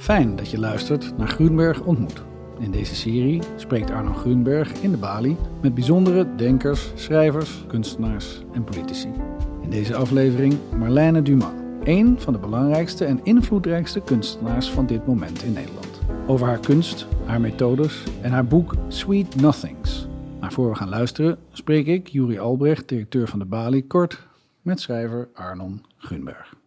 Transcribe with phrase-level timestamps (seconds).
[0.00, 2.22] Fijn dat je luistert naar Groenberg ontmoet.
[2.58, 8.64] In deze serie spreekt Arno Groenberg in de Bali met bijzondere denkers, schrijvers, kunstenaars en
[8.64, 9.08] politici.
[9.62, 11.52] In deze aflevering Marlène Dumas,
[11.82, 16.00] een van de belangrijkste en invloedrijkste kunstenaars van dit moment in Nederland.
[16.26, 20.06] Over haar kunst, haar methodes en haar boek Sweet Nothings.
[20.40, 24.26] Maar voor we gaan luisteren spreek ik, Juri Albrecht, directeur van de Bali, kort
[24.62, 26.59] met schrijver Arnon Groenberg.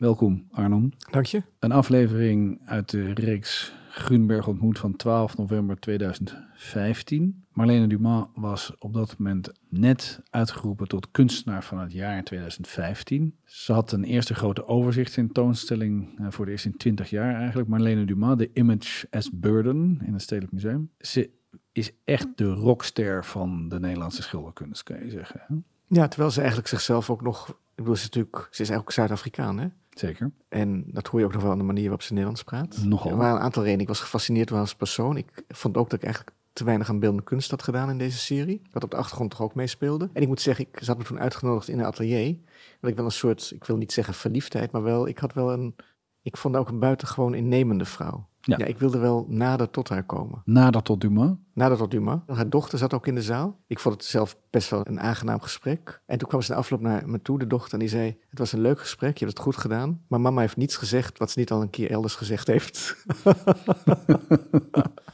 [0.00, 0.94] Welkom, Arnon.
[1.10, 1.42] Dank je.
[1.58, 7.44] Een aflevering uit de reeks Groenberg ontmoet van 12 november 2015.
[7.52, 13.36] Marlene Dumas was op dat moment net uitgeroepen tot kunstenaar van het jaar in 2015.
[13.44, 17.68] Ze had een eerste grote overzichtstentoonstelling uh, voor de eerste in 20 jaar eigenlijk.
[17.68, 20.90] Marlene Dumas, The Image as Burden in het Stedelijk Museum.
[20.98, 21.30] Ze
[21.72, 25.64] is echt de rockster van de Nederlandse schilderkunst, kan je zeggen.
[25.86, 27.48] Ja, terwijl ze eigenlijk zichzelf ook nog...
[27.48, 28.48] Ik bedoel, ze is natuurlijk...
[28.50, 29.66] Ze is eigenlijk Zuid-Afrikaan, hè?
[30.00, 30.30] Zeker.
[30.48, 32.82] En dat hoor je ook nog wel aan de manier waarop ze Nederlands praat.
[32.84, 33.10] Nogal.
[33.10, 33.82] Er waren een aantal redenen.
[33.82, 35.16] Ik was gefascineerd door haar als persoon.
[35.16, 38.18] Ik vond ook dat ik eigenlijk te weinig aan beeldende kunst had gedaan in deze
[38.18, 38.62] serie.
[38.70, 40.10] Wat op de achtergrond toch ook meespeelde.
[40.12, 42.36] En ik moet zeggen, ik zat me toen uitgenodigd in een atelier.
[42.80, 45.52] Dat ik wel een soort, ik wil niet zeggen verliefdheid, maar wel, ik had wel
[45.52, 45.74] een...
[46.22, 48.28] Ik vond ook een buitengewoon innemende vrouw.
[48.40, 48.56] Ja.
[48.58, 48.64] Ja.
[48.64, 50.42] ik wilde wel nader tot haar komen.
[50.44, 51.30] Nader tot Dumas.
[51.54, 52.18] Nader tot Dumas.
[52.26, 53.58] Haar dochter zat ook in de zaal.
[53.66, 56.02] Ik vond het zelf best wel een aangenaam gesprek.
[56.06, 58.18] En toen kwam ze in afloop naar me toe, de dochter, en die zei...
[58.28, 60.00] Het was een leuk gesprek, je hebt het goed gedaan.
[60.08, 62.96] Maar mama heeft niets gezegd wat ze niet al een keer elders gezegd heeft.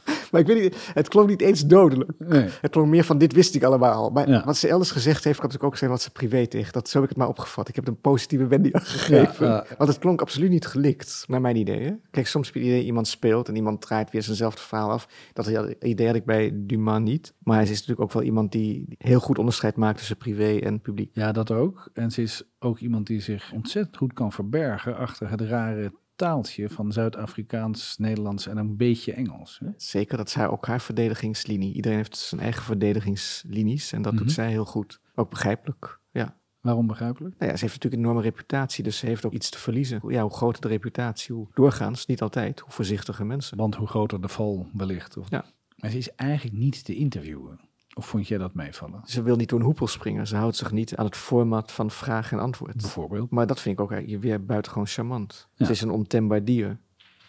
[0.31, 2.11] maar ik weet niet, het klonk niet eens dodelijk.
[2.17, 2.47] Nee.
[2.61, 4.09] Het klonk meer van, dit wist ik allemaal.
[4.09, 4.43] Maar Ja.
[4.45, 6.73] wat ze elders gezegd heeft, kan natuurlijk ook zijn wat ze privé tegen.
[6.73, 7.67] Dat, zo heb ik het maar opgevat.
[7.69, 9.47] Ik heb een positieve wending gegeven.
[9.47, 9.65] Ja.
[9.77, 11.79] Want het klonk absoluut niet gelikt, naar mijn idee.
[11.83, 11.91] Hè?
[12.11, 15.07] Kijk, soms heb je het idee, iemand speelt en iemand draait weer zijnzelfde verhaal af.
[15.33, 15.47] Dat
[15.81, 17.33] idee had ik bij Dumas niet.
[17.39, 20.81] Maar hij is natuurlijk ook wel iemand die heel goed onderscheid maakt tussen privé en
[20.81, 21.09] publiek.
[21.13, 21.89] Ja, dat ook.
[21.93, 26.69] En ze is ook iemand die zich ontzettend goed kan verbergen achter het rare taaltje
[26.69, 29.59] van Zuid-Afrikaans, Nederlands en een beetje Engels.
[29.63, 29.69] Hè?
[29.77, 31.73] Zeker, dat is haar, ook haar verdedigingslinie.
[31.73, 34.23] Iedereen heeft zijn eigen verdedigingslinies en dat Mhm.
[34.23, 34.99] doet zij heel goed.
[35.15, 36.35] Ook begrijpelijk, ja.
[36.61, 37.35] Waarom begrijpelijk?
[37.37, 40.01] Nou ja, ze heeft natuurlijk een enorme reputatie, dus ze heeft ook iets te verliezen.
[40.07, 43.57] Ja, hoe groter de reputatie, hoe doorgaans, niet altijd, hoe voorzichtiger mensen.
[43.57, 45.17] Want hoe groter de val wellicht.
[45.17, 45.29] Of...
[45.29, 45.45] Ja.
[45.75, 47.59] Maar ze is eigenlijk niet te interviewen.
[47.97, 49.01] Of vond jij dat meevallen?
[49.05, 50.27] Ze wil niet door een hoepel springen.
[50.27, 52.75] Ze houdt zich niet aan het format van vraag en antwoord.
[52.75, 53.29] Bijvoorbeeld.
[53.29, 55.47] Maar dat vind ik ook eigenlijk weer buitengewoon charmant.
[55.53, 55.65] Ja.
[55.65, 56.79] Ze is een ontembaar dier.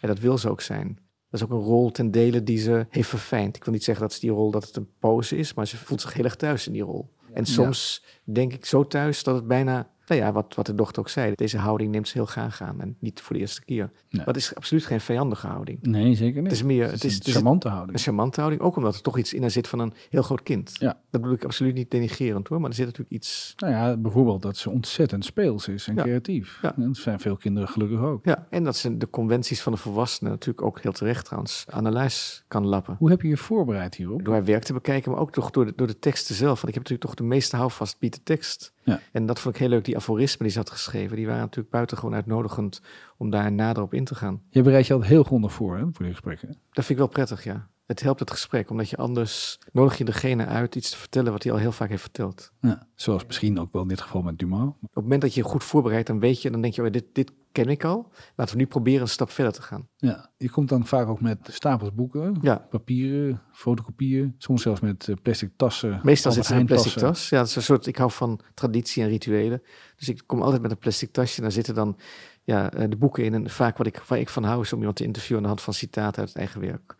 [0.01, 0.99] En dat wil ze ook zijn.
[1.29, 3.55] Dat is ook een rol ten dele die ze heeft verfijnd.
[3.55, 5.77] Ik wil niet zeggen dat ze die rol dat het een pose is, maar ze
[5.77, 7.13] voelt zich heel erg thuis in die rol.
[7.33, 10.99] En soms denk ik zo thuis dat het bijna, nou ja, wat, wat de dochter
[11.01, 13.91] ook zei, deze houding neemt ze heel graag aan en niet voor de eerste keer.
[14.09, 15.81] Maar het is absoluut geen vijandige houding.
[15.81, 16.51] Nee, zeker niet.
[16.51, 17.99] Het is meer, het het is een het is charmante een houding.
[17.99, 20.71] charmante houding, ook omdat er toch iets in haar zit van een heel groot kind.
[20.79, 20.97] Ja.
[21.09, 24.41] Dat bedoel ik absoluut niet denigerend hoor, maar er zit natuurlijk iets Nou ja, bijvoorbeeld
[24.41, 26.01] dat ze ontzettend speels is en Ja.
[26.03, 26.59] creatief.
[26.61, 26.75] Ja.
[26.75, 28.25] En dat zijn veel kinderen gelukkig ook.
[28.25, 31.83] Ja, en dat ze de conventies van de volwassenen natuurlijk ook heel terecht trouwens aan
[31.83, 32.95] de lijst kan lappen.
[32.99, 34.25] Hoe heb je je voorbereid hierop?
[34.25, 36.61] Door haar werk te bekijken, maar ook toch door de, door de teksten zelf.
[36.61, 38.73] Want ik heb natuurlijk toch de meeste houvast biedt de tekst.
[38.89, 38.99] Ja.
[39.11, 41.15] En dat vond ik heel leuk, die aforismen die ze had geschreven.
[41.15, 42.81] Die waren natuurlijk buitengewoon uitnodigend
[43.17, 44.41] om daar nader op in te gaan.
[44.49, 46.47] Je bereidt je altijd heel grondig voor hè, voor die gesprekken.
[46.47, 47.67] Dat vind ik wel prettig, ja.
[47.89, 51.43] Het helpt het gesprek, omdat je anders nodig je degene uit iets te vertellen wat
[51.43, 52.51] hij al heel vaak heeft verteld.
[52.61, 52.87] Ja.
[52.95, 54.67] Zoals misschien ook wel in dit geval met Dumas.
[54.67, 57.05] Op het moment dat je goed voorbereidt, dan weet je, dan denk je, oh, dit,
[57.13, 58.11] dit ken ik al.
[58.35, 59.87] Laten we nu proberen een stap verder te gaan.
[59.97, 65.07] Ja, je komt dan vaak ook met stapels boeken, Ja, papieren, fotocopieën, soms zelfs met
[65.07, 65.99] eh, plastic tassen.
[66.03, 67.29] Meestal zit er een plastic tas.
[67.29, 69.61] Ja, dat is een soort, ik hou van traditie en rituelen.
[69.95, 71.41] Dus ik kom altijd met een plastic tasje.
[71.41, 71.97] Daar zitten dan
[72.43, 73.33] ja, eh, de boeken in.
[73.33, 75.49] En vaak wat ik, waar ik van hou is om iemand te interviewen aan de
[75.49, 76.95] hand van citaten uit het eigen werk.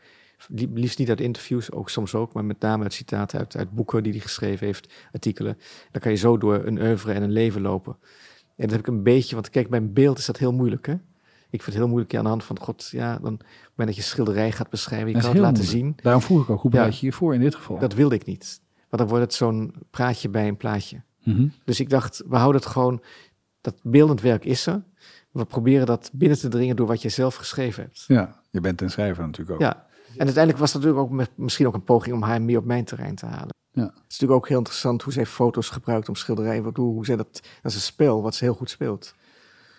[0.48, 3.72] Lie- Liefst niet uit interviews, ook soms ook, maar met name uit citaten uit, uit
[3.72, 5.58] boeken die hij geschreven heeft, artikelen.
[5.92, 7.98] Dan kan je zo door een oeuvre en een leven lopen.
[8.56, 10.86] En dat heb ik een beetje, want kijk, bij een beeld is dat heel moeilijk,
[10.86, 10.94] hè?
[11.52, 13.48] Ik vind het heel moeilijk ja, aan de hand van, god, ja, dan, op het
[13.76, 15.84] moment dat je schilderij gaat beschrijven, je Dat kan het laten moeilijk.
[15.86, 15.96] zien.
[16.04, 17.80] Daarom vroeg ik ook, hoe bereid je je voor in dit geval?
[17.80, 18.62] Dat wilde ik niet.
[18.76, 21.02] Want dan wordt het zo'n praatje bij een plaatje.
[21.24, 21.48] Mhm.
[21.64, 23.02] Dus ik dacht, we houden het gewoon,
[23.62, 24.84] dat beeldend werk is er.
[25.32, 28.03] We proberen dat binnen te dringen door wat je zelf geschreven hebt.
[28.08, 29.59] Ja, je bent een schrijver natuurlijk ook.
[29.62, 29.85] Ja.
[30.17, 32.66] En uiteindelijk was dat natuurlijk ook met, misschien ook een poging om haar meer op
[32.66, 33.56] mijn terrein te halen.
[33.72, 33.84] Ja.
[33.84, 36.64] Het is natuurlijk ook heel interessant hoe zij foto's gebruikt om schilderijen.
[36.64, 39.14] Wat, hoe, hoe zij dat, dat is een spel wat ze heel goed speelt.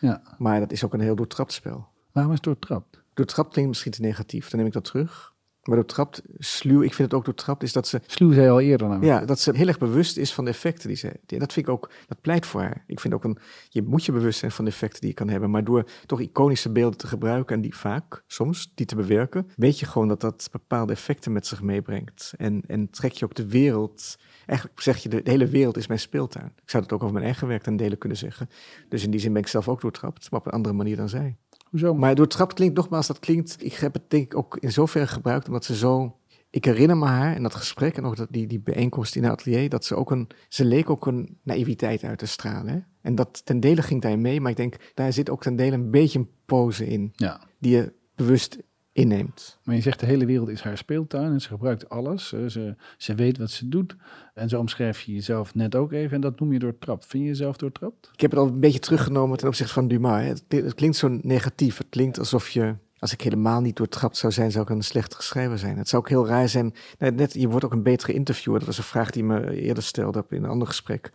[0.01, 0.23] Ja.
[0.39, 1.89] Maar dat is ook een heel doortrapt spel.
[2.13, 3.03] Waarom is het doortrapt?
[3.15, 5.30] Doortrapt klinkt misschien te negatief, dan neem ik dat terug.
[5.63, 8.89] Maar doortrapt, sluw, ik vind het ook doortrapt, is dat ze Sluw zei al eerder
[8.89, 9.13] namelijk.
[9.21, 11.13] Ja, dat ze heel erg bewust is van de effecten die ze.
[11.27, 12.85] die- Dat vind ik ook, dat pleit voor haar.
[12.87, 15.29] Ik vind ook een, je moet je bewust zijn van de effecten die je kan
[15.29, 15.51] hebben.
[15.51, 19.79] Maar door toch iconische beelden te gebruiken en die vaak, soms, die te bewerken, weet
[19.79, 22.33] je gewoon dat dat bepaalde effecten met zich meebrengt.
[22.37, 24.19] En, en trek je ook de wereld.
[24.47, 26.53] Eigenlijk zeg je, de, de hele wereld is mijn speeltuin.
[26.63, 28.49] Ik zou dat ook over mijn eigen werk ten dele kunnen zeggen.
[28.89, 31.09] Dus in die zin ben ik zelf ook doortrapt, maar op een andere manier dan
[31.09, 31.37] zij.
[31.71, 31.95] Hoezo?
[31.95, 35.47] Maar doortrapt klinkt nogmaals, dat klinkt, ik heb het denk ik ook in zoverre gebruikt,
[35.47, 36.17] omdat ze zo,
[36.51, 39.33] ik herinner me haar in dat gesprek en ook dat, die, die bijeenkomst in het
[39.33, 42.73] atelier, dat ze ook een, ze leek ook een naïviteit uit te stralen.
[42.73, 42.79] Hè?
[43.03, 45.75] En dat ten dele ging daar mee, maar ik denk, daar zit ook ten dele
[45.75, 47.41] een beetje een pose in, Ja.
[47.59, 48.59] die je bewust
[48.93, 49.59] inneemt.
[49.65, 52.33] Maar je zegt de hele wereld is haar speeltuin en ze gebruikt alles.
[52.33, 53.97] Eh, Ze, ze weet wat ze doet.
[54.35, 57.07] En zo omschrijf je jezelf net ook even en dat noem je doortrapt.
[57.07, 58.11] Vind je jezelf doortrapt?
[58.13, 60.23] Ik heb het al een beetje teruggenomen ten opzichte van Dumas.
[60.25, 61.79] Het, klinkt- het klinkt zo negatief.
[61.79, 65.23] Het klinkt alsof je, als ik helemaal niet doortrapt zou zijn, zou ik een slechtere
[65.23, 65.79] schrijver zijn.
[65.79, 66.75] Het zou ook heel raar zijn.
[66.99, 68.59] Net, je wordt ook een betere interviewer.
[68.59, 71.11] Dat was een vraag die me eerder stelde op in een ander gesprek.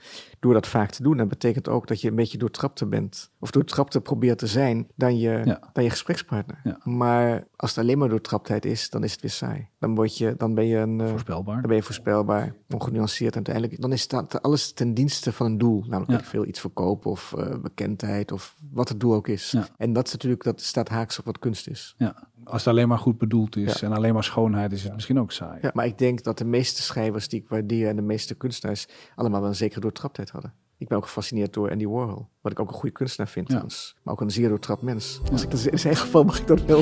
[0.46, 3.32] Door dat vaak te doen, dat betekent ook dat je een beetje doortrapter bent.
[3.40, 5.60] Of doortrapter probeert te zijn dan je, Ja.
[5.74, 6.60] dan je gesprekspartner.
[6.64, 6.80] Ja.
[6.84, 9.68] Maar als het alleen maar doortraptheid is, dan is het weer saai.
[9.80, 11.02] Dan, word je, dan ben je een...
[11.02, 11.56] eh, Voorspelbaar.
[11.56, 13.30] dan ben je voorspelbaar, ongenuanceerd.
[13.36, 15.84] En uiteindelijk, dan is dat alles ten dienste van een doel.
[15.88, 16.28] Namelijk Ja.
[16.30, 19.56] veel iets verkopen of eh, bekendheid of wat het doel ook is.
[19.78, 21.96] En dat is natuurlijk, dat staat haaks op wat kunst is.
[21.98, 22.28] Ja.
[22.46, 23.88] Als het alleen maar goed bedoeld is Ja.
[23.88, 25.58] en alleen maar schoonheid is het misschien ook saai.
[25.62, 28.88] Ja, maar ik denk dat de meeste schrijvers die ik waardeer en de meeste kunstenaars
[29.16, 30.54] allemaal wel een zekere doortraptheid hadden.
[30.78, 33.66] Ik ben ook gefascineerd door Andy Warhol, wat ik ook een goede kunstenaar vind, Ja.
[34.04, 35.22] maar ook een zeer doortrapt mens.
[35.32, 36.82] Als ik dat in zijn geval mag ik dat wel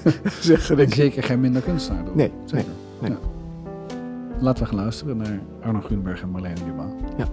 [0.40, 0.78] zeggen.
[0.78, 2.16] En zeker geen minder kunstenaar door.
[2.16, 2.72] Nee, zeker.
[3.00, 3.16] nee.
[4.40, 6.90] Laten we gaan luisteren naar Arno Grunberg en Marlene Dumas.
[7.16, 7.28] Ja.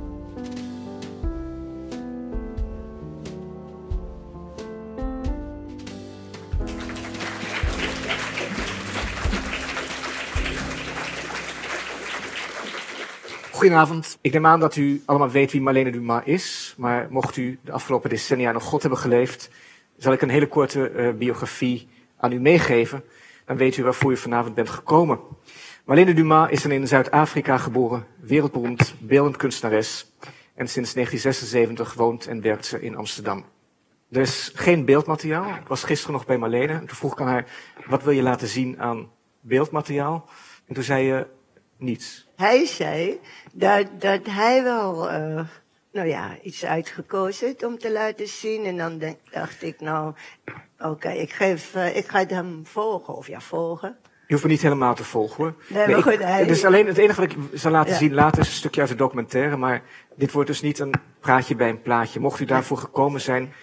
[13.62, 14.18] Goedenavond.
[14.22, 16.76] Ik neem aan dat u allemaal weet wie Marlene Dumas is.
[16.78, 19.50] Maar mocht u de afgelopen decennia nog God hebben geleefd,
[19.98, 21.88] zal ik een hele korte eh, biografie
[22.18, 23.04] aan u meegeven.
[23.46, 25.20] Dan weet u waarvoor u vanavond bent gekomen.
[25.86, 30.12] Marlene Dumas is een in Zuid-Afrika geboren, wereldberoemd beeldend kunstenares.
[30.56, 33.46] En sinds 1976 woont en werkt ze in Amsterdam.
[34.12, 35.50] Er is geen beeldmateriaal.
[35.50, 36.74] Ik was gisteren nog bij Marlene.
[36.74, 37.46] En toen vroeg ik aan haar,
[37.86, 40.30] wat wil je laten zien aan beeldmateriaal?
[40.68, 41.28] En toen zei je,
[41.82, 42.28] niets.
[42.36, 43.20] Hij zei
[43.54, 45.46] dat, dat hij wel, eh,
[45.92, 48.66] nou ja, iets uitgekozen heeft om te laten zien.
[48.66, 50.14] En dan denk, dacht ik, nou,
[50.80, 53.16] oké, ik geef, eh, ik ga hem volgen.
[53.16, 53.98] Of ja, volgen.
[54.28, 55.54] Je hoeft me niet helemaal te volgen hoor.
[55.68, 57.98] Nee, maar goed, hij- alleen het enige wat ik zal laten Ja.
[57.98, 59.58] zien later is een stukje uit de documentaire.
[59.58, 59.82] Maar
[60.16, 62.20] dit wordt dus niet een praatje bij een plaatje.
[62.20, 63.54] Mocht u daarvoor gekomen zijn,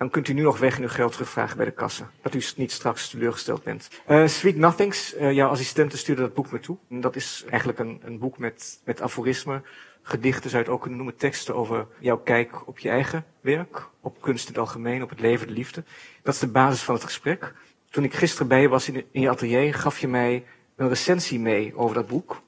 [0.00, 2.10] dan kunt u nu nog weg en uw geld terugvragen bij de kassa.
[2.22, 3.88] Dat u niet straks teleurgesteld bent.
[4.06, 6.76] Eh, Sweet Nothings, eh, jouw assistente stuurde dat boek me toe.
[6.88, 9.64] Dat is eigenlijk een, een boek met, met aforismen,
[10.02, 13.88] gedichten, zou je het ook kunnen noemen, teksten over jouw kijk op je eigen werk,
[14.00, 15.84] op kunst in het algemeen, op het leven, de liefde.
[16.22, 17.54] Dat is de basis van het gesprek.
[17.90, 20.44] Toen ik gisteren bij je was in, in je atelier, gaf je mij
[20.76, 22.32] een recensie mee over dat boek.
[22.32, 22.40] Een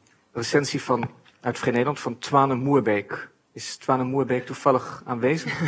[0.42, 1.10] recensie van,
[1.40, 3.30] uit Vrij Nederland van Twane Moerbeek.
[3.54, 5.60] Is Twane Moerbeek toevallig aanwezig?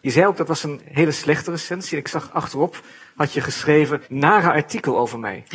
[0.00, 1.92] je zei ook dat was een hele slechte recensie.
[1.92, 2.80] En ik zag achterop,
[3.16, 5.44] had je geschreven, nare artikel over mij.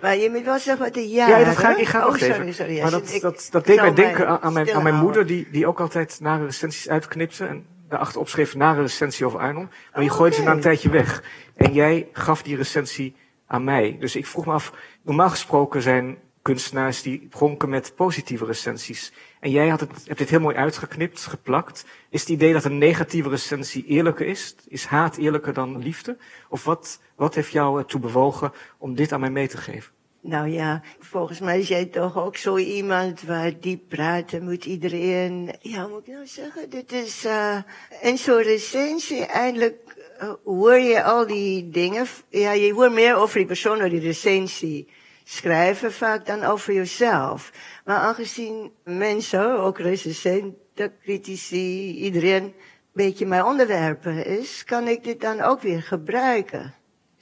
[0.00, 1.28] Maar je moet wel zeggen wat de ja.
[1.28, 2.54] Ja, dat ga ik, ik ga oh, ook sorry, geven.
[2.54, 2.74] sorry.
[2.74, 4.94] ja, maar dat, ik- dat, dat ik deed mij denken aan, aan mijn, aan mijn
[4.94, 7.46] moeder, die, die ook altijd nare recensies uitknipte.
[7.46, 9.70] En daarachterop schreef nare recensie over Arnon.
[9.94, 11.22] Maar je gooide ze na een tijdje weg.
[11.56, 13.16] En jij gaf die recensie
[13.46, 13.96] aan mij.
[14.00, 14.72] Dus ik vroeg me af,
[15.02, 19.12] normaal gesproken zijn kunstenaars die pronken met positieve recensies.
[19.40, 21.84] En jij had het, hebt dit heel mooi uitgeknipt, geplakt.
[22.10, 24.54] Is het idee dat een negatieve recensie eerlijker is?
[24.68, 26.16] Is haat eerlijker dan liefde?
[26.48, 29.92] Of wat, wat heeft jou ertoe bewogen om dit aan mij mee te geven?
[30.20, 35.54] Nou ja, volgens mij is jij toch ook zo iemand waar diep praten moet iedereen.
[35.60, 36.70] Ja, moet ik nou zeggen?
[36.70, 37.56] Dit is eh
[38.02, 39.76] in zo'n recensie eindelijk
[40.18, 42.06] eh, hoor je al die dingen.
[42.28, 44.88] Ja, je hoort meer over die persoon door die recensie
[45.24, 47.52] schrijven vaak dan over jezelf.
[47.84, 52.54] Maar aangezien mensen, ook recensenten, critici, iedereen een
[52.92, 56.74] beetje mijn onderwerpen is, kan ik dit dan ook weer gebruiken.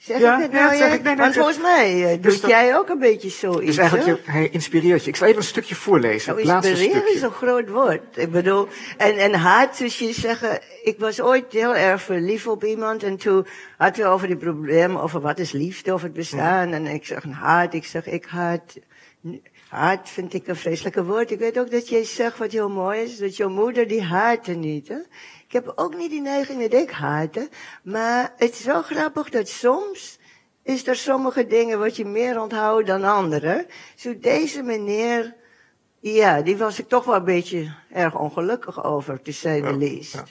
[0.03, 0.69] Zeg Ja, ik het ja, nou?
[0.69, 0.93] dat zeg ja?
[0.93, 1.03] ik.
[1.03, 3.65] Nee, nee, Want volgens mij eh, dus doet jij ook een beetje zoiets.
[3.65, 5.09] Dus eigenlijk, hij inspireert je.
[5.09, 6.35] Ik zal even een stukje voorlezen.
[6.45, 8.17] Nou, inspireren is een groot woord.
[8.17, 8.67] Ik bedoel,
[8.97, 13.17] en, en haat, dus je zeggen, ik was ooit heel erg verliefd op iemand en
[13.17, 13.45] toen
[13.77, 16.73] hadden we over die problemen, over wat is liefde, of het bestaan.
[16.73, 18.77] En ik zeg haat, ik zeg ik haat.
[19.69, 21.31] Haat vind ik een vreselijke woord.
[21.31, 24.51] Ik weet ook dat jij zegt wat heel mooi is, dat jouw moeder die haatte
[24.51, 24.87] niet.
[24.87, 24.97] Hè?
[25.53, 27.49] Ik heb ook niet die neiging dat ik haatte,
[27.83, 30.19] maar het is wel grappig dat soms
[30.63, 33.67] is er sommige dingen wat je meer onthoudt dan andere.
[33.95, 35.35] Zo deze meneer,
[35.99, 40.13] ja, die was ik toch wel een beetje erg ongelukkig over, te say the least.
[40.13, 40.23] ja.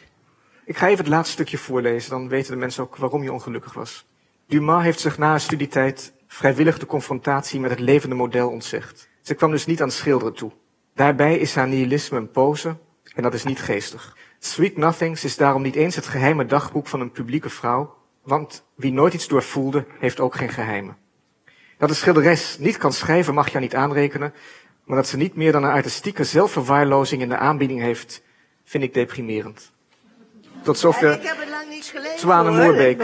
[0.64, 3.72] Ik ga even het laatste stukje voorlezen, dan weten de mensen ook waarom je ongelukkig
[3.74, 4.06] was.
[4.46, 9.08] Dumas heeft zich na een studietijd vrijwillig de confrontatie met het levende model ontzegd.
[9.20, 10.52] Ze kwam dus niet aan schilderen toe.
[10.94, 12.76] Daarbij is haar nihilisme een pose,
[13.14, 14.16] en dat is niet geestig.
[14.44, 18.92] Sweet Nothings is daarom niet eens het geheime dagboek van een publieke vrouw, Want wie
[18.92, 20.96] nooit iets doorvoelde, heeft ook geen geheimen.
[21.78, 24.34] Dat de schilderes niet kan schrijven mag je niet aanrekenen,
[24.84, 28.22] maar dat ze niet meer dan een artistieke zelfverwaarlozing in de aanbieding heeft,
[28.64, 29.72] vind ik deprimerend.
[30.62, 31.12] Tot zover.
[31.12, 32.18] Ik heb het lang niet gelezen.
[32.18, 32.96] Zwane nee.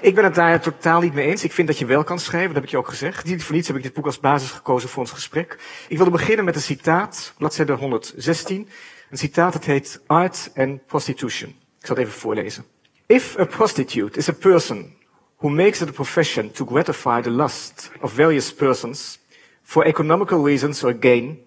[0.00, 1.44] Ik ben het daar totaal niet mee eens.
[1.44, 3.24] Ik vind dat je wel kan schrijven, dat heb ik je ook gezegd.
[3.24, 5.58] Niet voor niets heb ik dit boek als basis gekozen voor ons gesprek.
[5.88, 8.68] Ik wilde beginnen met een citaat, bladzijde 116.
[9.14, 11.50] Een citaat dat heet Art and Prostitution.
[11.50, 12.64] Ik zal het even voorlezen.
[13.06, 14.96] If a prostitute is a person
[15.36, 19.18] who makes it a profession to gratify the lust of various persons
[19.62, 21.38] for economical reasons or gain,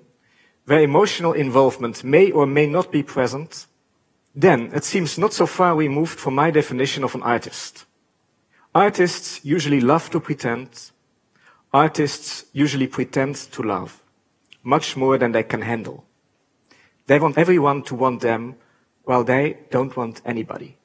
[0.66, 3.68] where emotional involvement may or may not be present,
[4.40, 7.86] then it seems not so far removed from my definition of an artist.
[8.72, 10.92] Artists usually love to pretend.
[11.74, 13.92] Artists usually pretend to love.
[14.64, 16.07] Much more than they can handle.
[17.08, 18.58] They want everyone to want them,
[19.04, 20.76] while they don't want anybody.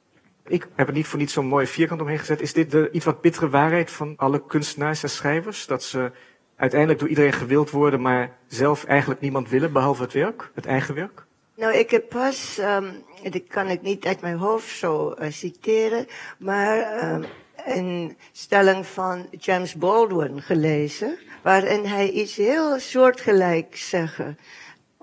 [0.47, 2.41] Ik heb er niet voor niet zo'n mooie vierkant omheen gezet.
[2.41, 5.65] Is dit de iets wat bittere waarheid van alle kunstenaars en schrijvers?
[5.65, 6.11] Dat ze
[6.55, 10.95] uiteindelijk door iedereen gewild worden, maar zelf eigenlijk niemand willen, behalve het werk, het eigen
[10.95, 11.25] werk?
[11.55, 16.05] Nou, ik heb pas, um, dat kan ik niet uit mijn hoofd zo uh, citeren,
[16.37, 17.25] maar um,
[17.65, 24.19] een stelling van James Baldwin gelezen, waarin hij iets heel soortgelijks zegt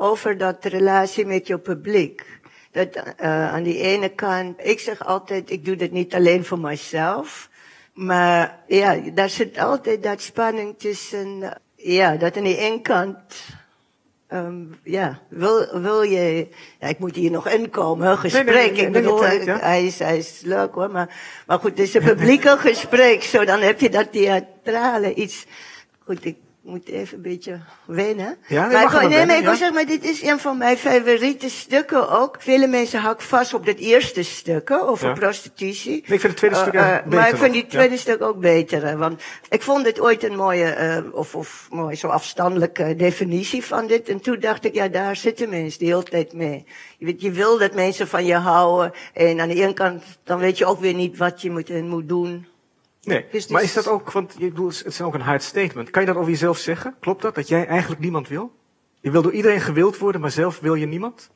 [0.00, 2.26] over dat relatie met je publiek.
[2.72, 6.58] Dat uh, aan die ene kant, ik zeg altijd, ik doe dit niet alleen voor
[6.58, 7.48] mezelf,
[7.92, 13.18] maar ja, daar zit altijd dat spanning tussen, ja, dat aan die ene kant
[14.32, 16.48] Um, ja, wil, wil je,
[16.80, 18.44] ja, ik moet hier nog inkomen, gesprek.
[18.44, 19.58] Nee, nee, nee, ik bedoel, tijd, ja.
[19.58, 21.16] hij, is, hij is leuk hoor, maar,
[21.46, 25.46] maar goed, het is een publieke gesprek, zo dan heb je dat theatrale iets.
[26.04, 28.36] Goed, ik moet even een beetje wennen.
[28.46, 29.56] Ja, nee, maar ik, nee, maar ik wil ja.
[29.56, 32.36] zeggen, maar dit is een van mijn favoriete stukken ook.
[32.38, 35.14] Vele mensen hakken vast op dat eerste stuk, over Ja.
[35.14, 35.90] prostitutie.
[35.90, 37.96] Nee, ik vind het tweede stuk Eh, eh, eigenlijk Maar ik beter vind die tweede
[37.96, 38.86] stuk ook beter.
[38.86, 43.64] hè, Want ik vond dit ooit een mooie, eh, of, of mooi zo afstandelijke definitie
[43.64, 44.08] van dit.
[44.08, 46.64] En toen dacht ik, ja, daar zitten mensen de hele tijd mee.
[46.98, 48.92] Je, weet, je wil dat mensen van je houden.
[49.14, 52.08] En aan de ene kant, dan weet je ook weer niet wat je moet, moet
[52.08, 52.46] doen.
[53.10, 55.42] Nee, Dus maar dus- is dat ook, want je bedoelt, het is ook een hard
[55.42, 55.90] statement.
[55.90, 56.94] Kan je dat over jezelf zeggen?
[57.00, 58.52] Klopt dat, dat jij eigenlijk niemand wil?
[59.00, 61.30] Je wil door iedereen gewild worden, maar zelf wil je niemand?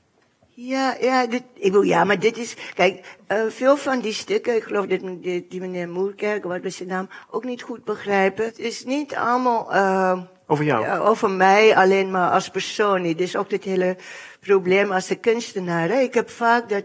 [0.56, 4.56] Ja, ja, dit, ik wil, ja, maar dit is, kijk, uh, veel van die stukken,
[4.56, 8.44] ik geloof dat die, die meneer Moerkerk, wat was zijn naam, ook niet goed begrijpen.
[8.44, 10.84] Het is niet allemaal, uh, Over jou?
[10.84, 13.96] ja, over mij alleen maar als persoon is ook dit hele
[14.40, 15.88] probleem als de kunstenaar.
[15.88, 15.98] Hè.
[15.98, 16.84] Ik heb vaak dat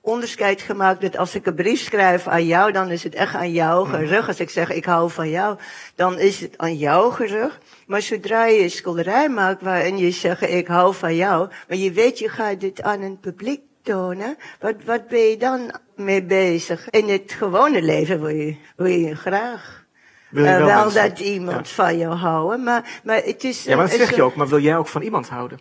[0.00, 3.52] onderscheid gemaakt dat als ik een brief schrijf aan jou, dan is het echt aan
[3.52, 4.26] jou gerug.
[4.28, 5.56] Als ik zeg ik hou van jou,
[5.94, 7.58] dan is het aan jou gerug.
[7.86, 11.92] Maar zodra je een schilderij maakt waarin je zegt ik hou van jou, maar je
[11.92, 16.90] weet je gaat dit aan een publiek tonen, wat, wat ben je dan mee bezig?
[16.90, 19.86] In het gewone leven wil je, wil je graag.
[20.30, 21.74] Wil je Uh, wel wel dat iemand Ja.
[21.74, 23.64] van jou houden, maar, maar het is...
[23.64, 24.34] Ja, maar dat zeg je ook.
[24.34, 25.58] Maar wil jij ook van iemand houden?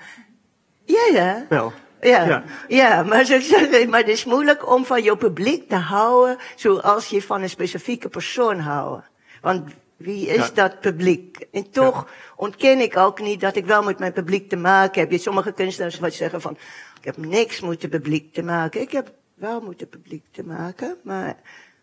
[0.86, 1.46] Ja, ja.
[1.50, 1.74] Wel.
[2.03, 2.43] Ja, Ja.
[2.67, 3.03] ja.
[3.03, 7.22] maar, zo zeggen, maar het is moeilijk om van je publiek te houden zoals je
[7.22, 9.05] van een specifieke persoon houdt.
[9.41, 10.50] Want wie is Ja.
[10.53, 11.45] dat publiek?
[11.51, 15.10] En toch ontken ik ook niet dat ik wel met mijn publiek te maken heb.
[15.10, 16.57] Je hebt sommige kunstenaars wat zeggen van,
[17.00, 18.81] ik heb niks met het publiek te maken.
[18.81, 21.36] Ik heb wel met het publiek te maken, maar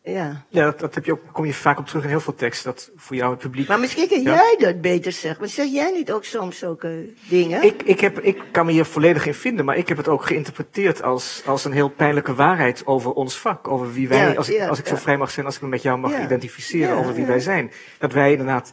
[0.03, 0.45] ja.
[0.49, 2.71] Ja, dat, dat heb je ook, kom je vaak op terug in heel veel teksten.
[2.71, 3.69] Dat voor jou het publiek.
[3.69, 4.35] Maar misschien kan Ja.
[4.35, 5.41] jij dat beter zeggen.
[5.41, 7.63] Maar zeg jij niet ook soms zulke dingen?
[7.63, 10.25] Ik, ik, heb, ik kan me hier volledig in vinden, maar ik heb het ook
[10.25, 13.69] geïnterpreteerd als, als een heel pijnlijke waarheid over ons vak.
[13.69, 15.69] Over wie wij, Ja, als ik, als ik zo vrij mag zijn, als ik me
[15.69, 17.71] met jou mag identificeren over wie wij zijn.
[17.99, 18.73] Dat wij inderdaad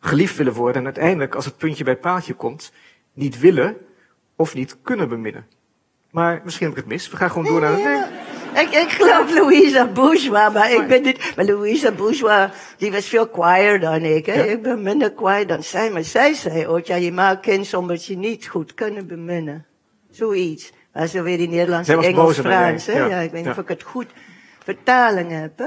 [0.00, 2.72] geliefd willen worden en uiteindelijk, als het puntje bij paaltje komt,
[3.12, 3.76] niet willen
[4.36, 5.46] of niet kunnen beminnen.
[6.10, 7.10] Maar misschien heb ik het mis.
[7.10, 8.06] We gaan gewoon door naar de...
[8.54, 11.32] Ik, ik geloof Louisa Bourgeois, maar ik ben niet...
[11.36, 14.26] Maar Louisa Bourgeois, die was veel kwaaier dan ik.
[14.26, 14.34] Hè?
[14.34, 14.42] Ja.
[14.44, 15.90] Ik ben minder kwaai dan zij.
[15.90, 19.66] Maar zij zei ooit, ja, je maakt kind omdat je niet goed kunnen beminnen.
[20.10, 20.72] Zoiets.
[20.92, 22.86] Maar zo weer die Nederlands, Zij was Engels, boos op mij, Frans.
[22.86, 22.92] Hè?
[22.92, 23.06] ja.
[23.06, 23.16] Ja.
[23.18, 23.50] ik weet niet Ja.
[23.50, 24.06] of ik het goed
[24.64, 25.58] vertaling heb.
[25.58, 25.66] Hè?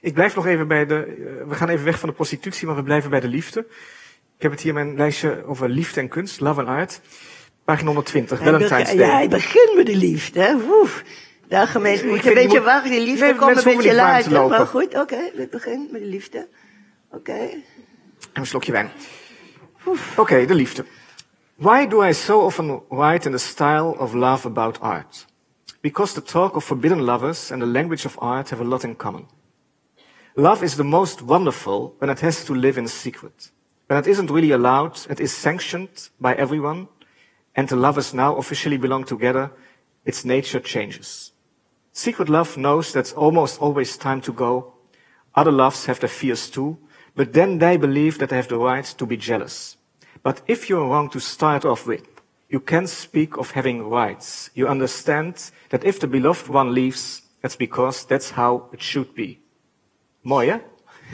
[0.00, 0.94] Ik blijf nog even bij de.
[0.94, 3.60] eh, we gaan even weg van de prostitutie, maar we blijven bij de liefde.
[4.36, 7.00] Ik heb het hier in mijn lijstje over liefde en kunst, love and art.
[7.64, 9.06] Pagina 120, Hij Valentine's Day.
[9.06, 10.40] Ja, hij begint met de liefde.
[10.40, 10.54] Hè?
[10.54, 11.02] Oef.
[11.50, 12.90] Daar gemeente moet je een je beetje wachten.
[12.90, 14.32] Die liefde Nee, komt een beetje later.
[14.32, 14.56] lopen.
[14.56, 15.30] Maar goed, oké.
[15.34, 16.48] we beginnen met de liefde.
[17.10, 17.32] Oké.
[17.32, 17.62] En
[18.32, 18.90] een slokje wijn.
[20.16, 20.84] Oké, de liefde.
[21.56, 25.26] Why do I so often write in the style of love about art?
[25.80, 28.96] Because the talk of forbidden lovers and the language of art have a lot in
[28.96, 29.26] common.
[30.34, 33.52] Love is the most wonderful when it has to live in secret.
[33.86, 36.86] When it isn't really allowed, it is sanctioned by everyone,
[37.52, 39.50] and the lovers now officially belong together,
[40.02, 41.29] its nature changes.
[42.00, 44.72] Secret love knows that's almost always time to go.
[45.34, 46.78] Other loves have their fears too,
[47.14, 49.76] but then they believe that they have the right to be jealous.
[50.22, 52.06] But if you're wrong to start off with,
[52.48, 54.50] you can speak of having rights.
[54.54, 59.38] You understand that if the beloved one leaves, that's because that's how it should be.
[60.22, 60.58] Mooi, hè?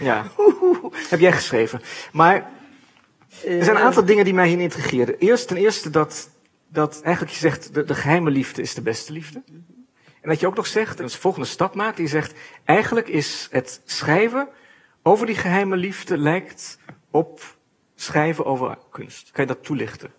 [0.00, 0.30] Ja.
[1.10, 1.80] Heb jij geschreven.
[2.12, 2.50] Maar
[3.44, 5.18] er zijn een aantal dingen die mij hier intrigeerden.
[5.18, 6.30] Eerst, ten eerste dat,
[6.68, 9.42] dat eigenlijk je zegt, de, de geheime liefde is de beste liefde.
[10.26, 13.80] En dat je ook nog zegt, een volgende stap maakt, die zegt, eigenlijk is het
[13.84, 14.48] schrijven
[15.02, 16.78] over die geheime liefde lijkt
[17.10, 17.56] op
[17.94, 19.30] schrijven over kunst.
[19.30, 20.10] Kan je dat toelichten?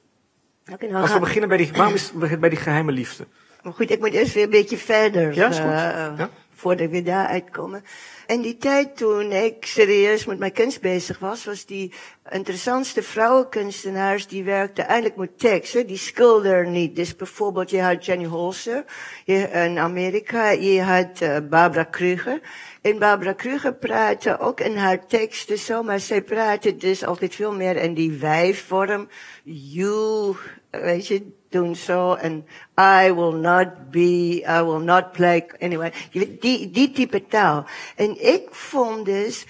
[0.71, 3.27] Oké, nou Als we gaan- beginnen bij die, waarom is het bij die geheime liefde?
[3.63, 5.33] Maar goed, ik moet eerst weer een beetje verder.
[5.33, 5.65] Ja, is goed.
[5.65, 5.71] eh,
[6.17, 6.29] Ja.
[6.57, 7.83] Voordat we daar uitkomen.
[8.27, 11.93] En die tijd toen ik serieus met mijn kunst bezig was, was die
[12.29, 15.73] interessantste vrouwenkunstenaars, die werkten eigenlijk met tekst.
[15.73, 15.85] Hè?
[15.85, 16.95] Die schilder niet.
[16.95, 18.85] Dus bijvoorbeeld, je had Jenny Holzer
[19.25, 22.39] in Amerika, je had eh, Barbara Kruger.
[22.81, 27.53] En Barbara Kruger praatte ook in haar teksten zo, maar zij praatte dus altijd veel
[27.53, 29.07] meer in die wijvorm.
[29.43, 30.35] You,
[30.71, 32.13] weet je, doen zo.
[32.13, 32.45] En
[32.79, 35.45] I will not be, I will not play.
[35.59, 35.93] Anyway,
[36.39, 37.65] die, die type taal.
[37.95, 39.45] En ik vond dus,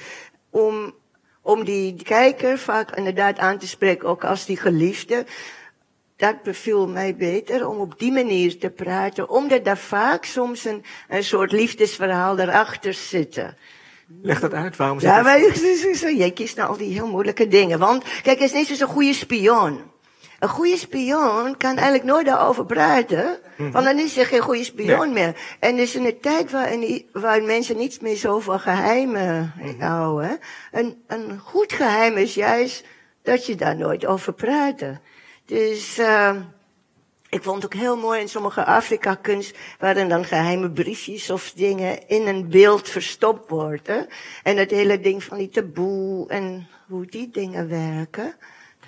[0.49, 0.93] om,
[1.41, 5.25] om die kijker vaak inderdaad aan te spreken, ook als die geliefde,
[6.15, 10.83] dat beviel mij beter om op die manier te praten, omdat daar vaak soms een,
[11.07, 13.45] een soort liefdesverhaal erachter zit.
[14.21, 17.47] Leg dat uit, waarom zit Ja, dat- zo, jij kiest nou al die heel moeilijke
[17.47, 17.79] dingen.
[17.79, 19.81] Want, kijk, het is niet een goede spion.
[20.39, 23.39] Een goede spion kan eigenlijk nooit daarover praten.
[23.57, 25.35] Want dan is hij geen goede spion meer.
[25.59, 30.39] En dus in een tijd waarin, waar mensen niets meer zo van geheimen houden.
[30.71, 32.85] Een, een goed geheim is juist
[33.23, 34.83] dat je daar nooit over praat.
[35.45, 36.35] Dus, uh,
[37.29, 42.07] ik vond het ook heel mooi in sommige Afrika-kunst, waarin dan geheime briefjes of dingen
[42.07, 44.07] in een beeld verstopt worden.
[44.43, 48.35] En het hele ding van die taboe en hoe die dingen werken.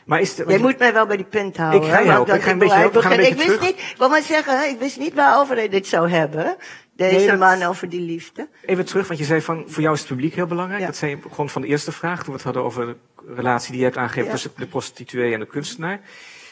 [0.10, 1.82] Maar is de, Jij moet mij wel bij die punt houden.
[1.82, 2.36] Ik ga je helpen.
[2.36, 3.04] Ik ga een beetje helpen.
[3.04, 3.30] Een beginnen.
[3.38, 6.10] beetje Ik wist niet, ik wil maar zeggen, ik wist niet waarover hij dit zou
[6.10, 6.56] hebben.
[6.96, 8.50] Deze Nee, dat- man over die liefde.
[8.66, 10.80] Even terug, want je zei van, voor jou is het publiek heel belangrijk.
[10.80, 10.86] Ja.
[10.88, 12.96] Dat zei je gewoon van de eerste vraag, toen we het hadden over de
[13.36, 14.32] relatie die je hebt aangegeven Ja.
[14.32, 16.00] tussen de prostituee en de kunstenaar.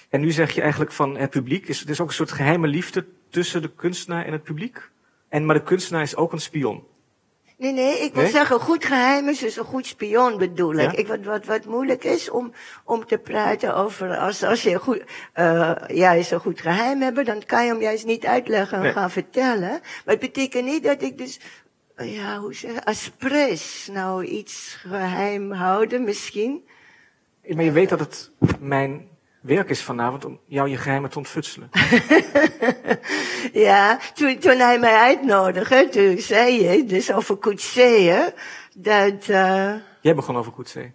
[0.09, 2.67] En nu zeg je eigenlijk van het publiek, is, er is ook een soort geheime
[2.67, 4.89] liefde tussen de kunstenaar en het publiek.
[5.29, 6.83] En, maar de kunstenaar is ook een spion.
[7.57, 8.31] Nee, nee, ik wil Nee?
[8.31, 10.91] zeggen, goed geheim is dus een goed spion bedoel ik.
[10.91, 10.97] Ja?
[10.97, 15.03] ik wat, wat, wat moeilijk is om, om te praten over, als, als je goed,
[15.35, 18.91] uh, juist een goed geheim hebt, dan kan je hem juist niet uitleggen en Nee.
[18.91, 19.69] gaan vertellen.
[19.69, 21.39] Maar het betekent niet dat ik dus,
[21.95, 26.67] eh, ja, hoe zeg aspres nou iets geheim houden misschien.
[27.55, 29.07] Maar je weet dat het mijn
[29.47, 31.69] werk is vanavond om jou je geheimen te ontfutselen.
[33.53, 38.13] Ja, toen, toen hij mij uitnodigde, toen zei je, dus over Coetzee,
[38.75, 40.91] dat, uh, Jij begon over Coetzee.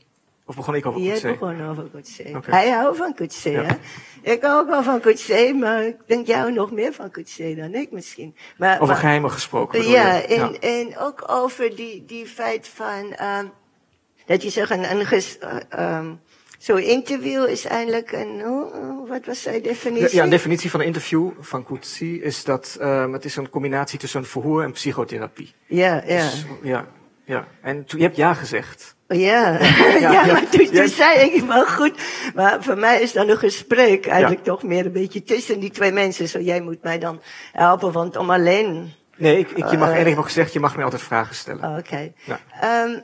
[0.46, 1.32] Of begon ik over Jij Coetzee?
[1.32, 2.36] begon over Coetzee.
[2.46, 3.62] Hij houdt van Coetzee, Ja.
[3.62, 3.74] hè?
[4.32, 7.74] Ik hou ook wel van Coetzee, maar ik denk jou nog meer van Coetzee dan
[7.74, 8.36] ik misschien.
[8.56, 9.88] Maar, Over maar- geheimen gesproken.
[9.88, 10.22] ja, je?
[10.22, 13.46] en, en ook over die, die feit van, ehm
[14.26, 16.14] dat je zegt, een, een ges, eh, ehm,
[16.62, 20.16] zo'n interview is eigenlijk een, hoe- hoe- wat was zijn definitie?
[20.16, 23.98] Ja, een definitie van een interview van Coetzee is dat um, het is een combinatie
[23.98, 25.54] tussen een verhoor en psychotherapie.
[25.66, 26.16] ja, ja.
[26.30, 26.86] Dus, ja,
[27.24, 27.46] ja.
[27.62, 28.94] En toen, je hebt ja gezegd.
[29.08, 29.16] Ja,
[29.60, 30.26] Ja, ja, ja.
[30.32, 31.94] maar toen, toen zei ik, maar goed,
[32.34, 35.92] maar voor mij is dan een gesprek eigenlijk toch meer een beetje tussen die twee
[35.92, 36.28] mensen.
[36.28, 37.20] Zo, jij moet mij dan
[37.52, 40.00] helpen, want om alleen, Nee, ik, ik, je mag, Eh.
[40.00, 41.64] en ik gezegd, je mag mij altijd vragen stellen.
[41.70, 42.12] oh, oké.
[42.24, 42.40] Ja.
[42.60, 42.98] Ehm,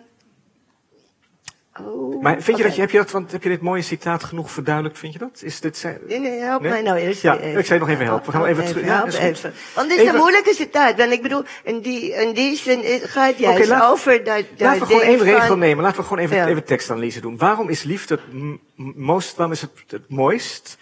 [1.87, 4.25] oh, Maar vind je dat je, heb je dat, want heb je dit mooie citaat
[4.25, 5.41] genoeg verduidelijkt, vind je dat?
[5.43, 6.71] Is dit, zijn- Nee, nee, help Nee?
[6.71, 7.59] mij nou eerst Ja, even.
[7.61, 8.27] ik je nog even helpen.
[8.27, 9.53] We gaan Help even terug- ja, help even.
[9.75, 10.97] Want dit is Even- een moeilijke citaat.
[10.97, 14.45] Want ik bedoel, in die, in die zin gaat juist Oké, laat- over dat, dat
[14.59, 15.83] Laten we gewoon één regel van- nemen.
[15.85, 16.47] Laten we gewoon even, Ja.
[16.47, 17.39] even tekstanalyse doen.
[17.39, 18.57] Waarom is liefde het
[18.97, 20.79] most, waarom is het het mooist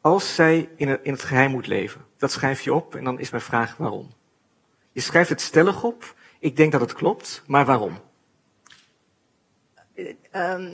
[0.00, 2.00] als zij in het, in het geheim moet leven?
[2.18, 4.10] Dat schrijf je op en dan is mijn vraag waarom.
[4.92, 6.14] Je schrijft het stellig op.
[6.40, 7.98] Ik denk dat het klopt, maar waarom?
[10.38, 10.70] Ehm,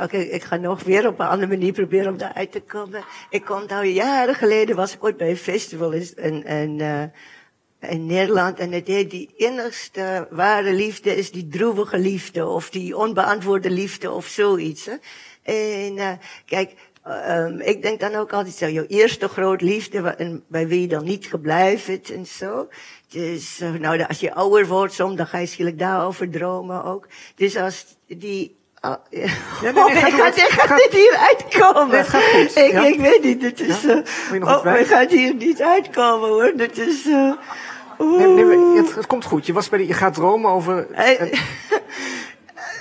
[0.00, 3.04] Oké, ik ga nog weer op een andere manier proberen om daaruit te komen.
[3.30, 8.58] Ik onthoud, jaren geleden was ik ooit bij een festival in, in, eh, Nederland.
[8.58, 12.46] En het heet die innigste ware liefde is die droevige liefde.
[12.46, 14.84] Of die onbeantwoorde liefde of zoiets.
[14.86, 14.94] Hè.
[15.42, 16.12] En eh,
[16.46, 20.88] kijk, ehm, ik denk dan ook altijd zo, jouw eerste groot liefde, bij wie je
[20.88, 22.68] dan niet hebt en zo.
[23.08, 27.08] Dus, eh, nou, als je ouder wordt soms, dan ga je schielijk daarover dromen ook.
[27.34, 28.57] Dus als die...
[28.88, 28.98] ja.
[29.62, 30.20] nee, nee, Oh, ga ik door.
[30.24, 31.88] ga, ik ga dit hier uitkomen.
[31.88, 32.84] Nee, gaat goed, Ik, ja.
[32.86, 33.80] ik weet niet, het is...
[33.82, 34.02] Ja?
[34.32, 34.80] nog oh, wat bij?
[34.80, 36.52] ik ga hier niet uitkomen hoor.
[36.56, 37.06] Dat is...
[37.06, 37.32] eh,
[38.76, 39.46] het, het komt goed.
[39.46, 40.86] Je, was bij de, je gaat dromen over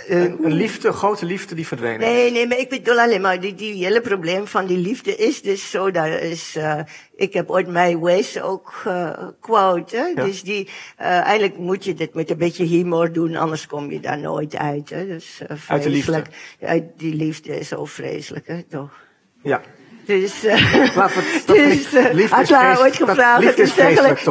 [0.09, 2.13] een, een, liefde, grote liefde die verdwenen is.
[2.13, 5.41] Nee, nee, maar ik bedoel alleen maar, die, die hele probleem van die liefde is
[5.41, 6.79] dus zo, daar is, uh,
[7.15, 10.05] ik heb ooit My Ways ook uh, quote, hè?
[10.05, 10.25] Ja.
[10.25, 13.99] dus die, uh, eigenlijk moet je dit met een beetje humor doen, anders kom je
[13.99, 15.07] daar nooit uit, hè?
[15.07, 16.11] dus Uit de liefde.
[16.11, 16.27] vreselijk.
[16.61, 19.05] Uit die liefde is zo vreselijk, hè, toch?
[19.43, 19.61] Ja.
[20.07, 23.81] Dus, uh, het- dus ik- uh, had haar ooit gevraagd, is je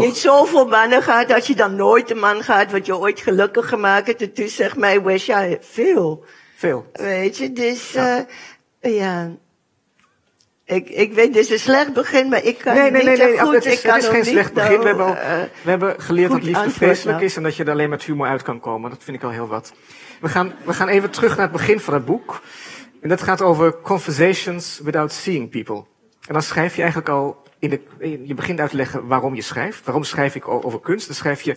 [0.01, 3.69] hebt zoveel mannen gehad, dat je dan nooit een man gaat wat je ooit gelukkig
[3.69, 4.23] gemaakt hebt.
[4.23, 6.25] En toen zegt mij ja, veel.
[6.57, 6.87] Veel.
[6.93, 8.27] Weet je, dus ja.
[8.81, 9.31] ja.
[10.65, 13.27] Ik, ik weet, dit is een slecht begin, maar ik kan Nee, nee, niet nee,
[13.29, 13.39] nee.
[13.39, 13.55] goed.
[13.55, 14.79] het is, ik het is geen niet slecht begin.
[14.81, 17.25] We hebben, al, nou, eh, we hebben geleerd dat liefde vreselijk nou.
[17.25, 18.91] is en dat je er alleen met humor uit kan komen.
[18.91, 19.73] Dat vind ik al heel wat.
[20.21, 22.41] We gaan, we gaan even terug naar het begin van het boek.
[23.07, 25.85] En dat gaat over conversations without seeing people.
[26.27, 27.81] En dan schrijf je eigenlijk al, in de,
[28.27, 29.85] je begint uit te leggen waarom je schrijft.
[29.85, 31.07] Waarom schrijf ik over kunst?
[31.07, 31.57] Dan schrijf je,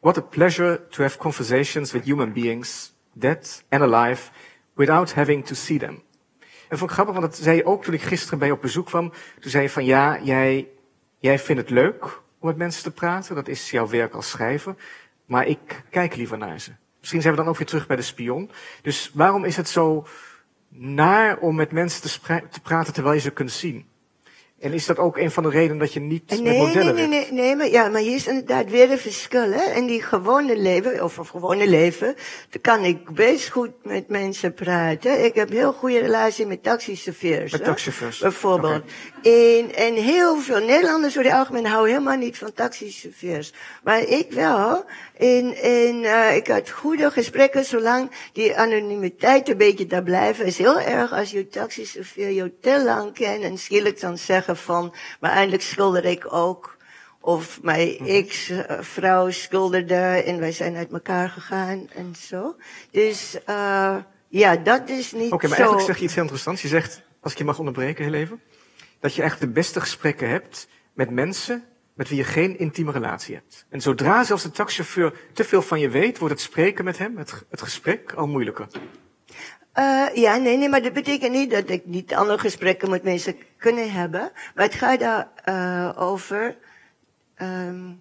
[0.00, 4.30] what a pleasure to have conversations with human beings, dead and alive,
[4.74, 6.02] without having to see them.
[6.68, 8.62] En vond ik grappig, want dat zei je ook toen ik gisteren bij je op
[8.62, 9.12] bezoek kwam.
[9.40, 10.68] Toen zei je van ja, jij,
[11.18, 12.04] jij vindt het leuk
[12.38, 13.34] om met mensen te praten.
[13.34, 14.74] Dat is jouw werk als schrijver.
[15.26, 16.70] Maar ik kijk liever naar ze.
[16.98, 18.50] Misschien zijn we dan ook weer terug bij de spion.
[18.82, 20.06] Dus waarom is het zo
[20.80, 23.88] naar om met mensen te, praten terwijl je ze kunt zien?
[24.60, 26.94] En is dat ook een van de redenen dat je niet met Nee, nee, modellen
[26.94, 27.30] nee, werkt?
[27.30, 29.74] nee, nee, maar ja, maar hier is inderdaad weer een verschil, hè.
[29.74, 32.14] In die gewone leven, of gewone leven,
[32.50, 35.24] dan kan ik best goed met mensen praten.
[35.24, 37.52] Ik heb heel goede relatie met taxichauffeurs.
[37.52, 38.82] Met taxichauffeurs, Bijvoorbeeld.
[39.22, 43.52] En, en heel veel Nederlanders over het algemeen houden helemaal niet van taxichauffeurs.
[43.82, 44.84] Maar ik wel.
[45.20, 50.44] En, en uh, ik had goede gesprekken, zolang die anonimiteit een beetje daar blijven.
[50.46, 54.94] is heel erg als je taxichauffeur je te lang kent en schielijk dan zeggen van,
[55.20, 56.76] maar eindelijk schilder ik ook.
[57.20, 58.04] Of mijn Mhm.
[58.08, 59.94] ex-vrouw schilderde
[60.26, 62.56] en wij zijn uit elkaar gegaan en zo.
[62.90, 63.96] Dus, uh,
[64.28, 65.62] ja, dat is niet Oké, maar zo.
[65.62, 66.62] eigenlijk zeg je iets heel interessants.
[66.62, 68.40] Je zegt, als ik je mag onderbreken heel even,
[69.00, 71.64] dat je eigenlijk de beste gesprekken hebt met mensen
[72.00, 73.66] met wie je geen intieme relatie hebt.
[73.68, 77.16] En zodra zelfs de taxichauffeur te veel van je weet, wordt het spreken met hem,
[77.16, 78.66] het, het gesprek, al moeilijker.
[79.78, 83.36] Uh, ja, nee, nee, maar dat betekent niet dat ik niet andere gesprekken met mensen
[83.56, 84.32] kunnen hebben.
[84.54, 86.56] Maar het gaat daar uh, over.
[87.42, 88.00] Um,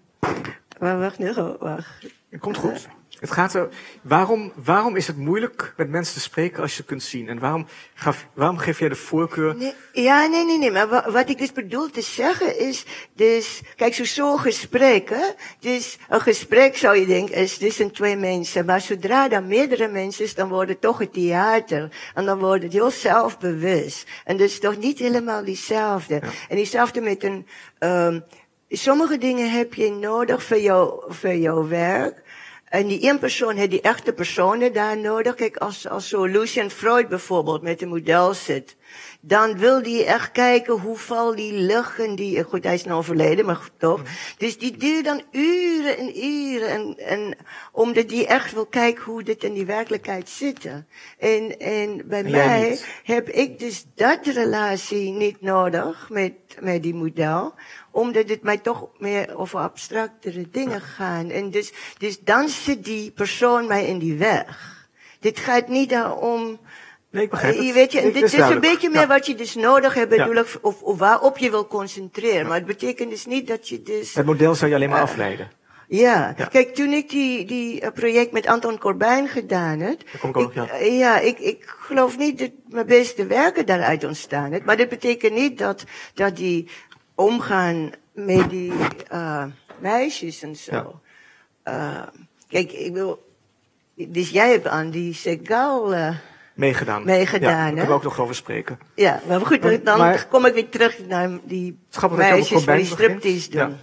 [0.80, 2.06] wacht nu, wacht.
[2.30, 2.88] Het komt goed.
[3.20, 3.70] Het gaat er,
[4.02, 7.28] waarom, waarom is het moeilijk met mensen te spreken als je kunt zien?
[7.30, 9.56] En waarom, gaf, waarom geef jij de voorkeur?
[9.56, 10.72] Nee, ja, nee, nee, nee.
[10.72, 15.26] Maar wa, wat ik dus bedoel te zeggen is, dus, kijk, zo zo'n gesprek, hè.
[15.60, 18.66] Dus, een gesprek zou je denken, is tussen twee mensen.
[18.66, 21.92] Maar zodra dan meerdere mensen is, dan wordt het toch het theater.
[22.14, 24.08] En dan wordt het heel zelfbewust.
[24.26, 26.14] En dat is toch niet helemaal diezelfde.
[26.14, 26.30] Ja.
[26.50, 27.48] En diezelfde met een,
[27.80, 28.24] um,
[28.70, 32.22] sommige dingen heb je nodig voor, jou, voor jouw werk.
[32.70, 35.36] En die één persoon heeft die echte personen daar nodig.
[35.36, 38.76] Kijk, als, als zo Lucian Freud bijvoorbeeld met een model zit.
[39.22, 43.46] Dan wil die echt kijken hoe val die luchten die, goed hij is nou overleden,
[43.46, 44.02] maar goed, toch.
[44.38, 47.38] Dus die duurt dan uren en uren en, en
[47.72, 50.66] omdat die echt wil kijken hoe dit in die werkelijkheid zit.
[51.18, 56.96] En, en bij En mij heb ik dus dat relatie niet nodig met, met die
[56.96, 57.54] model
[57.92, 61.28] omdat het mij toch meer over abstractere dingen gaat.
[61.30, 64.78] En dus, dus dan zit die persoon mij in die weg.
[65.20, 66.60] Dit gaat niet daarom.
[67.12, 67.66] Nee, ik begrijp het.
[67.66, 69.08] Je weet je, Dit is is een beetje meer Ja.
[69.08, 72.48] wat je dus nodig hebt, bedoel ik, of, of waarop je wil concentreren.
[72.48, 74.14] Maar het betekent dus niet dat je dus.
[74.14, 75.52] Het model zou je alleen maar Eh, afleiden.
[75.88, 76.34] Ja.
[76.38, 76.46] Ja.
[76.46, 80.02] kijk, toen ik die, die eh, project met Anton Corbijn gedaan heb.
[80.20, 80.68] Kom ik ook, ja.
[80.70, 84.66] eh, ja, ik, ik geloof niet dat mijn beste werken daaruit ontstaan het.
[84.66, 86.70] Maar dat betekent niet dat, dat die
[87.20, 88.72] omgaan met die
[89.14, 89.46] uh,
[89.80, 91.02] meisjes en zo.
[91.64, 91.74] Ja.
[91.74, 92.08] Uh,
[92.48, 93.28] kijk, ik wil.
[93.94, 95.94] Dus jij hebt aan die Segal.
[95.94, 96.16] Uh,
[96.54, 97.06] Meegedaan.
[97.06, 98.80] Meegedaan, ja, daar kunnen we ook nog over spreken.
[98.96, 101.80] ja, maar goed, Maar- dan maar- kom ik weer terug naar die
[102.12, 103.70] meisjes die striptease doen.
[103.70, 103.78] Ja.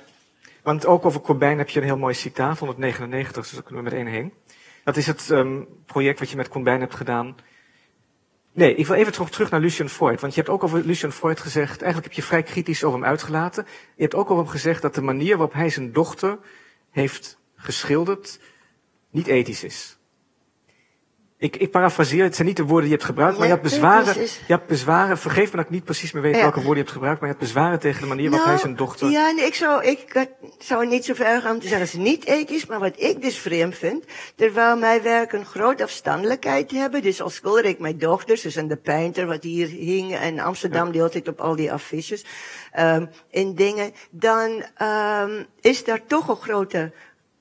[0.62, 3.90] Want ook over Corbijn heb je een heel mooi citaat, 199, dus daar kunnen we
[3.90, 4.33] meteen heen.
[4.85, 7.37] Dat is het um, project wat je met Corbijn hebt gedaan.
[8.56, 10.20] Nee, ik wil even terug, terug naar Lucian Freud.
[10.20, 13.08] Want je hebt ook over Lucian Freud gezegd, eigenlijk heb je vrij kritisch over hem
[13.08, 13.66] uitgelaten.
[13.96, 16.38] Je hebt ook over hem gezegd dat de manier waarop hij zijn dochter
[16.90, 18.40] heeft geschilderd
[19.10, 19.95] niet ethisch is.
[21.38, 23.64] Ik, ik parafraseer, het zijn niet de woorden die je hebt gebruikt, maar je hebt
[23.64, 24.40] bezwaren, precies.
[24.46, 26.40] je hebt bezwaren, vergeef me dat ik niet precies meer weet Ja.
[26.40, 28.77] welke woorden je hebt gebruikt, maar je hebt bezwaren tegen de manier waarop hij zijn
[28.77, 29.11] dochter...
[29.11, 32.03] Ja, nee, ik zou, ik zou niet zo ver gaan om te zeggen dat het
[32.03, 37.03] niet ethisch, maar wat ik dus vreemd vind, terwijl mijn werk een grote afstandelijkheid hebben,
[37.03, 40.90] dus als schilder ik mijn dochters, dus en de painter wat hier hing in Amsterdam,
[40.90, 42.25] die altijd op al die affiches,
[42.79, 46.92] um, in dingen, dan um, is daar toch een grote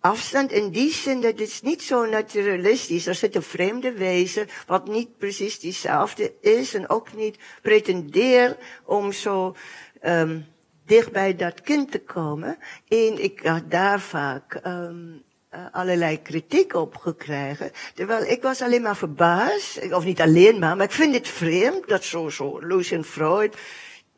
[0.05, 3.07] afstand in die zin dat het niet zo naturalistisch.
[3.07, 9.11] Er zit een vreemde wezen wat niet precies diezelfde is en ook niet pretendeer om
[9.11, 9.55] zo
[10.03, 10.45] um,
[10.85, 12.57] dicht bij dat kind te komen.
[12.87, 15.23] En ik had daar vaak um,
[15.71, 17.71] allerlei kritiek op gekregen.
[17.93, 21.87] Terwijl ik was alleen maar verbaasd, of niet alleen maar, maar ik vind het vreemd
[21.87, 23.55] dat zo, zo Lucien Freud,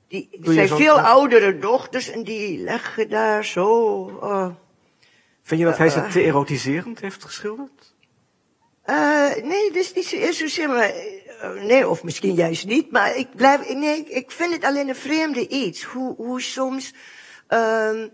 [0.07, 4.07] die zijn veel oudere dochters en die leggen daar zo...
[4.23, 4.47] Uh,
[5.47, 7.95] Vind je dat hij ze Eh, te erotiserend heeft geschilderd?
[8.85, 8.95] Uh,
[9.43, 10.91] nee, dat is niet zo eerst zozeer, maar,
[11.43, 14.95] uh, nee, of misschien juist niet, maar ik blijf, nee, ik- vind het alleen een
[14.95, 15.83] vreemde iets.
[15.83, 16.93] Hoe, hoe soms,
[17.49, 18.11] um,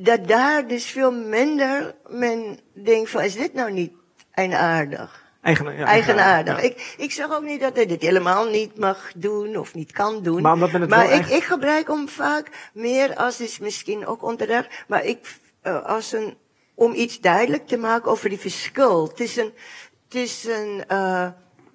[0.00, 3.92] dat daar dus veel minder men denkt van, is dit nou niet
[4.32, 5.20] eigenaardig?
[5.42, 6.56] Eigen, ja, Eigenaardig.
[6.56, 6.62] ja.
[6.68, 10.22] Ik, ik zeg ook niet dat hij dit helemaal niet mag doen of niet kan
[10.22, 10.42] doen.
[10.42, 13.58] Maar omdat men het maar wel ik, eigen- ik gebruik hem vaak meer als is
[13.58, 16.36] misschien ook onterecht, maar ik uh, als een
[16.74, 19.52] om iets duidelijk te maken over die verschil tussen
[20.08, 21.28] tussen uh,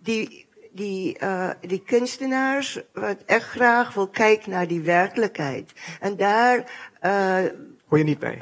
[0.04, 6.58] die die uh, die kunstenaars wat echt graag wil kijken naar die werkelijkheid en daar
[7.04, 7.52] uh,
[7.88, 8.40] Hoor je niet bij?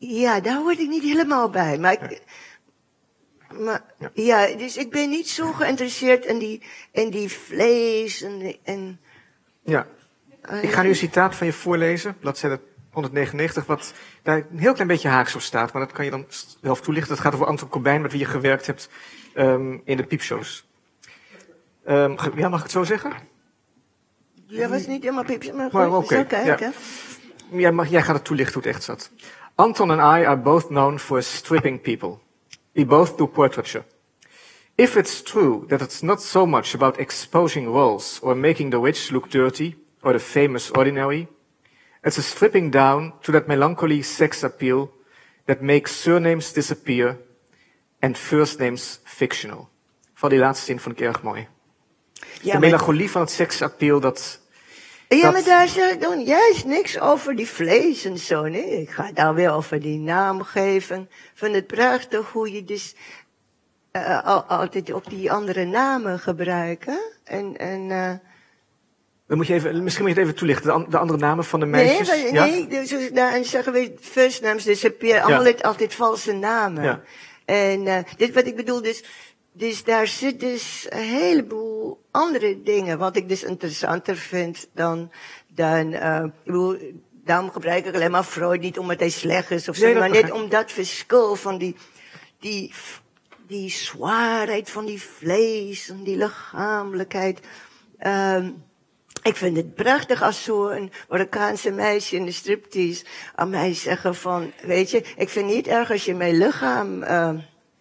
[0.00, 1.78] ja, daar word ik niet helemaal bij.
[1.78, 2.22] Maar, ik,
[3.58, 3.82] maar
[4.14, 4.46] ja.
[4.46, 9.00] dus ik ben niet zo geïnteresseerd in die, in die vlees en, en
[9.62, 9.86] Ja.
[10.62, 14.88] Ik ga nu een citaat van je voorlezen, bladzijde 199, wat daar een heel klein
[14.88, 16.24] beetje haaks op staat, maar dat kan je dan
[16.62, 17.12] zelf toelichten.
[17.12, 18.88] Het gaat over Anton Corbijn, met wie je gewerkt hebt
[19.36, 20.68] um, in de piepshows.
[21.88, 23.12] Um, ja, mag ik het zo zeggen?
[24.46, 26.44] Ja, was niet helemaal piepje, maar Maar goed, kijken.
[26.44, 26.72] ja.
[27.50, 29.10] Jij, mag, jij gaat het toelichten hoe het echt zat.
[29.54, 32.18] Anton and I are both known for stripping people.
[32.72, 33.84] We both do portraiture.
[34.74, 39.10] If it's true that it's not so much about exposing roles or making the rich
[39.10, 41.28] look dirty or the famous ordinary,
[42.02, 44.90] it's a stripping down to that melancholy sex appeal
[45.44, 47.18] that makes surnames disappear
[48.00, 49.68] and first names fictional.
[50.14, 51.48] Van die laatste zin vond ik erg mooi.
[52.12, 54.40] Ja, de maar, melancholie van het seksappeal, dat
[55.08, 58.42] ja, dat- maar daar zeg ik dan juist niks over die vlees en zo.
[58.46, 61.08] Nee, ik ga daar weer over die naamgeving.
[61.34, 62.94] Van het prachtig hoe je dus
[63.92, 66.98] uh, al, altijd op die andere namen gebruiken.
[67.24, 68.12] En, en uh,
[69.30, 71.44] Dan moet je even, misschien moet je het even toelichten, de, an- de andere namen
[71.44, 72.30] van de Nee, meisjes.
[72.30, 72.44] ja?
[72.44, 76.82] nee, dus daarin zeggen we first names disappear, allemaal altijd, altijd valse namen.
[76.82, 77.00] Ja.
[77.44, 79.04] En uh, dit wat ik bedoel, dus,
[79.52, 85.10] dus daar zit dus een heleboel andere dingen, wat ik dus interessanter vind dan,
[85.54, 86.76] dan uh, ik bedoel,
[87.24, 90.10] daarom gebruik ik alleen maar Freud niet omdat hij slecht is of zo, Nee, maar
[90.10, 91.76] net om dat verschil van die,
[92.40, 92.72] die,
[93.46, 97.40] die zwaarheid van die vlees en die lichamelijkheid.
[98.06, 98.68] Um,
[99.22, 103.04] ik vind het prachtig als zo'n Marokkaanse meisje in de striptease
[103.34, 107.02] aan mij zeggen van, weet je, ik vind het niet erg als je mijn lichaam
[107.02, 107.30] uh,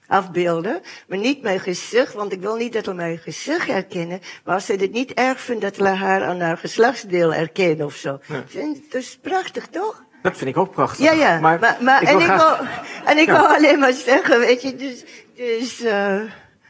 [0.08, 4.56] afbeelden, maar niet mijn gezicht, want ik wil niet dat ze mijn gezicht herkennen, maar
[4.56, 8.19] als ze het niet erg vindt dat ze haar aan haar geslachtsdeel herkennen of zo.
[8.28, 8.36] Ja.
[8.36, 10.04] Ik vind het dus prachtig, toch?
[10.21, 11.06] Dat vind ik ook prachtig.
[11.06, 11.39] Ja, ja.
[11.39, 12.56] Maar, Maar, maar, ik en, ik wil,
[13.06, 13.34] en ik Ja.
[13.34, 15.04] wil alleen maar zeggen, weet je, dus,
[15.36, 15.91] dus, uh,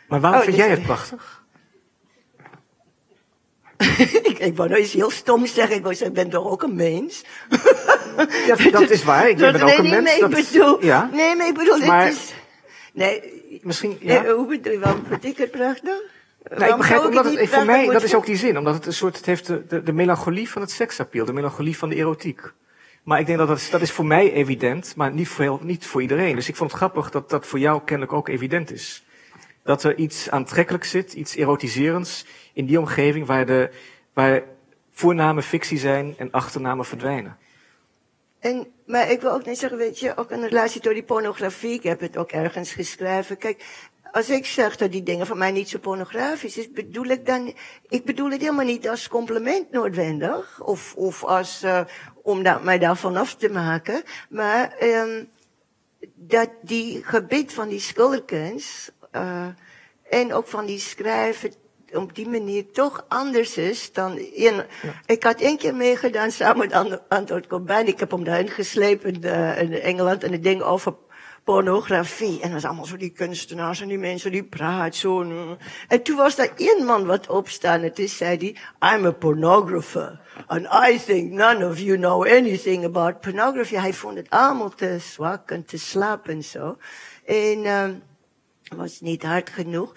[0.08, 1.39] maar waarom Oh, vind dus- jij het prachtig?
[4.30, 6.76] ik, ik wou nou heel stom zeggen, ik wou zeggen, ik ben toch ook een
[6.76, 7.24] mens?
[8.48, 9.30] Ja, dat is waar.
[9.30, 10.04] Ik ben ook een mens.
[10.04, 11.10] Nee, ik bedoel, ja.
[11.14, 12.34] nee, maar ik bedoel, Maar- het is,
[12.94, 14.22] nee, Misschien, ja.
[14.22, 16.02] nee, hoe bedoel je, waarom vind ik het prachtig?
[16.58, 18.58] Nou, ik begrijp, omdat het voor mij, dat is ook die zin.
[18.58, 21.26] Omdat het een soort, het heeft de, de, de melancholie van het seksappeal.
[21.26, 22.52] De melancholie van de erotiek.
[23.04, 25.60] Maar ik denk dat dat is, dat is voor mij evident, maar niet voor, heel,
[25.64, 26.36] niet voor iedereen.
[26.36, 29.04] Dus ik vond het grappig dat dat voor jou kennelijk ook evident is.
[29.64, 32.26] Dat er iets aantrekkelijks zit, iets erotiserends
[32.60, 33.70] in die omgeving waar, de,
[34.14, 34.44] waar
[34.92, 37.38] voornamen fictie zijn en achternamen verdwijnen.
[38.40, 41.74] En, maar ik wil ook net zeggen, weet je, ook in relatie tot die pornografie,
[41.74, 43.38] ik heb het ook ergens geschreven.
[43.38, 47.26] Kijk, als ik zeg dat die dingen van mij niet zo pornografisch is, bedoel ik
[47.26, 47.54] dan,
[47.88, 51.82] ik bedoel het helemaal niet als compliment noodwendig, of, of als, uh,
[52.22, 55.30] om mij daarvan af te maken, maar, um,
[56.16, 59.48] dat die gebied van die schilderkunst, uh,
[60.10, 61.54] en ook van die schrijven,
[61.94, 64.56] op die manier toch anders is dan in.
[64.56, 64.66] Ja.
[65.06, 67.88] Ik had één keer meegedaan samen met Antwoord Corbijn.
[67.88, 70.94] Ik heb hem daarin geslepen uh, in Engeland en het ding over
[71.44, 72.42] pornografie.
[72.42, 75.22] En dat is allemaal zo die kunstenaars en die mensen die praten zo.
[75.88, 80.20] En toen was er één man wat opstaan en toen zei hij, I'm a pornographer.
[80.48, 83.76] And I think none of you know anything about pornography.
[83.76, 86.78] Hij vond het allemaal te zwak en te slap en zo.
[87.26, 87.90] En uh,
[88.76, 89.94] was niet hard genoeg.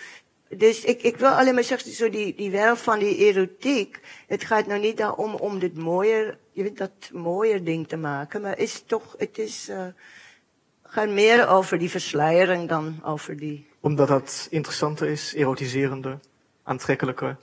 [0.57, 4.01] Dus ik, ik wil alleen maar zeggen, zo die, die wereld van die erotiek.
[4.27, 8.41] Het gaat nou niet daarom om dit mooier, je weet dat mooier ding te maken.
[8.41, 9.87] Maar is toch, het is, uh,
[10.83, 13.67] gaat meer over die versleiering dan over die...
[13.81, 16.19] Omdat dat interessanter is, erotiserender,
[16.63, 17.37] aantrekkelijker?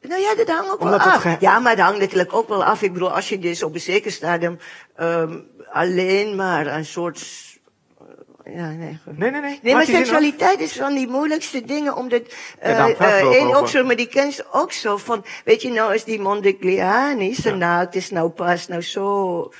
[0.00, 1.22] Nou ja, dat hangt ook Omdat wel af.
[1.22, 1.36] Ge...
[1.40, 2.82] Ja, maar dat hangt natuurlijk ook wel af.
[2.82, 4.58] Ik bedoel, als je dus op een zeker stadium
[5.00, 7.18] um, alleen maar een soort
[8.54, 9.18] ja, nee, goed.
[9.18, 9.58] Nee, nee, nee.
[9.62, 12.22] Nee, maar seksualiteit is van die moeilijkste dingen, omdat,
[12.62, 16.04] uh, ja, uh, ook zo, maar die kent ook zo van, weet je nou, is
[16.04, 17.60] die Mondigliani, zijn ja.
[17.60, 19.52] naakt is nou pas nou zo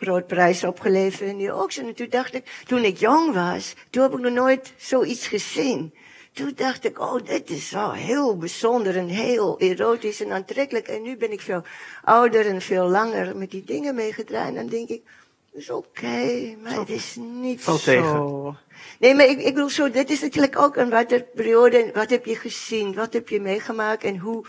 [0.00, 1.86] groot prijs opgeleverd in die auction.
[1.86, 5.94] En toen dacht ik, toen ik jong was, toen heb ik nog nooit zoiets gezien.
[6.32, 10.88] Toen dacht ik, oh, dit is wel heel bijzonder en heel erotisch en aantrekkelijk.
[10.88, 11.62] En nu ben ik veel
[12.04, 14.48] ouder en veel langer met die dingen meegedraaid.
[14.48, 15.02] En dan denk ik,
[15.52, 17.76] is oké, okay, maar het is niet zo.
[17.76, 18.58] Tegen.
[18.98, 21.90] Nee, maar ik, ik bedoel zo, dit is natuurlijk ook een wat periode.
[21.94, 22.94] Wat heb je gezien?
[22.94, 24.04] Wat heb je meegemaakt?
[24.04, 24.46] En hoe,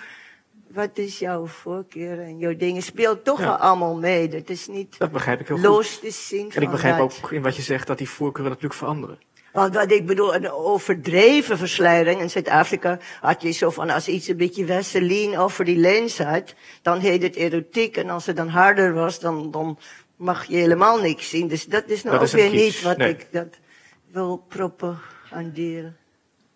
[0.67, 2.81] wat is jouw voorkeur en jouw dingen?
[2.81, 3.53] Speelt toch ja.
[3.53, 4.27] allemaal mee.
[4.27, 6.01] Dat is niet dat begrijp ik heel los goed.
[6.01, 6.51] te zien.
[6.51, 9.19] En ik begrijp ook in wat je zegt dat die voorkeuren natuurlijk veranderen.
[9.51, 12.21] Want wat ik bedoel, een overdreven versleiding.
[12.21, 16.53] In Zuid-Afrika had je zo van, als iets een beetje Vaseline over die lens had,
[16.81, 17.97] dan heet het erotiek.
[17.97, 19.77] En als het dan harder was, dan, dan
[20.21, 21.47] mag je helemaal niks zien.
[21.47, 23.60] Dus dat is nou dat ook weer niet wat ik dat
[24.12, 25.97] wil propaganderen.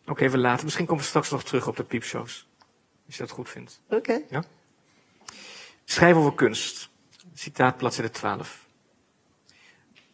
[0.02, 0.64] Oké, okay, we laten.
[0.64, 2.48] Misschien komen we straks nog terug op de piepshows.
[3.06, 3.82] Als je dat goed vindt.
[3.86, 3.96] Oké.
[3.96, 4.26] Okay.
[4.30, 4.44] Ja?
[5.84, 6.90] Schrijf over kunst.
[7.34, 8.68] Citaat bladzijde 12.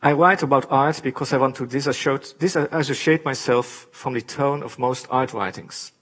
[0.05, 1.65] I write about art because I want to
[2.37, 5.93] disassociate myself from the tone of most art writings.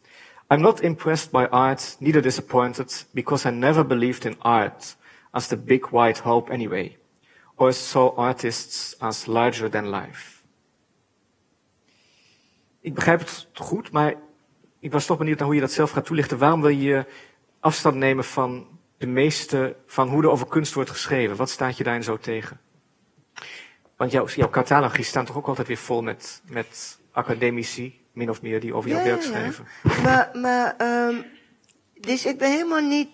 [0.49, 4.95] I'm not impressed by art, neither disappointed, because I never believed in art
[5.31, 6.98] as the big white hope anyway
[7.59, 10.37] or saw artists as larger than life.
[12.81, 14.13] Ik begrijp het goed, maar
[14.79, 16.37] ik was toch benieuwd naar hoe je dat zelf gaat toelichten.
[16.37, 17.05] Waarom wil je
[17.59, 18.67] afstand nemen van
[18.97, 21.35] de meeste, van hoe er over kunst wordt geschreven?
[21.35, 22.59] Wat staat je daarin zo tegen?
[23.97, 28.41] Want jouw, jouw catalogie staat toch ook altijd weer vol met, met academici, min of
[28.41, 29.65] meer, die over jouw ja, werk schrijven?
[29.83, 30.01] Ja.
[30.01, 30.75] Maar, maar
[31.07, 31.25] um,
[31.93, 33.09] dus ik ben helemaal niet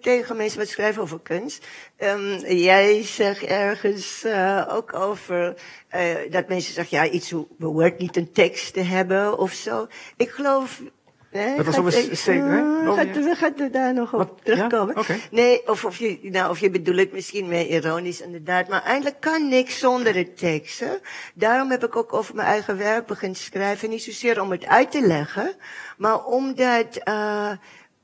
[0.00, 1.66] tegen mensen wat schrijven over kunst.
[1.98, 5.54] Um, jij zegt ergens uh, ook over
[5.96, 9.86] uh, dat mensen zeggen, ja, iets behoort niet een tekst te hebben of zo.
[10.16, 10.82] Ik geloof.
[11.32, 14.40] Nee, dat was over uh, gaat, we gaan daar nog op wat?
[14.42, 14.94] terugkomen.
[14.94, 15.00] Ja?
[15.00, 15.20] Okay.
[15.30, 18.68] Nee, of, of, je, nou, of je bedoelt het misschien meer ironisch inderdaad.
[18.68, 21.00] Maar eigenlijk kan niks zonder de teksten.
[21.34, 23.90] Daarom heb ik ook over mijn eigen werk beginnen schrijven.
[23.90, 25.54] Niet zozeer om het uit te leggen,
[25.96, 27.50] maar omdat uh,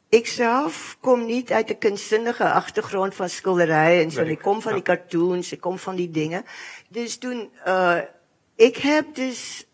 [0.08, 4.22] ik zelf kom niet uit de kunstzinnige achtergrond van schilderijen en zo.
[4.22, 6.44] Ik kom van die cartoons, ik kom van die dingen.
[6.88, 7.98] Dus toen, uh,
[8.56, 9.66] ik heb dus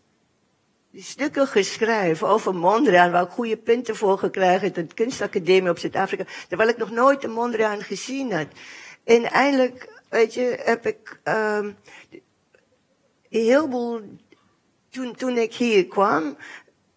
[0.93, 6.25] stukken geschreven over Mondriaan, waar ik goede punten voor gekregen heb, de kunstacademie op Zuid-Afrika,
[6.47, 8.47] terwijl ik nog nooit een Mondriaan gezien had.
[9.03, 11.77] En eindelijk, weet je, heb ik um,
[13.29, 14.01] heel veel,
[14.89, 16.37] toen, toen ik hier kwam,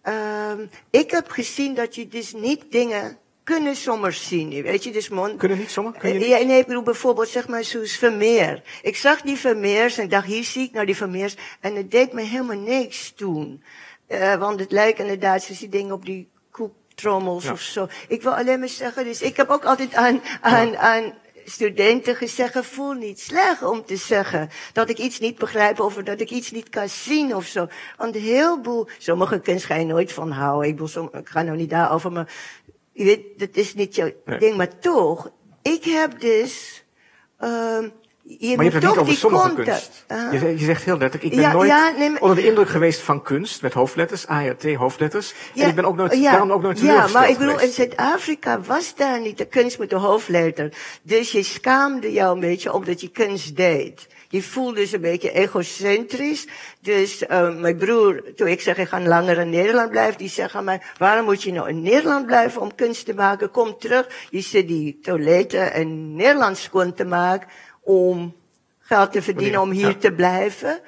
[0.03, 3.18] um, ik heb gezien dat je dus niet dingen
[3.55, 4.61] kunnen sommers zien.
[4.61, 5.37] Weet je, dus mond...
[5.37, 5.93] Kunnen niet zomaar?
[5.93, 6.27] Kun je niet?
[6.27, 8.61] Ja, nee, ik bedoel bijvoorbeeld, zeg maar, zoals Vermeer.
[8.81, 11.35] Ik zag die Vermeers en ik dacht, hier zie ik nou die Vermeers.
[11.59, 13.63] En het deed me helemaal niks toen.
[14.07, 17.51] Uh, want het lijkt inderdaad, zoals die dingen op die koektrommels ja.
[17.51, 17.87] of zo.
[18.07, 20.77] Ik wil alleen maar zeggen, dus ik heb ook altijd aan, aan, ja.
[20.77, 21.13] aan
[21.45, 26.19] studenten gezegd, voel niet slecht om te zeggen dat ik iets niet begrijp of dat
[26.19, 27.67] ik iets niet kan zien of zo.
[27.97, 30.69] Want heel boel, sommige kunst ga je nooit van houden.
[30.69, 32.33] Ik, bedoel, ik ga nou niet daarover, maar
[32.99, 34.39] je weet, dat is niet jouw nee.
[34.39, 35.31] ding, maar toch,
[35.61, 36.83] ik heb dus,
[37.39, 37.91] um,
[38.23, 40.05] je maar je hebt het niet over sommige kunst.
[40.11, 42.45] Uh, je, je, zegt heel letterlijk, ik ben ja, nooit ja, nee, maar, onder de
[42.45, 45.33] indruk geweest van kunst, met hoofdletters, ART hoofdletters.
[45.53, 47.71] Ja, en ik ben ook nooit, ja, daarom ook nooit Ja, maar ik bedoel, in
[47.71, 50.73] Zuid-Afrika was daar niet de kunst met de hoofdletter.
[51.01, 54.07] Dus je schaamde jou een beetje omdat je kunst deed.
[54.31, 56.47] Je voelde dus een beetje egocentrisch.
[56.79, 60.55] Dus uh, mijn broer, toen ik zeg ik ga langer in Nederland blijven, die zegt
[60.55, 63.51] aan mij, waarom moet je nou in Nederland blijven om kunst te maken?
[63.51, 64.27] Kom terug.
[64.29, 67.47] Je zit die toiletten en Nederlands schoon te maken
[67.81, 68.35] om
[68.79, 69.93] geld te verdienen om hier ja.
[69.93, 70.79] te blijven.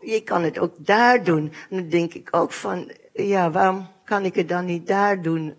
[0.00, 1.52] Je kan het ook daar doen.
[1.70, 5.54] En dan denk ik ook van, ja, waarom kan ik het dan niet daar doen?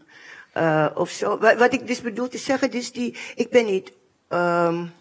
[0.58, 1.38] Uh, of zo.
[1.38, 3.92] Wat ik dus bedoel te zeggen, dus die, ik ben niet,
[4.30, 4.94] um,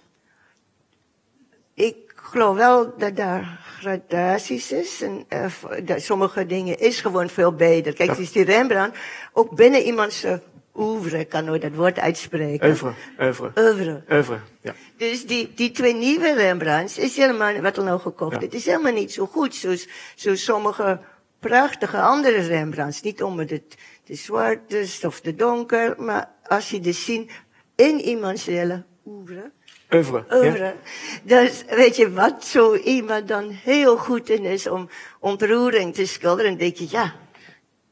[1.75, 2.04] ik
[2.35, 5.03] geloof wel dat daar gradaties is.
[5.03, 5.47] En uh,
[5.85, 7.93] dat sommige dingen is gewoon veel beter.
[7.95, 8.99] Kijk, het is die Rembrandt,
[9.33, 10.33] ook binnen iemands uh,
[10.75, 12.69] oeuvre, kan nooit dat woord uitspreken.
[12.69, 13.53] Oeuvre, oeuvre.
[13.59, 14.03] Oeuvre.
[14.11, 14.75] Oeuvre, ja.
[14.97, 18.41] Dus die, die twee nieuwe Rembrandts is helemaal, wat er nou gekocht, Ja.
[18.41, 21.01] het is helemaal niet zo goed zoals, zoals sommige
[21.41, 23.03] prachtige andere Rembrandts.
[23.03, 23.75] Niet omdat het
[24.05, 27.31] de zwart is of de donker, maar als je dus ziet
[27.77, 29.51] in iemands hele oeuvre,
[29.95, 30.25] Oeuvre.
[30.59, 30.75] ja.
[31.23, 34.89] Dus weet je wat zo iemand dan heel goed in is om
[35.21, 36.51] ontroering te schilderen.
[36.51, 37.15] Dan denk je, ja,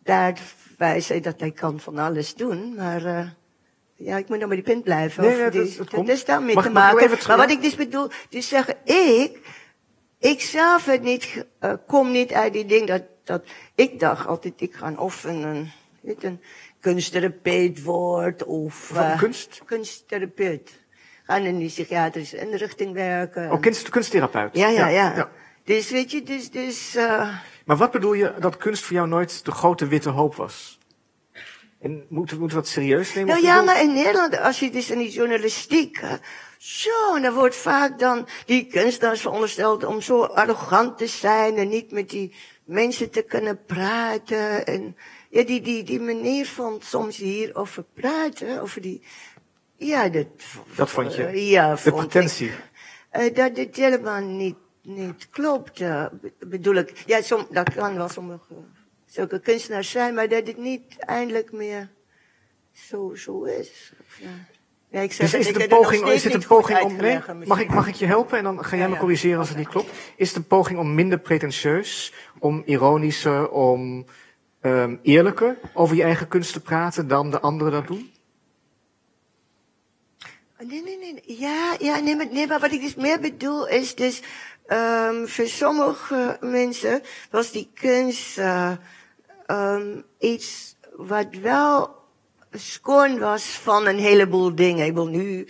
[0.03, 0.39] daar
[0.79, 2.75] wijst hij dat hij kan van alles doen.
[2.75, 3.27] Maar uh,
[3.95, 5.23] ja, ik moet nog bij die punt blijven.
[5.23, 7.11] Nee, Of nee, die- dat- dat dat is daarmee Mag- te maken.
[7.29, 9.39] maar wat ik dus bedoel, dus zeggen, ik,
[10.19, 13.45] ik zelf het niet, uh, kom niet uit die ding dat, dat,
[13.75, 15.71] ik dacht altijd, ik ga of een,
[16.21, 16.41] een,
[16.81, 18.91] kunsttherapeut worden of...
[18.97, 19.63] Eh, kunst?
[19.65, 20.81] Kunsttherapeut.
[21.27, 23.51] Gaan in die psychiatrische inrichting werken.
[23.51, 24.51] Oh, kunst, kunsttherapeut.
[24.53, 25.31] Ja, ja, ja.
[25.65, 27.29] Dus weet je, dus, dus, uh,
[27.65, 30.79] Maar wat bedoel je dat kunst voor jou nooit de grote witte hoop was?
[31.81, 33.31] En moeten moeten we dat serieus nemen?
[33.31, 36.13] nou ja, bedoel- maar in Nederland, als je dus in die journalistiek, uh,
[36.59, 41.93] zo, dan wordt vaak dan die kunstenaars verondersteld om zo arrogant te zijn en niet
[41.93, 44.67] met die mensen te kunnen praten.
[44.67, 44.97] En
[45.31, 49.03] ja, die, die, die manier van soms hierover praten, over die,
[49.87, 50.27] ja, dat,
[50.77, 51.25] Dat vond je?
[51.25, 52.47] eh, ja, de vond potentie.
[52.49, 52.55] Ik,
[53.11, 57.03] eh, dat dit helemaal niet, niet klopt, eh, be- bedoel ik.
[57.07, 58.55] Ja, som, dat kan wel sommige,
[59.07, 61.91] zulke kunstenaars zijn, maar dat het niet eindelijk meer
[62.73, 63.93] zo, zo is.
[64.21, 64.29] Ja.
[64.89, 66.97] Ja, ik zeg Dus is het een poging, is het een poging om.
[66.97, 69.49] Nee, mag, ik, mag ik je helpen en dan ga jij Ja, me corrigeren als
[69.49, 69.91] het niet klopt?
[70.17, 74.07] Is het een poging om minder pretentieus, om ironischer, om
[74.61, 78.12] ehm eerlijker over je eigen kunst te praten dan de anderen dat doen?
[80.67, 81.23] Nee, nee, nee.
[81.39, 84.23] Ja, ja nee, maar, nee, maar wat ik dus meer bedoel is dus,
[84.69, 88.73] um, voor sommige mensen was die kunst uh,
[89.47, 91.95] um, iets wat wel
[92.51, 94.87] schoon was van een heleboel dingen.
[94.87, 95.49] Ik wil nu,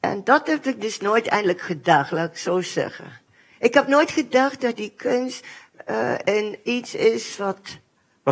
[0.00, 3.20] en dat heb ik dus nooit eindelijk gedacht, laat ik zo zeggen.
[3.58, 5.46] Ik heb nooit gedacht dat die kunst
[5.90, 7.58] uh, een iets is wat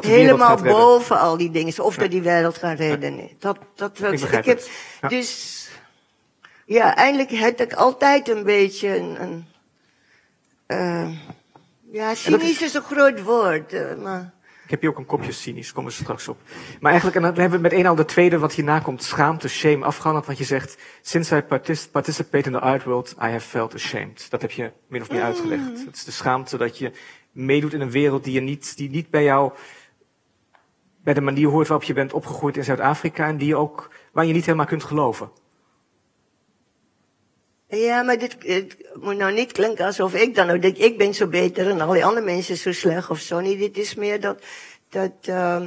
[0.04, 0.72] helemaal redden.
[0.72, 1.80] boven al die dingen is.
[1.80, 3.16] Of dat die wereld gaat redden.
[3.16, 3.36] Nee.
[3.38, 4.38] Dat, dat wil Ik ik zeggen.
[4.38, 4.72] begrijp Ik heb.
[5.00, 5.08] Ja.
[5.08, 5.55] Dus,
[6.66, 9.46] ja, eigenlijk heb ik altijd een beetje een, een
[10.66, 11.18] uh,
[11.90, 14.34] ja, cynisch is een groot woord, uh, maar...
[14.64, 16.38] Ik heb hier ook een kopje cynisch, komen we straks op.
[16.80, 19.48] Maar eigenlijk, en dan hebben we met een al de tweede wat hierna komt, schaamte,
[19.48, 20.26] shame, afgehandeld.
[20.26, 24.26] Want je zegt, since I partic participate in the art world, I have felt ashamed.
[24.30, 25.26] Dat heb je min of meer Mm.
[25.26, 25.84] uitgelegd.
[25.84, 26.92] Het is de schaamte dat je
[27.32, 29.52] meedoet in een wereld die, je niet, die niet bij jou,
[31.02, 33.26] bij de manier hoort waarop je bent opgegroeid in Zuid-Afrika.
[33.26, 35.30] En die je ook, waar je niet helemaal kunt geloven.
[37.68, 41.14] Ja, maar dit, het moet nou niet klinken alsof ik dan ook denk, ik ben
[41.14, 43.40] zo beter en al andere mensen zo slecht of zo.
[43.40, 44.42] Nee, dit is meer dat,
[44.88, 45.66] dat, uh,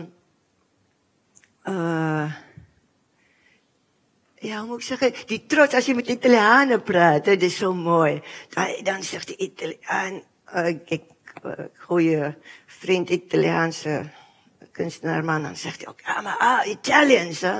[4.36, 7.74] ja, hoe moet ik zeggen, die trots, als je met Italianen praat, dat is zo
[7.74, 8.22] mooi.
[8.84, 10.24] Dan, zegt de Italiaan,
[10.56, 11.04] uh, ik,
[11.46, 14.10] uh, goede vriend Italiaanse
[14.72, 17.60] kunstenaar man, dan zegt hij ook, ja, maar ah, Italians, hè.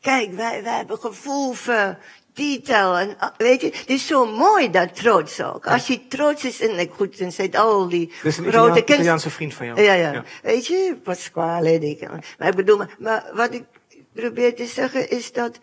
[0.00, 1.98] Kijk, wij, wij hebben gevoel voor
[2.34, 5.66] detail en, ah, weet je, het is zo mooi dat trots ook.
[5.66, 8.82] Als je trots is en, goed, dan zit al die Dat is een grote Italiaan.
[8.82, 9.82] Italiaanse vriend van jou.
[9.82, 10.24] Ja, ja.
[10.42, 12.08] Weet je, Pasquale, die,
[12.38, 13.64] maar ik bedoel, maar, maar wat ik
[14.12, 15.58] probeer te zeggen is dat,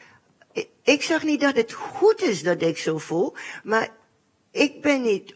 [0.51, 3.89] ik, ik zeg niet dat het goed is dat ik zo voel, maar
[4.51, 5.35] ik ben niet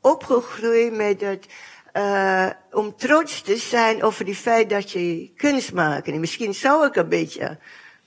[0.00, 1.46] opgegroeid met het,
[1.92, 6.06] uh, om trots te zijn over die feit dat je kunst maakt.
[6.06, 7.58] En misschien zou ik een beetje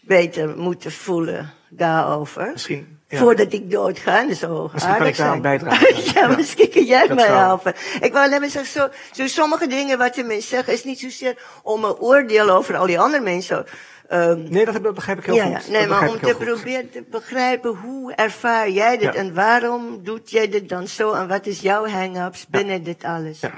[0.07, 2.49] beter moeten voelen daarover.
[2.51, 3.17] Misschien, ja.
[3.19, 5.95] Voordat ik doodga en zo Misschien kan ik daar aan bijdragen.
[6.03, 6.35] ja, Ja.
[6.35, 7.73] misschien kun jij Dat mij helpen.
[8.01, 8.89] Ik wil alleen maar zeggen, zo,
[9.21, 12.85] zo sommige dingen wat de mensen zeggen, is niet zozeer om een oordeel over al
[12.85, 13.65] die andere mensen.
[14.11, 15.69] Um, Nee, dat begrijp ik heel ja, goed.
[15.69, 16.45] nee, maar om te goed.
[16.45, 21.27] proberen te begrijpen hoe ervaar jij dit en waarom doet jij dit dan zo en
[21.27, 23.39] wat is jouw hang-ups binnen dit alles?
[23.39, 23.51] Ja.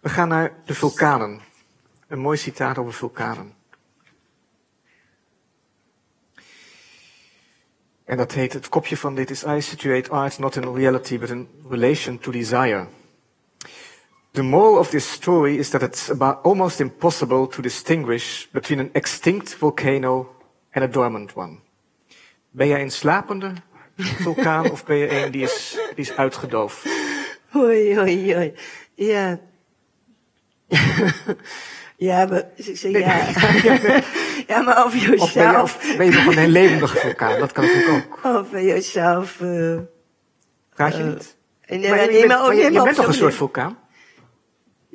[0.00, 1.40] We gaan naar de vulkanen.
[2.08, 3.52] Een mooi citaat over vulkanen.
[8.04, 11.30] En dat heet, het kopje van dit is I situate art not in reality but
[11.30, 12.86] in relation to desire.
[14.30, 18.90] The moral of this story is that it's about almost impossible to distinguish between an
[18.92, 20.34] extinct volcano
[20.72, 21.58] and a dormant one.
[22.50, 23.52] Ben jij een slapende
[23.96, 26.86] vulkaan of ben je een die is, die is uitgedoofd?
[27.56, 28.54] Oei, oei, oei.
[28.94, 29.40] Ja.
[31.96, 32.44] ja, maar,
[32.80, 34.02] ja.
[34.46, 35.62] ja, maar over Of ben je, jezelf.
[35.74, 37.38] of ben je nog een levendige vulkaan?
[37.38, 38.36] Dat kan natuurlijk ook.
[38.36, 39.40] Over jezelf.
[39.40, 39.76] eh
[40.74, 41.36] Praat je Eh, niet?
[41.66, 43.78] Nee, Maar, maar je, bent, maar je- bent toch een soort vulkaan?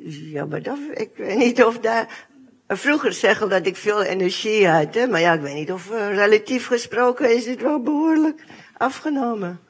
[0.04, 2.28] Ja, maar dat, ik weet niet of daar...
[2.72, 5.06] Vroeger zeggen dat ik veel energie had, hè?
[5.06, 8.44] maar ja, ik weet niet of eh, relatief gesproken is het wel behoorlijk
[8.76, 9.60] afgenomen.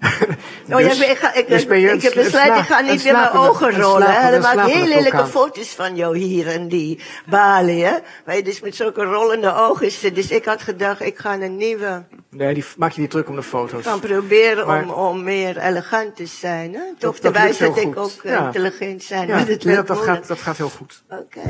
[0.72, 3.30] Oh, ja, Dus- ik, ga, ik, dus ik heb besluit, ik ga niet weer mijn
[3.30, 4.10] ogen rollen.
[4.12, 4.34] Hè?
[4.36, 7.96] ik slapende heel lelijke foto's van jou hier in die balie, hè.
[8.24, 10.14] Waar je dus met zulke rollende ogen zit.
[10.14, 12.04] Dus ik had gedacht, ik ga een nieuwe...
[12.30, 13.84] Nee, die maak je niet druk om de foto's.
[13.84, 16.74] gaan proberen Maar- om, om meer elegant te zijn.
[16.74, 16.80] Hè?
[16.98, 18.46] Toch dat heel dat ik ook eh, Ja.
[18.46, 19.28] intelligent zijn.
[19.28, 21.02] Ja, maar het nee, dat, dat, gaat, dat gaat heel goed.
[21.10, 21.40] Oké.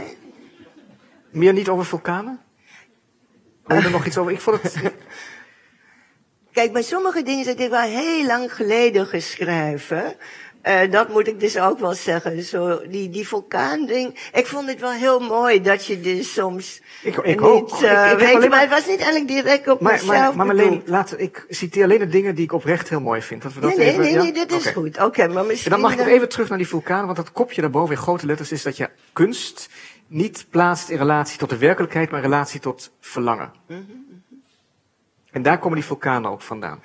[1.31, 2.41] Meer niet over vulkanen?
[3.67, 4.33] Wil je er nog iets over?
[4.33, 4.75] Ik vond het...
[6.57, 10.15] Kijk, bij sommige dingen zit ik wel heel lang geleden geschreven.
[10.63, 12.43] Eh, dat moet ik dus ook wel zeggen.
[12.43, 14.29] Zo, die, die vulkaanding.
[14.33, 16.81] Ik vond het wel heel mooi dat je dus soms.
[17.03, 17.71] Ik- ik niet, ook.
[17.83, 20.11] eh, Ik- weet je, maar maar- het was niet eigenlijk direct op Maar, mezelf.
[20.11, 23.43] maar, maar Marleen, laat, ik citeer alleen de dingen die ik oprecht heel mooi vind.
[23.43, 24.23] Dat we dat Nee, nee, even, nee, ja?
[24.23, 25.03] nee, dit is goed.
[25.03, 25.73] Oké, maar misschien.
[25.73, 28.27] En dan mag ik even terug naar die vulkaan, want dat kopje daarboven in grote
[28.27, 29.69] letters is dat je kunst
[30.09, 33.51] niet plaatst in relatie tot de werkelijkheid, maar in relatie tot verlangen.
[35.37, 36.83] En daar komen die vulkanen ook vandaan.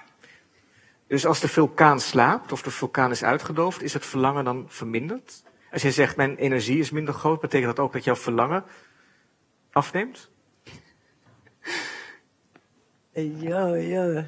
[1.07, 5.43] Dus als de vulkaan slaapt of de vulkaan is uitgedoofd, is het verlangen dan verminderd?
[5.71, 8.63] Als je zegt mijn energie is minder groot, betekent dat ook dat jouw verlangen
[9.71, 10.29] afneemt?
[13.13, 14.25] Ja, ja.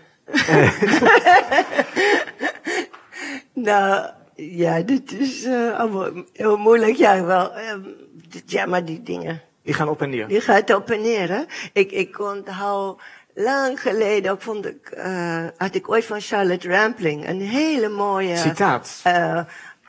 [3.53, 6.95] nou, ja, dit is eh, allemaal heel moeilijk.
[6.95, 7.53] Ja, wel.
[7.53, 7.81] ehm,
[8.29, 9.41] dit- ja, maar die dingen.
[9.61, 10.27] Die gaan op en neer.
[10.27, 11.43] Die gaat op en neer, hè?
[11.73, 13.01] Ik, ik onthoud
[13.33, 18.37] lang geleden, ook vond ik, eh, had ik ooit van Charlotte Rampling een hele mooie.
[18.37, 18.99] Citaat.
[19.03, 19.39] eh,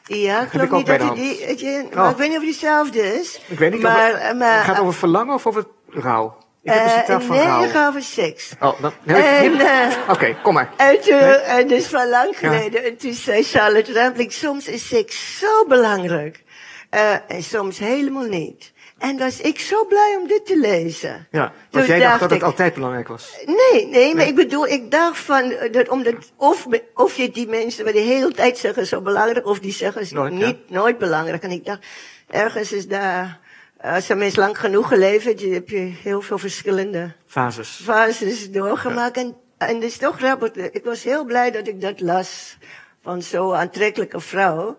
[0.06, 1.14] ja, ik geloof niet dat hij
[1.56, 1.94] die, Oh.
[1.94, 3.40] maar ik weet niet of die hetzelfde is.
[3.46, 6.36] Ik weet niet maar, of eh, het, maar, gaat over verlangen of over rouw.
[6.62, 7.64] Ik heb een eh, citaat van nee, rouw.
[7.64, 8.52] ik ga over seks.
[8.60, 10.70] Oh, dan heb ik eh, Oké, kom maar.
[10.76, 15.38] En toen, en dus van lang geleden, en toen zei Charlotte Rampling, soms is seks
[15.38, 16.42] zo belangrijk.
[16.90, 18.72] Eh, en soms helemaal niet.
[19.04, 21.26] En was ik zo blij om dit te lezen.
[21.30, 23.36] Ja, want jij dacht dacht dat het altijd belangrijk was.
[23.46, 27.48] Nee, nee, maar ik bedoel, ik dacht van, eh, dat omdat, of, of je die
[27.48, 30.74] mensen die de hele tijd zeggen zo belangrijk, of die zeggen Nooit, niet, ja.
[30.74, 31.42] nooit belangrijk.
[31.42, 31.86] En ik dacht,
[32.30, 33.40] ergens is daar,
[33.80, 37.80] als een mens lang genoeg geleefd heeft, heb je heel veel verschillende Fases.
[37.82, 39.16] fases doorgemaakt.
[39.16, 40.54] En, en het is toch grappig.
[40.54, 42.56] Ik was heel blij dat ik dat las
[43.02, 44.78] van zo'n aantrekkelijke vrouw.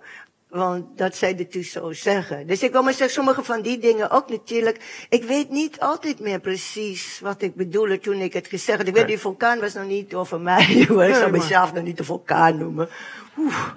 [0.55, 2.47] Want dat zij dit dus zo zeggen.
[2.47, 5.05] Dus ik wil maar zeggen, sommige van die dingen ook natuurlijk.
[5.09, 8.87] Ik weet niet altijd meer precies wat ik bedoelde toen ik het gezegd had.
[8.87, 10.65] Ik weet, die vulkaan was nog niet over mij.
[11.09, 12.89] ik zou mezelf nog niet de vulkaan noemen.
[13.37, 13.67] Oeh.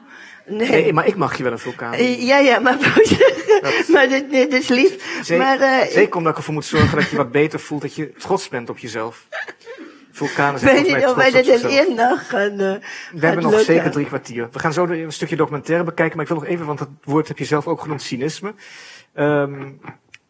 [0.46, 0.68] Nee.
[0.68, 1.92] Nee, maar ik mag je wel een vulkaan.
[1.92, 2.76] Eh, Ja, ja, maar,
[3.92, 5.20] maar dit, dit is lief.
[5.22, 7.94] Zeker, maar, eh, zeker omdat ik ervoor moet zorgen dat je wat beter voelt, dat
[7.94, 9.26] je trots bent op jezelf.
[10.18, 13.74] Vulkanen zijn weet wij dit één dag gaan, eh, We hebben nog lukken.
[13.74, 14.48] zeker drie kwartier.
[14.52, 17.28] We gaan zo een stukje documentaire bekijken, maar ik wil nog even, want dat woord
[17.28, 18.54] heb je zelf ook genoemd, cynisme.
[19.14, 19.70] Ehm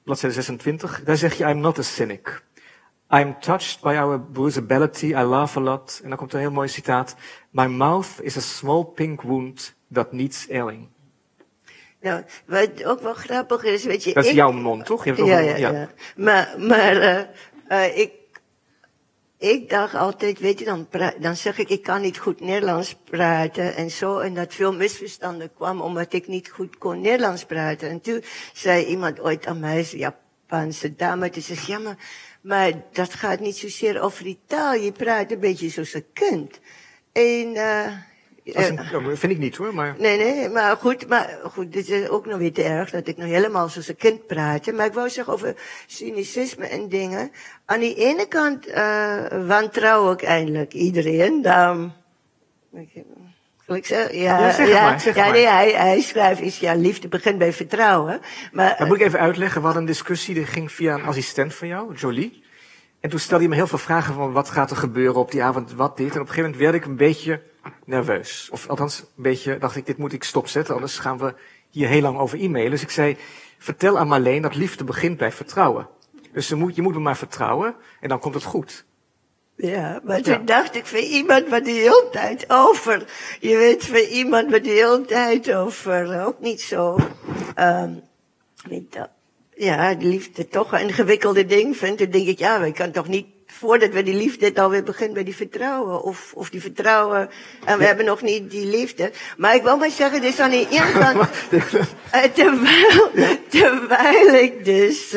[0.08, 2.42] bladzijde 26, daar zeg je, I'm not a cynic.
[3.10, 6.00] I'm touched by our bruisability, I laugh a lot.
[6.02, 7.16] En dan komt een heel mooi citaat.
[7.50, 10.88] My mouth is a small pink wound that needs ailing.
[12.00, 14.14] Nou, wat ook wel grappig is, weet je.
[14.14, 15.04] Dat is ik, jouw mond, toch?
[15.04, 17.24] Je hebt ja, over- ja, ja, Maar, maar eh,
[17.68, 18.12] eh, ik,
[19.38, 20.88] ik dacht altijd, weet je, dan,
[21.20, 24.18] dan zeg ik, ik kan niet goed Nederlands praten en zo.
[24.18, 27.88] En dat veel misverstanden kwam omdat ik niet goed kon Nederlands praten.
[27.88, 31.96] En toen zei iemand ooit aan mij, Japanse dame, die zegt, ja, maar,
[32.40, 34.74] maar dat gaat niet zozeer over die taal.
[34.74, 36.60] Je praat een beetje zoals je kunt.
[37.12, 37.92] En, eh,
[38.56, 38.74] een-
[39.10, 39.94] ja, vind ik niet hoor, maar...
[39.98, 43.16] Nee, nee, maar goed, maar goed, dit is ook nog weer te erg dat ik
[43.16, 44.72] nog helemaal zoals een kind praat.
[44.72, 45.54] Maar ik wou zeggen over
[45.86, 47.30] cynicisme en dingen.
[47.64, 51.42] Aan die ene kant uh, wantrouw ik eindelijk iedereen.
[53.66, 54.18] Zal ik zeggen?
[54.18, 55.32] Ja, Ja, zeg het maar, zeg ja maar.
[55.32, 58.20] nee, hij, hij schrijft iets, ja, liefde begint bij vertrouwen.
[58.52, 59.58] Maar, Dat moet ik even uitleggen.
[59.60, 62.42] We hadden een discussie, die ging via een assistent van jou, Jolie.
[63.00, 65.42] En toen stelde hij me heel veel vragen van wat gaat er gebeuren op die
[65.42, 66.06] avond, wat dit.
[66.14, 67.42] En op een gegeven moment werd ik een beetje
[67.84, 68.48] nerveus.
[68.52, 71.34] Of althans, een beetje dacht ik, dit moet ik stopzetten, anders gaan we
[71.70, 72.70] hier heel lang over e-mailen.
[72.70, 73.16] Dus ik zei,
[73.58, 75.88] vertel aan Marleen dat liefde begint bij vertrouwen.
[76.32, 78.86] Dus je moet, je moet me maar vertrouwen en dan komt het goed.
[79.56, 80.38] Ja, maar toen Ja.
[80.38, 83.04] dacht ik, voor iemand wat de hele tijd over,
[83.40, 86.96] je weet, voor iemand wat de hele tijd over, ook niet zo,
[87.54, 87.92] ehm
[88.68, 89.08] niet dat,
[89.54, 93.08] ja, de liefde toch een ingewikkelde ding vindt, dan denk ik, ja, we kan toch
[93.08, 93.26] niet,
[93.58, 97.30] voordat we die liefde het alweer begint bij die vertrouwen, of, of die vertrouwen,
[97.64, 99.12] en we hebben nog niet die liefde.
[99.36, 101.28] Maar ik wil maar zeggen, dus aan die ene kant,
[102.10, 103.10] eh, terwijl,
[103.48, 105.14] terwijl ik dus,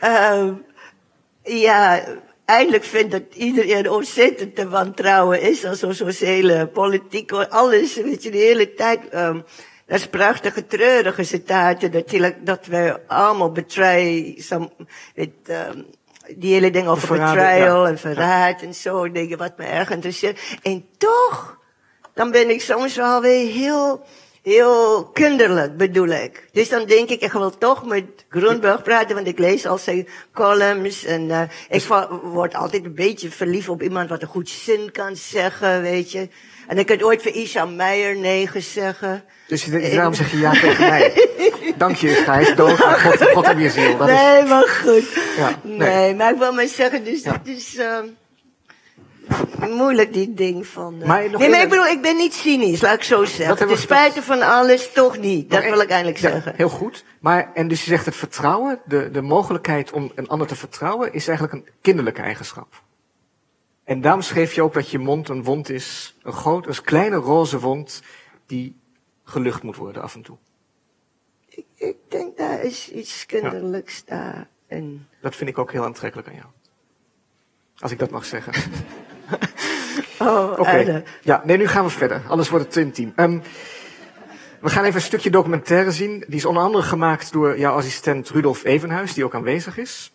[0.00, 0.52] ehm,
[1.42, 2.04] ja,
[2.44, 5.64] eindelijk vind dat iedereen ontzettend te wantrouwen is.
[5.64, 9.14] Also sociale politiek, alles, weet je, de hele tijd.
[9.14, 9.44] Um,
[9.86, 11.90] dat is prachtige, treurige citaten.
[11.90, 14.70] Natuurlijk dat we allemaal betray, some,
[15.14, 15.86] het, um,
[16.36, 17.88] die hele ding over Verraden, betrayal ja.
[17.88, 20.40] en verraad en zo, dingen wat me erg interesseert.
[20.62, 21.58] En toch,
[22.14, 24.04] dan ben ik soms wel weer heel
[24.42, 26.48] heel kinderlijk bedoel ik.
[26.52, 30.08] Dus dan denk ik, ik wil toch met Groenberg praten, want ik lees al zijn
[30.32, 31.82] columns en uh, ik
[32.22, 36.28] word altijd een beetje verliefd op iemand wat een goed zin kan zeggen, weet je.
[36.68, 39.24] En ik kan ooit voor Isha Meijer negen zeggen.
[39.46, 41.12] Dus daarom zeg je ja tegen mij.
[41.76, 42.54] Dank je, Gijs.
[42.54, 43.96] Dood aan God, God en je ziel.
[43.96, 44.48] Dat nee, is...
[44.48, 45.04] maar goed.
[45.36, 45.78] Ja, nee.
[45.78, 46.14] nee.
[46.14, 47.40] maar ik wil maar zeggen, dus ja.
[47.44, 47.74] dit is...
[47.74, 47.98] Uh,
[49.68, 50.94] Moeilijk, die ding van...
[51.00, 51.06] Uh...
[51.06, 53.68] Maar nee, maar ik bedoel, ik ben niet cynisch, laat ik zo zeggen.
[53.68, 55.50] De spijten van alles, toch niet.
[55.50, 56.52] Dat wil ik eigenlijk ja, zeggen.
[56.56, 57.04] Heel goed.
[57.20, 61.12] Maar, en dus je zegt het vertrouwen, de, de mogelijkheid om een ander te vertrouwen,
[61.12, 62.82] is eigenlijk een kinderlijke eigenschap.
[63.88, 67.16] En daarom schreef je ook dat je mond een wond is, een groot, een kleine
[67.16, 68.02] roze wond,
[68.46, 68.76] die
[69.24, 70.36] gelucht moet worden af en toe.
[71.48, 74.16] Ik, ik denk daar is iets kinderlijks ja.
[74.16, 74.48] daar.
[74.66, 75.08] En...
[75.20, 76.46] Dat vind ik ook heel aantrekkelijk aan jou.
[77.78, 78.52] Als ik dat mag zeggen.
[80.18, 80.60] oh, Oké.
[80.60, 81.04] Okay.
[81.22, 82.22] Ja, nee, nu gaan we verder.
[82.28, 83.12] Anders wordt het te intiem.
[83.16, 83.42] Um,
[84.60, 86.24] we gaan even een stukje documentaire zien.
[86.26, 90.12] Die is onder andere gemaakt door jouw assistent Rudolf Evenhuis, die ook aanwezig is.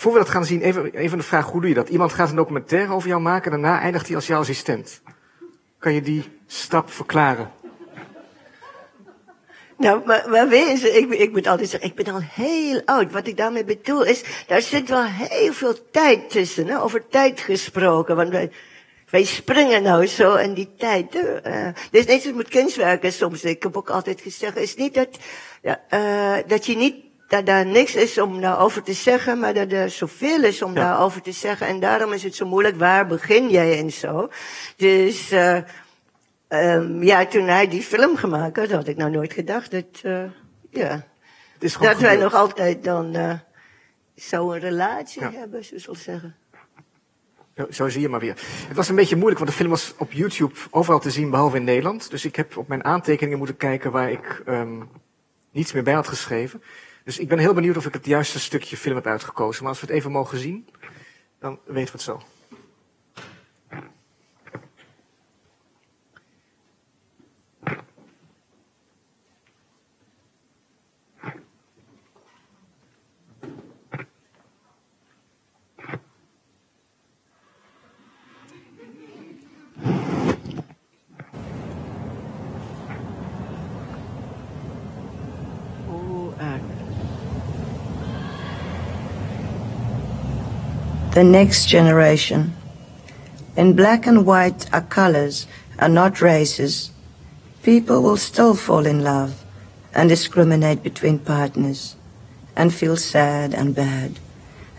[0.00, 1.88] Voor we dat gaan zien, even, even de vraag, hoe doe je dat?
[1.88, 5.00] Iemand gaat een documentaire over jou maken en daarna eindigt hij als jouw assistent.
[5.78, 7.50] Kan je die stap verklaren?
[9.76, 13.12] Nou, maar, maar ik, ik moet altijd zeggen, ik ben al heel oud.
[13.12, 16.82] Wat ik daarmee bedoel is, daar zit wel heel veel tijd tussen, hè?
[16.82, 18.16] over tijd gesproken.
[18.16, 18.50] Want wij,
[19.10, 21.14] wij springen nou zo in die tijd.
[21.14, 23.44] Uh, dus net zoals met kunstwerken soms.
[23.44, 25.08] Ik heb ook altijd gezegd, is niet dat,
[25.62, 26.94] ja, uh, dat je niet,
[27.30, 30.80] dat daar niks is om daarover te zeggen, maar dat er zoveel is om ja.
[30.80, 31.66] daarover te zeggen.
[31.66, 34.28] En daarom is het zo moeilijk, waar begin jij en zo.
[34.76, 35.58] Dus, uh,
[36.52, 40.22] Um, ja, toen hij die film gemaakt had, had ik nou nooit gedacht dat, uh,
[40.70, 41.06] ja,
[41.58, 43.32] dat wij nog altijd dan uh,
[44.14, 45.30] zo'n relatie ja.
[45.32, 46.36] hebben, zo zal zeggen.
[47.70, 48.34] Zo zie je maar weer.
[48.68, 51.56] Het was een beetje moeilijk, want de film was op YouTube overal te zien, behalve
[51.56, 52.10] in Nederland.
[52.10, 54.88] Dus ik heb op mijn aantekeningen moeten kijken waar ik um,
[55.50, 56.62] niets meer bij had geschreven.
[57.04, 59.62] Dus ik ben heel benieuwd of ik het juiste stukje film heb uitgekozen.
[59.62, 60.68] Maar als we het even mogen zien,
[61.38, 62.22] dan weten we het zo.
[91.20, 92.56] The next generation.
[93.54, 95.46] In black and white are colors
[95.78, 96.92] and not races.
[97.62, 99.44] People will still fall in love
[99.92, 101.94] and discriminate between partners
[102.56, 104.18] and feel sad and bad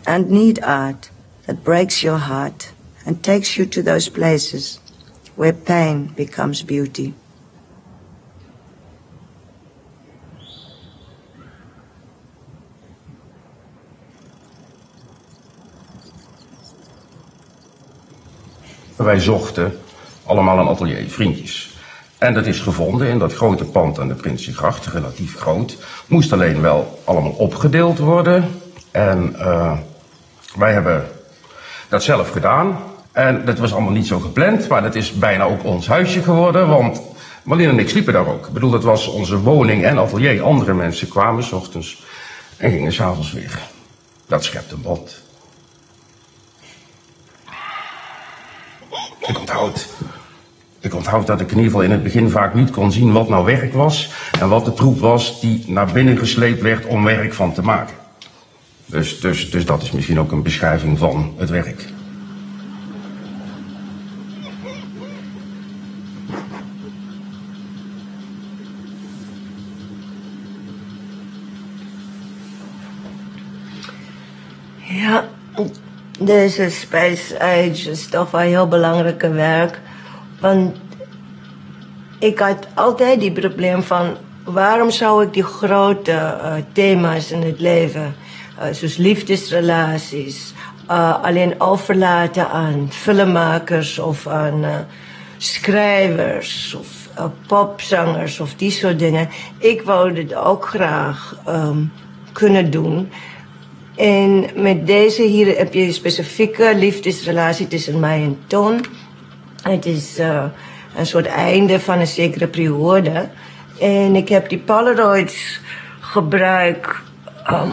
[0.07, 1.11] and need art
[1.45, 2.71] that breaks your heart
[3.05, 4.79] and takes you to those places
[5.35, 7.13] where pain becomes beauty.
[19.03, 19.79] Wij zochten
[20.25, 21.69] allemaal een atelier, vriendjes.
[22.17, 25.77] En dat is gevonden in dat grote pand aan de Prinsengracht, relatief groot.
[26.07, 28.61] Moest alleen wel allemaal opgedeeld worden.
[28.91, 29.77] En uh,
[30.55, 31.07] wij hebben
[31.89, 32.79] dat zelf gedaan.
[33.11, 36.67] En dat was allemaal niet zo gepland, maar dat is bijna ook ons huisje geworden.
[36.67, 37.01] Want
[37.43, 38.47] Marlene en ik sliepen daar ook.
[38.47, 40.43] Ik bedoel, dat was onze woning en atelier.
[40.43, 42.03] Andere mensen kwamen s ochtends
[42.57, 43.59] en gingen s'avonds weer.
[44.27, 45.20] Dat schept een band.
[50.79, 53.73] Ik onthoud dat ik in in het begin vaak niet kon zien wat nou werk
[53.73, 57.61] was en wat de troep was die naar binnen gesleept werd om werk van te
[57.61, 57.95] maken.
[58.85, 61.87] Dus, dus, dus dat is misschien ook een beschrijving van het werk.
[74.77, 75.29] Ja,
[76.25, 79.79] deze Space Age is toch wel heel belangrijke werk.
[80.39, 80.77] Want
[82.19, 84.17] ik had altijd die probleem van...
[84.43, 88.15] waarom zou ik die grote uh, thema's in het leven...
[88.59, 90.53] Uh, zoals liefdesrelaties...
[90.89, 94.87] Uh, alleen overlaten aan filmmakers of aan
[95.37, 96.75] schrijvers...
[96.79, 96.87] of
[97.47, 99.29] popzangers of die soort dingen.
[99.57, 101.91] Ik wou het ook graag um,
[102.31, 103.11] kunnen doen...
[104.01, 108.85] En met deze hier heb je een specifieke liefdesrelatie tussen mij en Ton.
[109.61, 110.43] Het is uh,
[110.97, 113.29] een soort einde van een zekere periode.
[113.79, 115.59] En ik heb die Polaroids
[115.99, 116.89] gebruikt
[117.51, 117.71] um,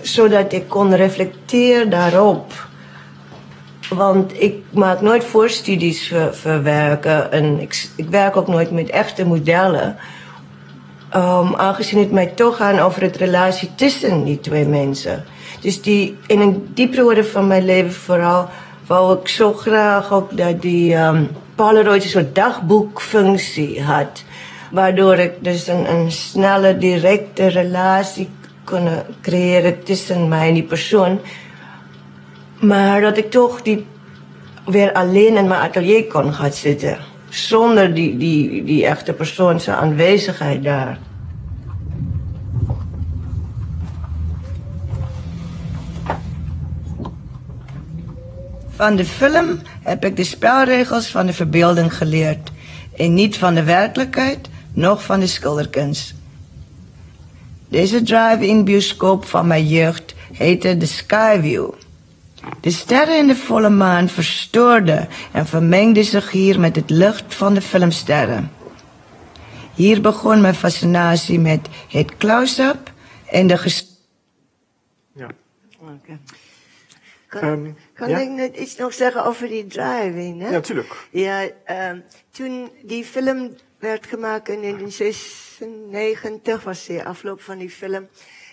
[0.00, 2.68] zodat ik kon reflecteren daarop.
[3.88, 8.90] Want ik maak nooit voorstudies voor, voor werken en ik, ik werk ook nooit met
[8.90, 9.96] echte modellen.
[11.16, 15.24] Um, aangezien het mij toch gaat over het relatie tussen die twee mensen.
[15.62, 18.48] Dus die, in een die periode van mijn leven vooral
[18.86, 24.24] wou ik zo graag ook dat die um, Polaroid een soort dagboekfunctie had.
[24.70, 28.28] Waardoor ik dus een, een snelle, directe relatie
[28.64, 28.88] kon
[29.20, 31.20] creëren tussen mij en die persoon.
[32.60, 33.86] Maar dat ik toch die
[34.66, 36.98] weer alleen in mijn atelier kon gaan zitten.
[37.28, 40.98] Zonder die, die, die echte persoon zijn aanwezigheid daar.
[48.82, 52.50] Van de film heb ik de spelregels van de verbeelding geleerd.
[52.96, 56.14] En niet van de werkelijkheid, noch van de schilderkunst.
[57.68, 61.70] Deze drive-in bioscoop van mijn jeugd heette The Skyview.
[62.60, 67.54] De sterren in de volle maan verstoorden en vermengden zich hier met het licht van
[67.54, 68.50] de filmsterren.
[69.74, 72.92] Hier begon mijn fascinatie met het close-up
[73.26, 73.86] en de ges...
[75.14, 75.28] Ja.
[77.28, 77.50] Okay.
[77.50, 78.18] Um, kan ja?
[78.18, 80.36] ik net iets nog zeggen over die drive-in?
[80.36, 81.08] Ja, natuurlijk.
[81.10, 81.48] Ja,
[81.90, 88.08] um, toen die film werd gemaakt in 1996, was de afloop van die film.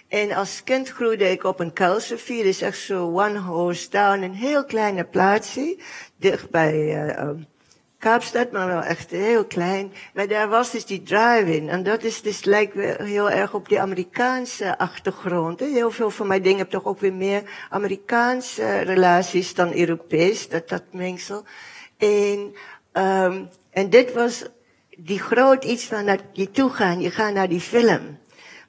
[0.08, 4.34] En als kind groeide ik op een kuilsrivier, is echt zo one horse town, een
[4.34, 5.78] heel kleine plaatsje,
[6.18, 7.30] dicht bij uh,
[8.00, 9.94] Kaapstad, maar wel echt heel klein.
[10.14, 11.70] Maar daar was dus die drive-in.
[11.70, 15.60] En dat is dus, lijkt weer heel erg op die Amerikaanse achtergrond.
[15.60, 20.70] Heel veel van mijn dingen heb toch ook weer meer Amerikaanse relaties dan Europees, dat,
[20.70, 21.44] dat mengsel.
[21.98, 22.56] En,
[22.94, 24.46] um, en dit was
[24.98, 28.18] die groot iets van naar je toe gaan, je gaat naar die film.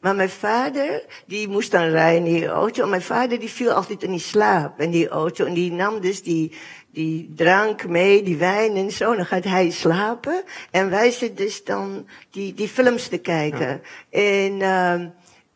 [0.00, 2.86] Maar mijn vader, die moest dan rijden in die auto.
[2.86, 5.44] Mijn vader, die viel altijd in die slaap in die auto.
[5.44, 6.52] En die nam dus die,
[6.92, 9.16] die drank mee, die wijn en zo.
[9.16, 10.42] Dan gaat hij slapen.
[10.70, 13.80] En wij zitten dus dan die, die films te kijken.
[14.10, 14.20] Ja.
[14.20, 15.08] En, uh,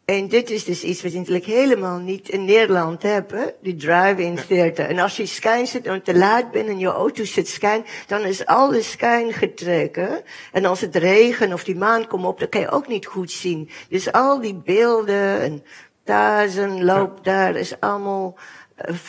[0.05, 4.39] en dit is dus iets wat je natuurlijk helemaal niet in Nederland hebben, die drive-in
[4.49, 4.87] theater.
[4.87, 8.21] En als je schijn zit en te laat bent en je auto zit schijn, dan
[8.21, 10.23] is alle schijn getrekken.
[10.53, 13.31] En als het regent of die maan komt op, dan kan je ook niet goed
[13.31, 13.71] zien.
[13.89, 15.65] Dus al die beelden en
[16.05, 18.39] tazen loop daar is allemaal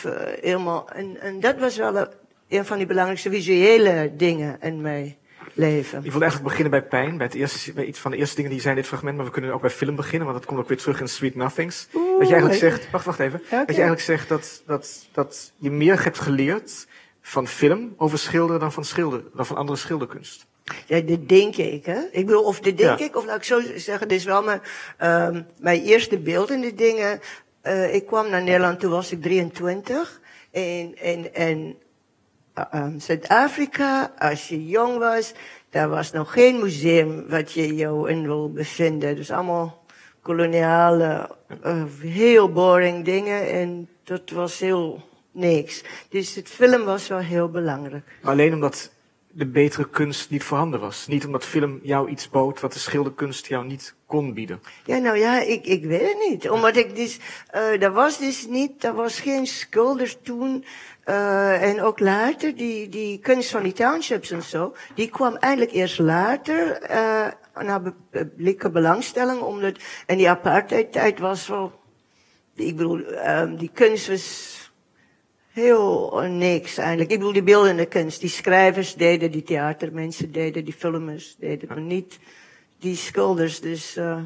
[0.06, 0.90] uh, helemaal.
[0.90, 2.08] En, en dat was wel een,
[2.48, 5.18] een van die belangrijkste visuele dingen in mij
[5.54, 6.04] leven.
[6.04, 8.50] Ik wil eigenlijk beginnen bij pijn, bij, het eerste, bij iets van de eerste dingen
[8.50, 10.60] die zijn in dit fragment, maar we kunnen ook bij film beginnen, want dat komt
[10.60, 11.88] ook weer terug in Sweet Nothings.
[11.94, 13.58] Oeh, dat je eigenlijk zegt, wacht, wacht even, okay.
[13.58, 16.86] dat je eigenlijk zegt dat, dat, dat je meer hebt geleerd
[17.20, 20.46] van film over schilderen dan van schilder, dan van andere schilderkunst.
[20.86, 22.00] Ja, dat denk ik, hè.
[22.10, 23.04] Ik bedoel, of dat denk ja.
[23.04, 24.60] ik, of laat ik zo zeggen, dit is wel mijn,
[25.34, 27.20] um, mijn eerste beeld in de dingen.
[27.66, 30.20] Uh, ik kwam naar Nederland, toen was ik 23.
[30.50, 31.76] En, en
[32.74, 35.32] um, Zuid-Afrika, als je jong was,
[35.70, 39.16] daar was nog geen museum wat je jou in wil bevinden.
[39.16, 39.84] Dus allemaal
[40.22, 41.30] koloniale,
[41.64, 45.02] uh, heel boring dingen en dat was heel
[45.32, 45.82] niks.
[46.08, 48.04] Dus het film was wel heel belangrijk.
[48.22, 48.90] Alleen omdat
[49.36, 51.06] de betere kunst niet voorhanden was.
[51.06, 54.60] Niet omdat film jou iets bood wat de schilderkunst jou niet kon bieden.
[54.84, 56.50] Ja, nou ja, ik, ik weet het niet.
[56.50, 57.18] Omdat ik dus,
[57.54, 60.64] uh, er was dus niet, er was geen schilder toen
[61.06, 65.72] uh, en ook later, die, die kunst van die townships en zo, die kwam eigenlijk
[65.72, 67.26] eerst later uh,
[67.64, 69.40] naar publieke belangstelling.
[69.40, 71.72] Omdat, en die apartheid-tijd was wel,
[72.54, 74.55] ik bedoel, um, die kunst was
[75.56, 77.10] heel niks eigenlijk.
[77.10, 81.80] Ik bedoel, die beeldende kunst, die schrijvers deden, die theatermensen deden, die filmers deden, maar
[81.80, 82.18] niet
[82.78, 83.60] die schilders.
[83.60, 84.16] Dus, uh,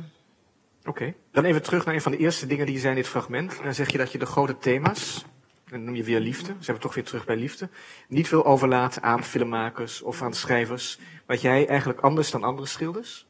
[0.80, 1.14] Oké, okay.
[1.32, 3.60] dan even terug naar een van de eerste dingen die je zei in dit fragment.
[3.62, 5.24] Dan zeg je dat je de grote thema's
[5.70, 7.68] dan noem je weer liefde, zijn we toch weer terug bij liefde,
[8.08, 13.26] niet wil overlaten aan filmmakers of aan schrijvers, wat jij eigenlijk anders dan andere schilders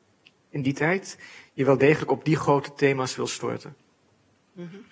[0.50, 1.18] in die tijd,
[1.52, 3.76] je wel degelijk op die grote thema's wil storten.
[4.52, 4.84] Mm -hmm.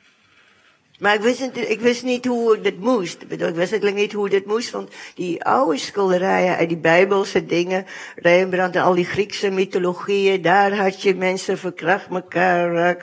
[0.99, 3.22] Maar ik wist, niet, ik wist niet hoe dat moest.
[3.28, 7.86] Ik wist eigenlijk niet hoe dat moest, want die oude schilderijen en die bijbelse dingen,
[8.16, 12.96] Rembrandt en al die Griekse mythologieën, daar had je mensen verkracht elkaar.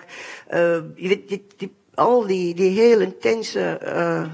[0.54, 4.26] Uh, je weet, die, die al die, die heel intense uh,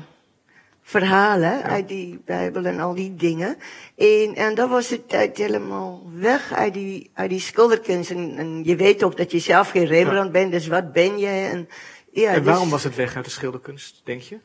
[0.81, 1.63] verhalen ja.
[1.63, 3.57] uit die Bijbel en al die dingen.
[3.95, 8.11] En, en dat was de tijd helemaal weg uit die, uit die schilderkunst.
[8.11, 10.31] En, en je weet ook dat je zelf geen Rembrandt ja.
[10.31, 11.27] bent, dus wat ben je?
[11.27, 11.69] En
[12.11, 14.39] Ja, en waarom dus- was het weg uit de schilderkunst, denk je?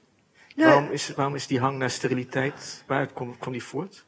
[0.55, 4.05] Nou, waarom, is, waarom is die hang naar steriliteit, waaruit kwam, kwam die voort?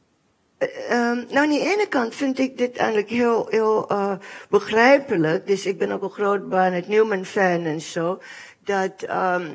[0.59, 4.13] Ehm, nou, aan de ene kant vind ik dit eigenlijk heel, heel eh,
[4.49, 5.47] begrijpelijk.
[5.47, 8.21] Dus ik ben ook een groot Barnett Newman-fan en zo.
[8.65, 9.55] Dat ehm,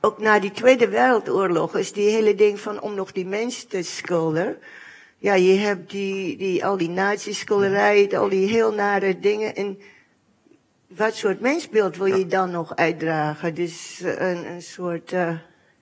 [0.00, 3.82] ook na die Tweede Wereldoorlog is die hele ding van om nog die mens te
[3.82, 4.58] schilderen.
[5.18, 9.54] Ja, je hebt die, die, al die nazi-schilderijen, al die heel nare dingen.
[9.54, 9.78] En
[10.96, 13.54] wat soort mensbeeld wil je dan nog uitdragen?
[13.54, 15.12] Dus eh, een, een soort...
[15.12, 15.32] eh,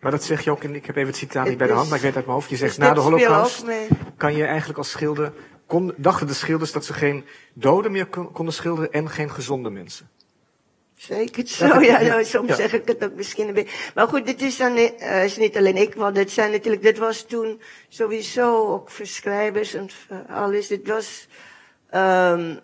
[0.01, 1.89] Maar dat zeg je ook, in, ik heb even het citaat niet bij de hand,
[1.89, 2.51] maar ik weet uit mijn hoofd.
[2.51, 3.65] Je zegt, na de holocaust
[4.17, 5.33] kan je eigenlijk als schilder...
[5.67, 9.71] Kon, dachten de schilders dat ze geen doden meer kon- konden schilderen en geen gezonde
[9.71, 10.09] mensen.
[10.95, 12.01] Zeker Dat zo, ja, ja.
[12.09, 12.55] nou, soms Ja.
[12.55, 13.91] zeg ik het ook misschien een beetje.
[13.95, 16.99] Maar goed, dit is dan eh, is niet alleen ik, want het zijn natuurlijk, dit
[16.99, 19.89] was toen sowieso ook voor schrijvers en
[20.29, 20.67] alles.
[20.69, 21.29] Dit was,
[21.91, 22.57] ehm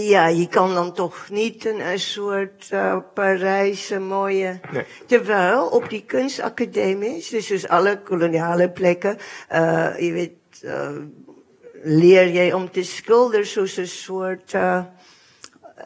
[0.00, 4.60] ja, je kan dan toch niet een, een soort uh, Parijse mooie.
[4.72, 4.84] Nee.
[5.06, 9.18] Terwijl op die kunstacademies, dus, dus alle koloniale plekken,
[9.48, 10.96] eh je weet, eh,
[11.82, 14.54] leer je om te schilderen zoals een soort.
[14.54, 14.82] eh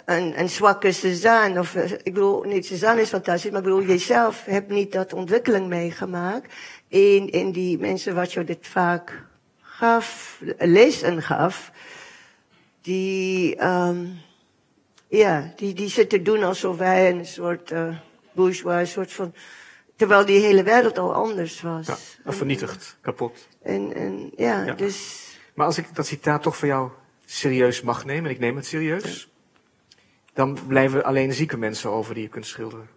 [0.05, 1.61] een, een zwakke Cezanne.
[1.61, 5.13] Of, eh, ik bedoel, niet Cezanne is fantastisch, maar ik bedoel, jezelf hebt niet dat
[5.13, 6.53] ontwikkeling meegemaakt.
[6.89, 9.25] In, in die mensen wat je dit vaak
[9.61, 11.71] gaf, lezen gaf,
[12.83, 14.20] die, um,
[15.09, 17.97] ja, die, die zitten doen alsof wij een soort uh,
[18.33, 19.35] bourgeois, een soort van,
[19.97, 21.87] terwijl die hele wereld al anders was.
[21.87, 23.49] Ja, vernietigd, kapot.
[23.62, 24.72] En, en ja, Ja.
[24.74, 25.20] dus,
[25.55, 26.91] Maar als ik dat citaat toch voor jou
[27.24, 29.30] serieus mag nemen, en ik neem het serieus,
[30.33, 32.89] dan blijven alleen zieke mensen over die je kunt schilderen.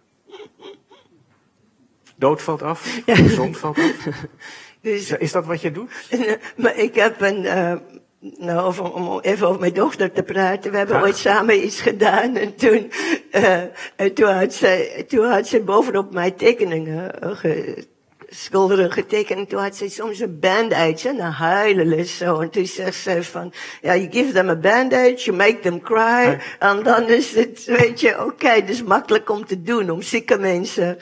[2.16, 4.06] Dood valt af, gezond valt af.
[4.80, 5.92] dus Is, is dat wat je doet?
[6.56, 7.76] maar ik heb een, uh,
[8.20, 10.70] nou, over, om even over mijn dochter te praten.
[10.70, 11.08] We hebben Graag.
[11.08, 12.92] ooit samen iets gedaan en toen,
[13.32, 13.62] uh,
[13.96, 17.84] en toen, had ze, toen had ze bovenop mijn tekeningen uh, ge,
[18.28, 19.38] schilderen getekend.
[19.38, 22.40] En toen had ze soms een band-aidje, een huilen zo.
[22.40, 23.52] En toen zegt ze van,
[23.82, 26.40] ja, you give them a band-aid, you make them cry.
[26.58, 30.38] En dan is het, weet je, oké, okay, dus makkelijk om te doen, om zieke
[30.38, 30.98] mensen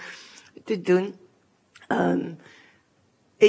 [0.64, 1.14] te doen.
[1.88, 2.38] Um,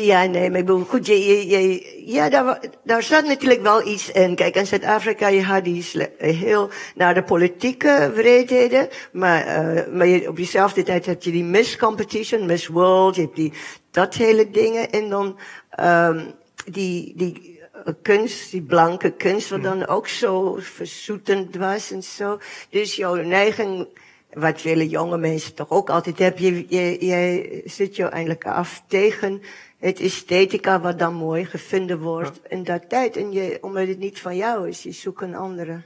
[0.04, 3.88] ja, nee, maar ik bedoel, goed, je, je, je, ja, daar, daar zat natuurlijk wel
[3.88, 4.36] iets in.
[4.36, 5.86] Kijk, in Zuid-Afrika, je had die
[6.18, 11.44] heel naar de politieke wreedheden, maar, uh, maar je, op diezelfde tijd had je die
[11.44, 13.54] Miss Competition, Miss World, je hebt die,
[13.92, 15.40] dat hele dingen, en dan,
[15.80, 16.34] um,
[16.72, 22.40] die, die uh, kunst, die blanke kunst, wat dan ook zo verzoetend was en zo.
[22.70, 23.88] Dus jouw neiging,
[24.34, 28.84] wat vele jonge mensen toch ook altijd hebben, je, je, je zit je eigenlijk af
[28.88, 29.42] tegen
[29.78, 32.50] het esthetica wat dan mooi gevonden wordt ja.
[32.50, 33.18] in dat tijd.
[33.18, 35.82] En je, omdat het niet van jou is, je zoekt een andere.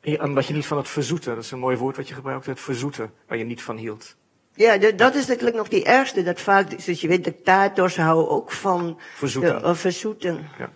[0.00, 2.46] Ja, omdat je niet van het verzoeten, dat is een mooi woord wat je gebruikt,
[2.46, 4.16] het verzoeten, waar je niet van hield.
[4.54, 8.30] Ja, de, dat is natuurlijk nog die ergste, dat vaak, dus je weet, dictators houden
[8.30, 9.62] ook van verzoeten.
[9.62, 10.48] De, uh, verzoeten.
[10.58, 10.70] Ja.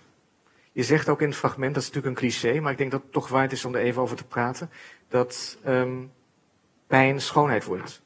[0.73, 3.03] Je zegt ook in het fragment, dat is natuurlijk een cliché, maar ik denk dat
[3.03, 4.71] het toch waard is om er even over te praten,
[5.09, 6.13] dat um,
[6.87, 8.03] pijn schoonheid wordt.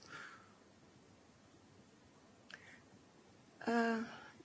[3.68, 3.74] Uh,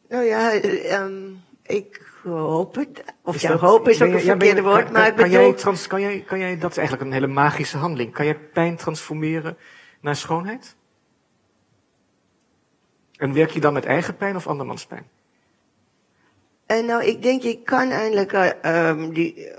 [0.09, 0.53] nou ja,
[1.01, 3.03] um, ik hoop het.
[3.23, 5.15] Of is ja, dat, hoop is ook je, een verkeerde ja, woord, kan, maar ik
[5.15, 5.41] kan, bedoel...
[5.41, 8.13] Jij trans, kan, jij, kan jij, dat is eigenlijk een hele magische handeling.
[8.13, 9.57] Kan jij pijn transformeren
[10.01, 10.75] naar schoonheid?
[13.17, 15.07] En werk je dan met eigen pijn of andermans pijn?
[16.65, 19.51] En nou, ik denk, je kan eigenlijk, uh, um, die,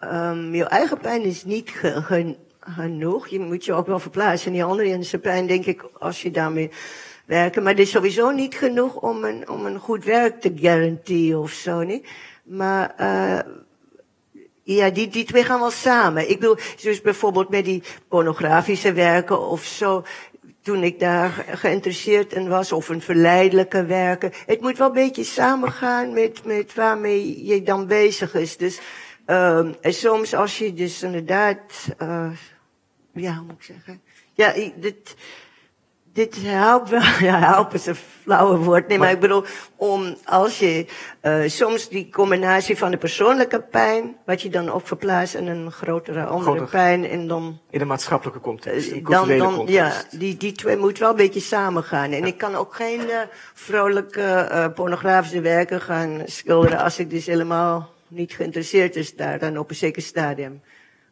[0.00, 3.28] um, je eigen pijn is niet ge, ge, genoeg.
[3.28, 6.30] Je moet je ook wel verplaatsen in die andere mensen pijn, denk ik, als je
[6.30, 6.70] daarmee
[7.28, 7.62] werken.
[7.62, 11.50] Maar het is sowieso niet genoeg om een, om een goed werk te garanteren of
[11.50, 12.06] zo, niet?
[12.42, 13.38] Maar, uh,
[14.62, 16.30] ja, die, die twee gaan wel samen.
[16.30, 20.04] Ik bedoel, dus bijvoorbeeld met die pornografische werken of zo.
[20.62, 24.32] Toen ik daar geïnteresseerd in was, of een verleidelijke werken.
[24.46, 28.56] Het moet wel een beetje samengaan met, met waarmee je dan bezig is.
[28.56, 28.80] Dus,
[29.26, 32.30] um, en soms als je dus inderdaad, uh,
[33.12, 34.00] ja, moet ik zeggen?
[34.32, 35.14] Ja, dit,
[36.18, 37.00] dit helpt wel.
[37.28, 38.88] Ja, helpen is een flauwe woord.
[38.88, 39.44] Nee, maar, maar ik bedoel,
[39.76, 40.86] om als je
[41.22, 45.72] uh, soms die combinatie van de persoonlijke pijn, wat je dan ook verplaatst in een
[45.72, 46.68] grotere andere Groter.
[46.68, 47.58] pijn en dan.
[47.70, 48.90] In de maatschappelijke context.
[48.90, 49.74] In dan, dan, context.
[49.74, 52.12] ja, die, die twee moeten wel een beetje samengaan.
[52.12, 52.26] En ja.
[52.26, 53.18] ik kan ook geen uh,
[53.54, 59.58] vrolijke uh, pornografische werken gaan schilderen als ik dus helemaal niet geïnteresseerd is daar dan
[59.58, 60.60] op een zeker stadium.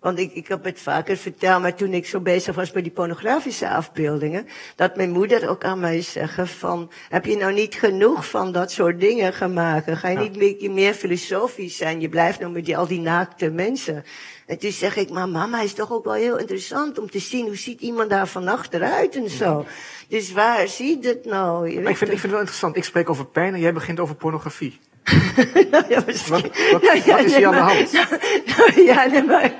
[0.07, 2.93] Want ik, ik heb het vaker verteld, maar toen ik zo bezig was met die
[2.93, 4.47] pornografische afbeeldingen,
[4.77, 8.71] dat mijn moeder ook aan mij zeggen van, heb je nou niet genoeg van dat
[8.71, 9.99] soort dingen gemaakt?
[9.99, 12.01] Ga je niet beetje meer filosofisch zijn?
[12.01, 14.05] Je blijft nou met die, al die naakte mensen.
[14.47, 17.47] En toen zeg ik, maar mama is toch ook wel heel interessant om te zien
[17.47, 19.65] hoe ziet iemand daar van achteruit en zo.
[20.09, 21.71] Dus waar zie je het nou?
[21.71, 22.77] Je Maar ik vind, ik vind het wel interessant.
[22.77, 24.79] Ik spreek over pijn en jij begint over pornografie.
[25.89, 26.03] Ja.
[26.05, 26.41] Wat,
[26.73, 27.91] wat, ja, wat is hier aan de hand?
[28.87, 29.53] Ja, nee, maar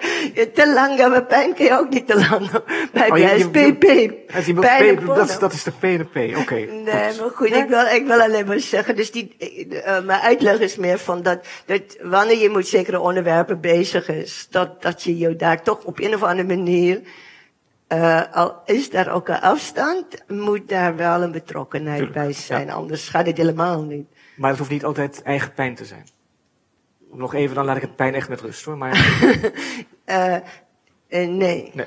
[0.55, 2.51] te lang mijn pijn kun je ook niet te lang.
[2.93, 3.81] Bij Oh, je- je- PP.
[4.61, 6.55] Pijn dat, is- dat is de PNP, oké.
[6.55, 10.59] Nee, maar goed, ik wil, ik wil alleen maar zeggen, dus die, eh, mijn uitleg
[10.59, 15.19] is meer van dat, dat wanneer je met zekere onderwerpen bezig is, dat, dat je
[15.19, 17.01] je daar toch op een of andere manier,
[17.89, 22.67] eh, al is daar ook een afstand, moet daar wel een betrokkenheid Tuurlijk, bij zijn,
[22.67, 22.73] ja.
[22.73, 24.07] anders gaat het helemaal niet.
[24.37, 26.07] Maar het hoeft niet altijd eigen pijn te zijn.
[27.13, 28.79] Nog even, dan laat ik het pijn echt met rust hoor.
[28.79, 28.95] Maar
[30.07, 31.71] Eh, eh, nee.
[31.75, 31.87] nee.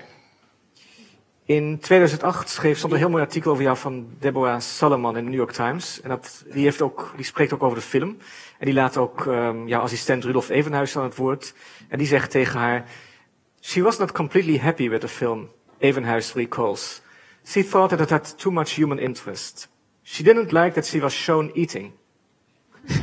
[1.45, 5.29] In 2008 schreef stond een heel mooi artikel over jou van Deborah Salomon in de
[5.29, 6.01] New York Times.
[6.01, 8.17] En dat, die, heeft ook, die spreekt ook over de film.
[8.57, 11.53] En die laat ook um, jouw assistent Rudolf Evenhuis aan het woord.
[11.87, 12.85] En die zegt tegen haar...
[13.61, 17.01] She was not completely happy with the film, Evenhuis recalls.
[17.45, 19.69] She thought that it had too much human interest.
[20.03, 21.91] She didn't like that she was shown eating.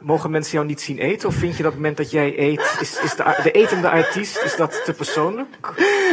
[0.00, 1.28] Mogen mensen jou niet zien eten?
[1.28, 4.42] Of vind je dat het moment dat jij eet, is, is de, de etende artiest,
[4.42, 5.56] is dat te persoonlijk?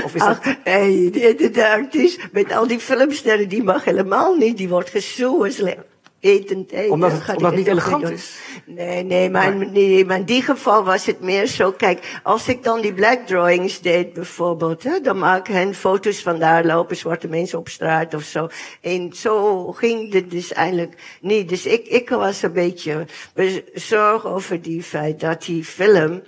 [0.04, 0.39] Of is dat...
[0.41, 4.58] Ach, hey, die, die, de artiest met al die filmsterren, die mag helemaal niet.
[4.58, 5.95] Die wordt gezoen, slecht.
[6.26, 6.91] Etend eten.
[6.91, 8.39] Omdat het- omdat het niet elegant is?
[8.65, 11.71] Nee, nee maar, nee, maar in die geval was het meer zo.
[11.71, 16.39] Kijk, als ik dan die black drawings deed bijvoorbeeld, hè, dan maken hen foto's van
[16.39, 18.47] daar lopen zwarte mensen op straat of zo.
[18.82, 21.49] En zo ging het dus eigenlijk niet.
[21.49, 26.21] Dus ik, ik was een beetje bezorgd over die feit dat die film,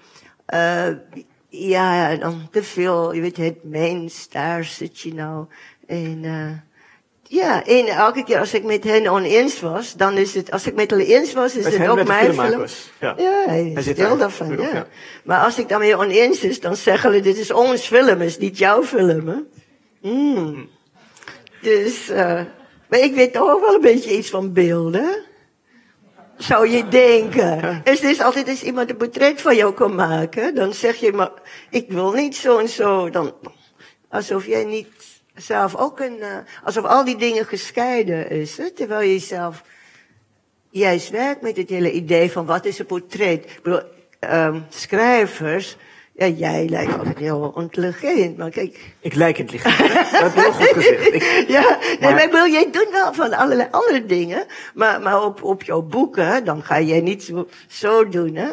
[0.46, 0.88] eh
[1.50, 5.46] ja, dan te veel, je weet het, mens, daar zit je nou.
[5.88, 6.24] En,
[7.30, 10.76] ja, en elke keer als ik met hen oneens was, dan is het, als ik
[10.76, 12.66] met hen eens was, is Met het ook mijn film.
[13.00, 13.14] ja.
[13.18, 14.70] Ja, hij zit daarvan, ja.
[14.74, 14.88] ja.
[15.24, 18.58] Maar als ik daarmee oneens is, dan zeggen ze, dit is ons film, is niet
[18.58, 19.38] jouw film, hè.
[20.02, 20.70] Mm.
[21.62, 22.42] Dus, eh,
[22.90, 25.26] maar ik weet toch ook wel een beetje iets van beelden.
[26.38, 27.82] Zou je denken.
[27.84, 31.32] Dus is altijd als iemand een portret van jou kan maken, dan zeg je, maar
[31.70, 33.10] ik wil niet zo en zo.
[33.10, 33.34] Dan,
[34.10, 34.88] alsof jij niet
[35.38, 38.72] zelf ook een, eh, alsof al die dingen gescheiden is, hè?
[38.72, 39.62] terwijl je zelf
[40.70, 43.44] juist werkt met het hele idee van wat is een portret.
[43.46, 43.82] Ik bedoel,
[44.20, 45.78] ehm, schrijvers,
[46.14, 49.78] ja, jij lijkt altijd heel intelligent, maar kijk, Ik lijk intelligent.
[49.78, 49.94] hè?
[49.94, 51.14] Dat heb je heel goed gezegd.
[51.14, 55.02] Ik, ja, nee, Maar- maar ik bedoel, jij doet wel van allerlei andere dingen, maar,
[55.02, 58.48] maar op, op jouw boeken, dan ga jij niet zo, zo doen, hè?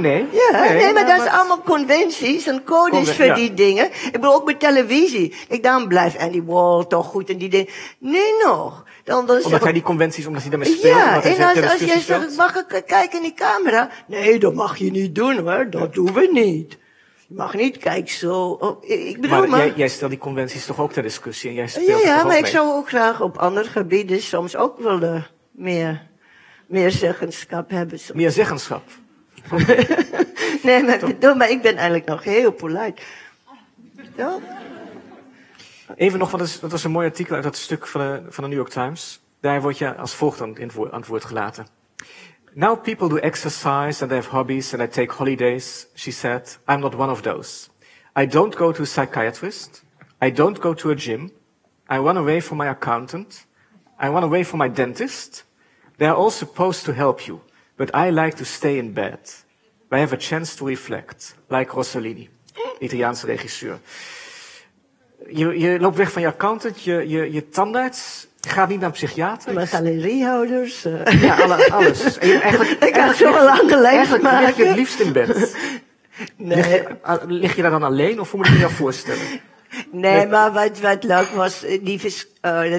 [0.00, 0.26] Nee.
[0.32, 3.34] Ja, nee, maar dat is allemaal conventies en codes Conven- voor ja.
[3.34, 3.84] die dingen.
[3.84, 5.34] Ik bedoel, ook met televisie.
[5.48, 7.68] Kijk, dan blijft Andy Wall toch goed en die dingen.
[7.98, 8.84] Nee, nog.
[9.04, 10.94] Dan, dan Omdat zeg hij ik- die conventies, omdat hij daarmee speelt.
[10.94, 13.90] ja, en als, als jij zegt, mag ik kijken in die camera?
[14.06, 16.78] Nee, dat mag je niet doen hoor, dat doen we niet.
[17.28, 18.56] Je mag niet kijken zo.
[18.60, 19.58] Oh, ik ik bedoel Maar maar...
[19.58, 22.38] jij, jij stelt die conventies toch ook ter discussie en jij speelt ja, ja, maar
[22.38, 26.05] ik zou ook graag op andere gebieden soms ook willen meer,
[26.66, 27.98] meer zeggenschap hebben.
[27.98, 28.18] soms.
[28.18, 28.82] Meer zeggenschap.
[30.62, 33.02] Nee, maar, ik bedoel, maar ik ben eigenlijk nog heel polite.
[34.16, 34.40] Toch?
[35.96, 38.50] Even nog, want dat, was een mooi artikel uit dat stuk van de, van de
[38.50, 39.20] New York Times.
[39.40, 41.66] Daar word je als volgt aan, het woord gelaten.
[42.54, 46.58] Now people do exercise and they have hobbies and they take holidays, she said.
[46.68, 47.68] I'm not one of those.
[48.18, 49.84] I don't go to a psychiatrist.
[50.24, 51.30] I don't go to a gym.
[51.90, 53.46] I run away from my accountant.
[54.00, 55.44] I run away from my dentist.
[55.96, 57.38] They are all supposed to help you,
[57.76, 59.18] but I like to stay in bed.
[59.92, 62.28] I have a chance to reflect, like Rossellini,
[62.78, 63.78] Italiaanse regisseur.
[65.30, 68.86] Je, je loopt weg van je accountant, je, je, je tandarts, je gaat niet naar
[68.88, 69.54] een psychiater.
[69.54, 70.84] Mijn galeriehouders.
[70.84, 71.20] eh.
[71.22, 72.18] Ja, alle, alles.
[72.18, 74.66] En je- eigenlijk, Ik kan eigenlijk zo lig- een lange lijst Eigenlijk lig je maken.
[74.66, 75.26] het liefst in bed.
[75.28, 75.54] Lig
[76.36, 79.40] Nee, je, ah, lig je daar dan alleen of hoe moet ik me dat voorstellen?
[79.90, 82.74] nee, maar wat, wat leuk was, eh, die vers, eh,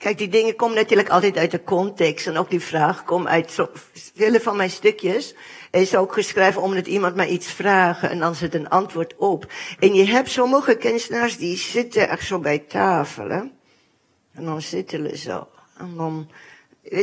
[0.00, 2.26] kijk, die dingen komen natuurlijk altijd uit de context.
[2.26, 3.68] En ook die vraag komt uit zo,
[4.14, 5.34] vele van mijn stukjes.
[5.70, 9.52] Is ook geschreven omdat iemand mij iets vraagt en dan zit een antwoord op.
[9.78, 13.42] En je hebt sommige kunstenaars die zitten echt zo bij tafel, hè.
[14.32, 15.48] En dan zitten ze zo.
[15.76, 16.30] En dan,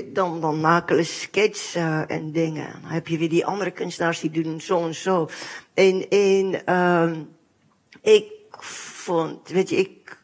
[0.06, 2.80] dan, dan maken ze sketsen en dingen.
[2.82, 5.30] Dan heb je weer die andere kunstenaars die doen zo en zo.
[5.74, 7.16] En, en ehm
[8.02, 10.17] ik vond, weet je, ik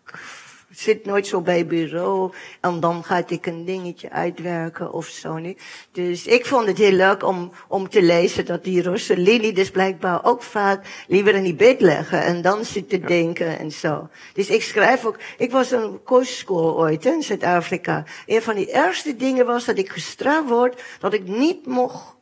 [0.83, 5.61] zit nooit zo bij bureau en dan ga ik een dingetje uitwerken of zo niet.
[5.91, 10.25] Dus ik vond het heel leuk om, om te lezen dat die Rossellini dus blijkbaar
[10.25, 14.09] ook vaak liever in die bed leggen en dan zitten denken en zo.
[14.33, 18.03] Dus ik schrijf ook, ik was een kostschool ooit hè, in Zuid-Afrika.
[18.25, 22.15] Een van die eerste dingen was dat ik gestraft word dat ik niet mocht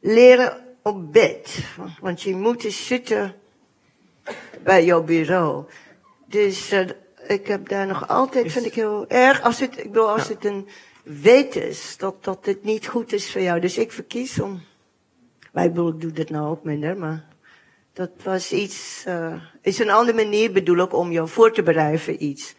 [0.00, 1.58] leren op bed.
[2.00, 3.34] Want je moet eens zitten
[4.62, 5.64] bij jouw bureau.
[6.26, 6.80] Dus uh,
[7.28, 8.52] ik heb daar nog altijd, is...
[8.52, 10.34] vind ik heel erg, als het, ik bedoel, als ja.
[10.34, 10.68] het een
[11.02, 13.60] weet is, dat, dat het niet goed is voor jou.
[13.60, 14.62] Dus ik verkies om,
[15.52, 17.24] maar ik bedoel, ik doe dat nou ook minder, maar
[17.92, 22.24] dat was iets, uh, is een andere manier bedoel ik om jou voor te bereiden
[22.24, 22.54] iets.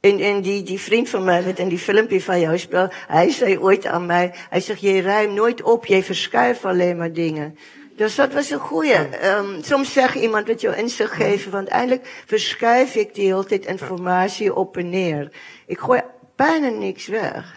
[0.00, 3.30] En, en die, die vriend van mij met in die filmpje van jou speel, hij
[3.30, 7.58] zei ooit aan mij, hij zegt, je ruimt nooit op, je verschuift alleen maar dingen.
[8.00, 9.24] Dus dat was een goeie.
[9.24, 13.66] Um, soms zeg iemand wat je inzicht geven, want eindelijk verschuif ik die hele tijd
[13.66, 15.32] informatie op en neer.
[15.66, 16.00] Ik gooi
[16.36, 17.54] bijna niks weg.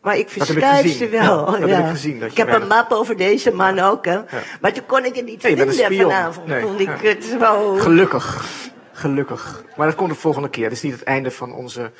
[0.00, 1.52] Maar ik verschuif ze wel.
[1.52, 1.74] Ja, dat ja.
[1.74, 2.20] heb ik gezien.
[2.20, 4.20] Dat ik heb een map over deze man ook, hè.
[4.60, 6.46] Maar toen kon ik het niet nee, vinden vanavond.
[6.46, 6.76] Nee.
[6.76, 7.74] Ik het zo...
[7.74, 8.46] Gelukkig.
[8.92, 9.64] Gelukkig.
[9.76, 10.64] Maar dat komt de volgende keer.
[10.64, 11.92] Dat is niet het einde van onze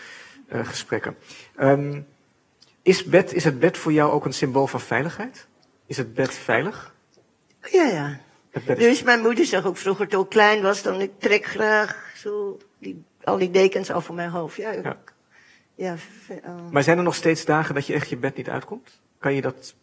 [0.53, 1.17] uh, gesprekken.
[1.61, 2.07] Um,
[2.83, 5.47] is, bed, is het bed voor jou ook een symbool van veiligheid?
[5.87, 6.97] Is het bed veilig?
[7.63, 8.21] Ja, ja.
[8.75, 12.59] Dus mijn moeder zegt ook vroeger toen ik klein was, dan ik trek graag zo
[12.79, 14.57] die, al die dekens af van mijn hoofd.
[14.57, 14.97] Ja, ja.
[15.75, 15.97] ja
[16.31, 19.01] uh, maar zijn er nog steeds dagen dat je echt je bed niet uitkomt?
[19.19, 19.75] Kan je dat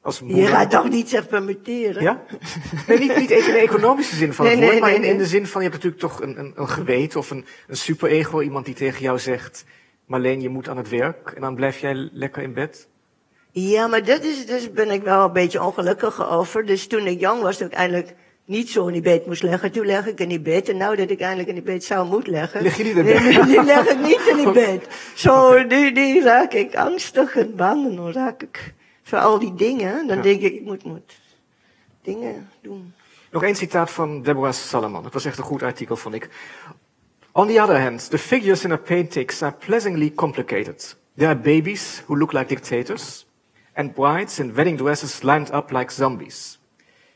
[0.00, 0.38] als moeder...
[0.38, 2.02] Je gaat toch niet zich permitteren?
[2.02, 2.22] Ja?
[2.86, 5.26] Nee, niet, niet in de economische zin van het woord, nee, maar in, in, de
[5.26, 8.64] zin van je hebt natuurlijk toch een, een, een geweten of een, een superego, iemand
[8.64, 9.64] die tegen jou zegt,
[10.06, 12.88] Marleen, je moet aan het werk en dan blijf jij lekker in bed.
[13.58, 16.66] Ja, maar dat is, dus ben ik wel een beetje ongelukkig over.
[16.66, 19.72] Dus toen ik jong was, toen ik eindelijk niet zo in die bed moest leggen.
[19.72, 20.68] Toen leg ik in die bed.
[20.68, 22.62] En nou dat ik eindelijk in die bed zou moeten leggen.
[22.62, 23.20] Leg je niet in bed?
[23.20, 24.88] Nu, nu leg ik niet in die bed.
[25.14, 27.86] Zo, nu, nu raak ik angstig en bang.
[27.86, 30.06] En dan raak ik voor al die dingen.
[30.06, 30.22] Dan ja.
[30.22, 31.20] denk ik, ik moet, moet
[32.02, 32.92] dingen doen.
[33.30, 35.02] Nog één citaat van Deborah Salomon.
[35.02, 36.28] Dat was echt een goed artikel, vond ik.
[37.32, 40.96] On the other hand, the figures in her paintings are pleasantly complicated.
[41.16, 43.25] There are babies who look like dictators.
[43.76, 46.58] And brides in wedding dresses lined up like zombies.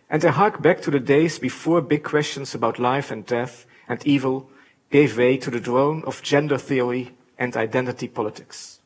[0.09, 4.03] And they hark back to the days before big questions about life and death and
[4.05, 4.51] evil
[4.91, 8.81] gave way to the drone of gender theory and identity politics.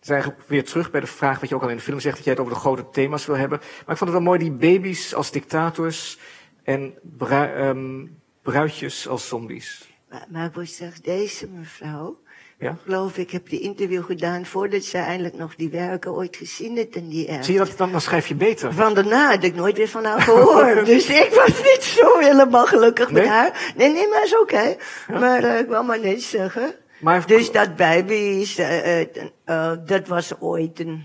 [0.00, 2.16] Dus eigenlijk weer terug bij de vraag wat je ook al in de film zegt,
[2.16, 3.58] dat jij het over de grote thema's wil hebben.
[3.58, 6.18] Maar ik vond het wel mooi, die baby's als dictators
[6.62, 9.94] en bru um, bruidjes als zombies.
[10.10, 12.18] Maar, maar ik zeg, deze mevrouw,
[12.58, 12.76] ja?
[12.84, 16.96] geloof ik, heb die interview gedaan voordat ze eindelijk nog die werken ooit gezien heeft
[16.96, 17.44] in die app.
[17.44, 18.72] Zie je dat dan, dan schrijf je beter?
[18.72, 20.86] Van daarna had ik nooit weer van haar gehoord.
[20.96, 23.22] dus ik was niet zo helemaal gelukkig nee?
[23.22, 23.72] met haar.
[23.76, 24.42] Nee, nee, maar is oké.
[24.42, 24.78] Okay.
[25.08, 25.18] Ja?
[25.18, 26.74] Maar uh, ik wil maar net zeggen.
[27.00, 29.06] Maar dus dat baby is, uh, uh,
[29.46, 31.04] uh, dat was ooit een,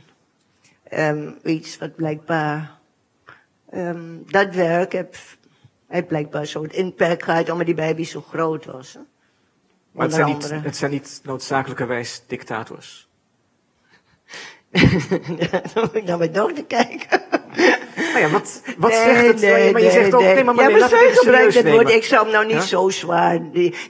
[0.94, 2.80] um, iets wat blijkbaar,
[3.74, 5.16] um, dat werk heb,
[5.88, 8.94] heeft blijkbaar zo'n impact gehad omdat die baby zo groot was.
[8.94, 9.00] Hè?
[9.92, 13.10] Maar het zijn, niet, het zijn niet noodzakelijkerwijs dictators.
[15.52, 17.22] ja, dan moet ik naar mijn dochter kijken.
[18.14, 19.42] Nou ja, wat, wat nee, zegt het?
[19.42, 22.04] Nee, maar je zegt ook, nee, maar, maar ja, maar zij gebruikt het woord, ik
[22.04, 23.40] zou hem nou niet zo zwaar,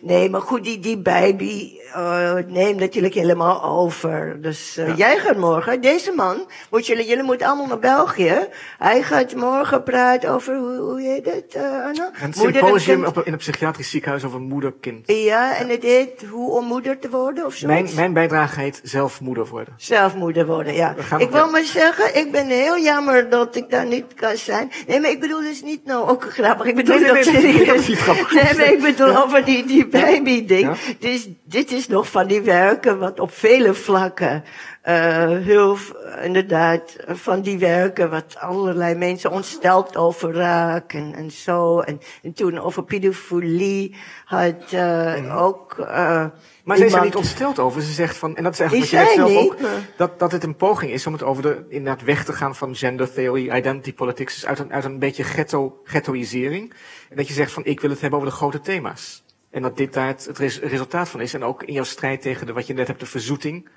[0.02, 4.38] nee, maar goed, die, die baby uh, neemt natuurlijk helemaal over.
[4.42, 4.94] Dus uh, ja.
[4.96, 8.48] jij gaat morgen, deze man, moet jullie, jullie moeten allemaal naar België.
[8.78, 12.12] Hij gaat morgen praten over, hoe, hoe heet het, uh, Anna?
[12.22, 15.12] Een symposium op, in een psychiatrisch ziekenhuis over moeder-kind.
[15.12, 17.68] Ja, en het heet hoe om moeder te worden of zo.
[17.68, 19.74] Mijn, mijn bijdrage heet zelfmoeder worden.
[19.78, 20.96] Zelfmoeder worden, ja.
[21.18, 24.72] Ik wil maar zeggen, ik ben heel jammer dat ik daar niet kan zijn.
[24.88, 26.66] Nee, maar ik bedoel dus niet nou ook grappig.
[26.66, 27.88] Ik bedoel nee, nee, dat nee, serieus.
[27.88, 29.22] Nee, maar ik bedoel ja.
[29.22, 30.62] over die, die baby-ding.
[30.62, 30.94] Ja?
[31.00, 34.44] Dus dit is nog van die werken wat op vele vlakken
[34.82, 35.78] heel,
[36.22, 41.80] inderdaad, van die werken wat allerlei mensen ontsteld over raken en zo.
[41.80, 45.30] En, en toen over pedofilie had uh, mm.
[45.30, 45.76] ook...
[45.80, 46.26] Uh,
[46.64, 47.82] maar zij is er niet ontsteld over.
[47.82, 49.58] Ze zegt van, en dat is eigenlijk wat je zelf ook,
[49.98, 52.76] dat, dat het een poging is om het over de, inderdaad weg te gaan van
[52.76, 56.74] gender theory, identity politics, dus uit een, uit een beetje ghetto, ghettoisering.
[57.10, 59.24] En dat je zegt van, ik wil het hebben over de grote thema's.
[59.52, 61.34] En dat dit daar het, het res, resultaat van is.
[61.34, 63.70] En ook in jouw strijd tegen de, wat je net hebt, de verzoeting.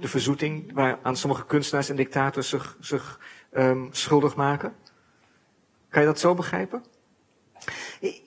[0.00, 3.20] De verzoeting waar aan sommige kunstenaars en dictators zich, zich
[3.52, 4.74] um, schuldig maken.
[5.90, 6.84] Kan je dat zo begrijpen?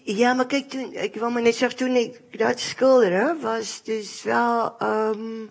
[0.03, 4.23] Ja, maar kijk, toen, ik wil maar net zeggen, toen ik dat schilderde, was dus
[4.23, 5.49] wel, um,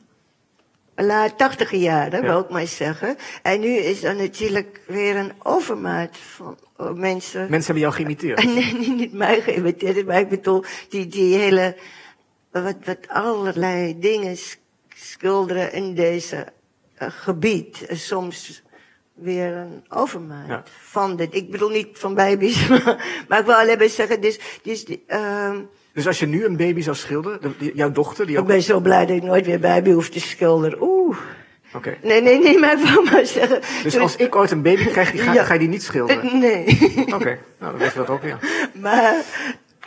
[0.94, 2.26] laat tachtige jaren, ja.
[2.26, 3.16] wil ik maar zeggen.
[3.42, 7.40] En nu is er natuurlijk weer een overmaat van uh, mensen.
[7.40, 8.44] Mensen hebben jou geïmiteerd?
[8.54, 11.76] Nee, niet, niet mij geïmiteerd, maar ik bedoel, die, die hele
[12.50, 14.36] wat, wat allerlei dingen
[15.00, 16.46] schilderen in deze
[17.02, 17.86] uh, gebied.
[17.90, 18.62] Uh, soms
[19.14, 20.62] weer een overmaat Ja.
[20.80, 21.34] van dit.
[21.34, 25.56] Ik bedoel niet van baby's, maar, maar ik wil alleen maar zeggen, dus, dus, ehm
[25.92, 28.62] Dus als je nu een baby zou schilderen, de- die- jouw dochter, die ik ben
[28.62, 30.78] zo blij dat ik nooit weer baby hoef te schilderen.
[30.82, 31.16] Oeh.
[31.74, 31.96] Oké.
[32.02, 33.60] Nee, nee, nee, maar ik wil maar zeggen.
[33.82, 35.44] Dus toen als ik ooit een baby krijg, die ga, Ja.
[35.44, 36.22] ga je die niet schilderen?
[36.22, 36.64] eh, Nee.
[37.14, 38.38] Oké, nou dan weten we dat ook weer.
[38.80, 39.14] Maar,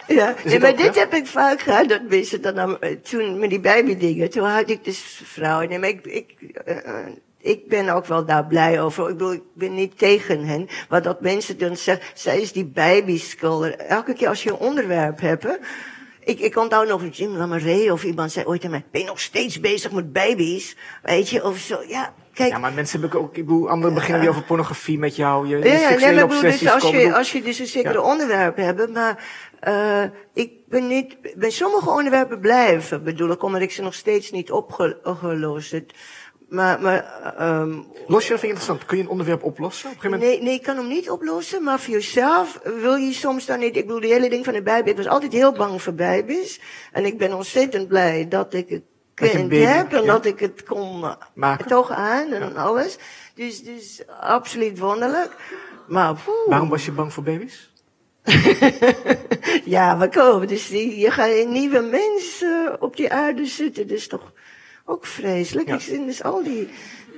[0.08, 1.00] ja, nee, maar ook, dit hè?
[1.00, 5.22] heb ik vaak gehad, dat mensen dan, toen met die babydingen, toen had ik dus
[5.24, 6.36] vrouwen, nee, maar ik, ik,
[6.66, 6.78] eh,
[7.44, 9.10] ik ben ook wel daar blij over.
[9.10, 12.66] Ik bedoel, ik ben niet tegen hen, maar dat mensen dan zeggen, zij is die
[12.66, 13.76] babyschilder.
[13.78, 15.54] Elke keer als je een onderwerp hebt, hè,
[16.20, 19.20] ik, ik onthoud nog Jim Lamaree of iemand zei ooit aan mij, ben je nog
[19.20, 20.76] steeds bezig met baby's?
[21.02, 22.14] Weet je, of zo, ja.
[22.34, 25.48] Kijk, Ja, maar mensen hebben ook, ik bedoel, anderen beginnen weer over pornografie met jou,
[25.48, 26.98] je, je ja, ja, nee, maar bedoel, dus als komen.
[27.00, 28.02] je, Bedoel- als je dus een zekere Ja.
[28.02, 29.24] onderwerp hebt, maar
[29.68, 30.04] uh,
[30.34, 34.52] ik ben niet, bij sommige onderwerpen blijven, bedoel ik, omdat ik ze nog steeds niet
[34.52, 35.92] opge- opgelost heb.
[36.50, 38.86] Maar, maar, um, Los je, dat vind ik interessant.
[38.86, 39.90] Kun je een onderwerp oplossen?
[39.90, 42.96] Op een gegeven moment, nee, nee, ik kan hem niet oplossen, maar voor jezelf wil
[42.96, 45.34] je soms dan niet, ik bedoel, die hele ding van de Bijbel, ik was altijd
[45.34, 46.60] heel bang voor Bijbels,
[46.92, 48.82] en ik ben ontzettend blij dat ik het
[49.16, 51.68] En dat ik het kon uh, Maken.
[51.68, 52.98] toch aan en alles.
[53.36, 55.32] Dus, dus absoluut wonderlijk.
[55.88, 56.48] Maar, poeh.
[56.48, 57.72] waarom was je bang voor baby's?
[59.66, 63.88] Ja, maar kom, dus die- je gaat een nieuwe mens eh, op die aarde zitten.
[63.88, 64.32] Dat is toch
[64.86, 65.68] ook vreselijk.
[65.68, 65.76] Ja.
[65.76, 66.70] Ik zie dus al die...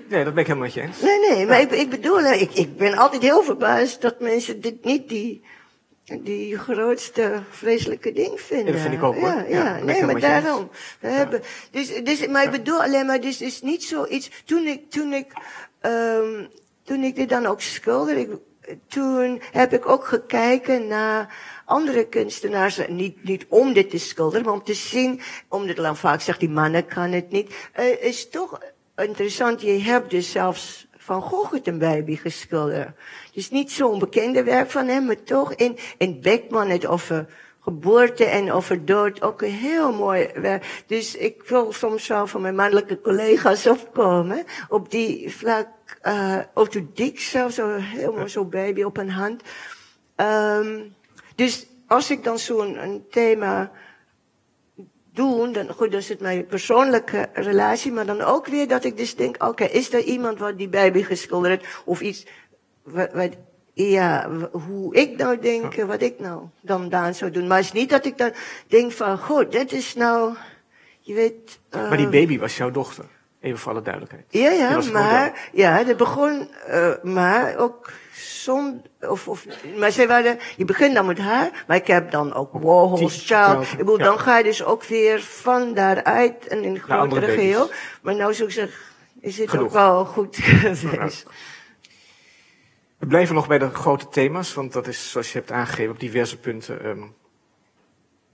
[0.10, 1.02] Nee, dat ben ik helemaal met je eens.
[1.02, 4.62] Nee, nee, maar ik, ik bedoel, eh, ik, ik ben altijd heel verbaasd dat mensen
[4.62, 5.44] dit niet die,
[6.06, 8.74] die grootste vreselijke ding vinden.
[8.74, 9.46] Dat vind ik ook, hoor.
[9.50, 10.70] Ja, nee, maar daarom.
[11.00, 11.42] We hebben,
[11.72, 14.30] dus, dus, maar ik bedoel alleen maar, dit is niet zoiets.
[14.46, 15.34] Toen ik, toen ik,
[15.82, 16.46] ehm
[16.86, 18.30] toen ik dit dan ook schilderde, ik,
[18.88, 24.54] toen heb ik ook gekeken naar andere kunstenaars, niet, niet om dit te schilderen, maar
[24.54, 28.60] om te zien, omdat dan vaak zegt die mannen kan het niet, uh, is toch
[28.96, 32.90] interessant, je hebt dus zelfs Van Gogh het een baby geschilderd.
[33.36, 37.28] Is niet zo'n bekende werk van hem, maar toch in, in Beckman het over
[37.60, 40.84] geboorte en over dood ook een heel mooi werk.
[40.88, 45.68] Dus ik wil soms wel van mijn mannelijke collega's opkomen op die vlak,
[46.04, 49.42] uh, of dik zelfs, helemaal zo'n baby op een hand.
[50.16, 50.96] Um,
[51.36, 53.72] dus als ik dan zo'n thema
[55.14, 58.98] doe, dan goed, dat is het mijn persoonlijke relatie, maar dan ook weer dat ik
[58.98, 62.26] dus denk, oké, is er iemand wat die baby geschilderd of iets,
[62.86, 63.32] wat, wat
[63.74, 67.48] ja, hoe ik nou denk, wat ik nou dan daan zou doen.
[67.48, 68.32] Maar het is niet dat ik dan
[68.68, 70.34] denk van, goed, dit is nou,
[71.00, 71.60] je weet...
[71.76, 73.06] Uh, maar die baby was jouw dochter,
[73.40, 74.26] even voor alle duidelijkheid.
[74.30, 79.46] Ja, ja, maar, ja, dat begon, uh, maar ook zon, of, of,
[79.78, 83.72] maar zij waren, je begint dan met haar, maar ik heb dan ook Warhol's Child.
[83.72, 84.04] Ik bedoel, ja.
[84.04, 87.70] dan ga je dus ook weer van daaruit en in een grotere geheel.
[88.02, 88.78] Maar nou zou ik zeggen,
[89.20, 89.66] is het Genoeg.
[89.66, 90.36] ook wel goed
[90.82, 91.26] geweest.
[92.98, 96.00] We blijven nog bij de grote thema's, want dat is, zoals je hebt aangegeven, op
[96.00, 96.86] diverse punten.
[96.86, 97.16] Um,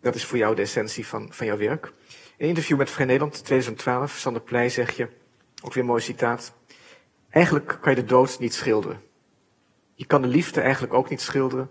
[0.02, 1.86] dat is voor jou de essentie van, van jouw werk.
[1.86, 1.94] In
[2.38, 5.10] een interview met Vrij Nederland 2012, Sander Pleij, zeg je,
[5.64, 6.54] ook weer een mooi citaat.
[7.30, 9.02] Eigenlijk kan je de dood niet schilderen.
[9.94, 11.70] Je kan de liefde eigenlijk ook niet schilderen.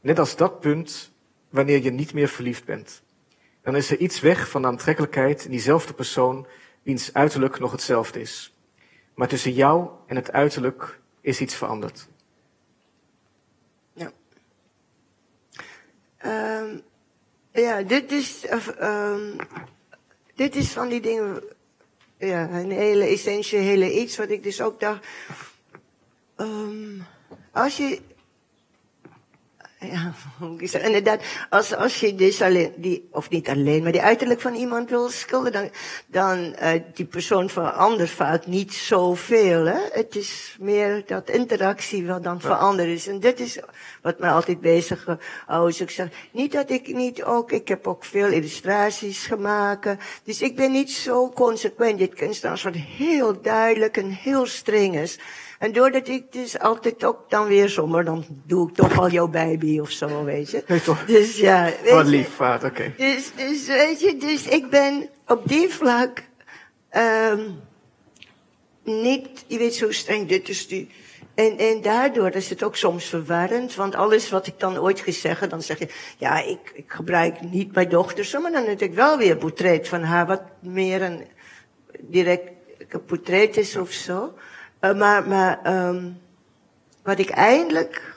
[0.00, 1.12] Net als dat punt
[1.50, 3.02] wanneer je niet meer verliefd bent.
[3.62, 6.46] Dan is er iets weg van de aantrekkelijkheid in diezelfde persoon,
[6.82, 8.56] wiens uiterlijk nog hetzelfde is.
[9.14, 12.08] Maar tussen jou en het uiterlijk is iets veranderd.
[16.26, 16.82] Um,
[17.52, 18.44] ja, dit is,
[18.80, 19.36] um,
[20.34, 21.42] dit is van die dingen,
[22.18, 25.06] ja, een hele essentiële iets wat ik dus ook dacht,
[26.36, 27.06] um,
[27.50, 28.00] als je,
[29.82, 30.14] ja,
[30.86, 34.90] inderdaad, als, als je dus alleen, die, of niet alleen, maar die uiterlijk van iemand
[34.90, 35.70] wil schilderen, dan,
[36.06, 39.64] dan uh, die persoon verandert vaak niet zoveel.
[39.64, 39.80] Hè?
[39.92, 42.40] Het is meer dat interactie wat dan ja.
[42.40, 43.06] veranderd is.
[43.06, 43.58] En dit is
[44.02, 45.06] wat mij altijd bezig
[45.46, 45.80] houdt.
[45.80, 49.88] Ik zeg, niet dat ik niet ook, ik heb ook veel illustraties gemaakt.
[50.24, 51.98] Dus ik ben niet zo consequent.
[51.98, 55.18] Dit kunstenaars wat heel duidelijk en heel streng is.
[55.62, 59.28] En doordat ik dus altijd ook dan weer zomaar, dan doe ik toch al jouw
[59.28, 60.64] baby of zo, weet je.
[60.66, 61.04] Nee, toch?
[61.04, 61.64] Dus ja.
[61.82, 62.92] Weet Wat lief, vader, oké.
[62.94, 63.14] Okay.
[63.14, 66.22] Dus, dus, weet je, dus ik ben op die vlak,
[66.96, 67.60] um,
[68.84, 70.90] niet, je weet, zo streng, dit is die.
[71.34, 75.40] En, en daardoor is het ook soms verwarrend, want alles wat ik dan ooit gezegd
[75.40, 78.80] heb, dan zeg je, ja, ik, ik gebruik niet mijn dochter zo, maar dan heb
[78.80, 81.26] ik wel weer een portret van haar, wat meer een
[82.00, 82.50] direct
[82.88, 84.34] een portret is of zo.
[84.84, 86.20] Uh, maar, maar um,
[87.02, 88.14] wat ik eindelijk,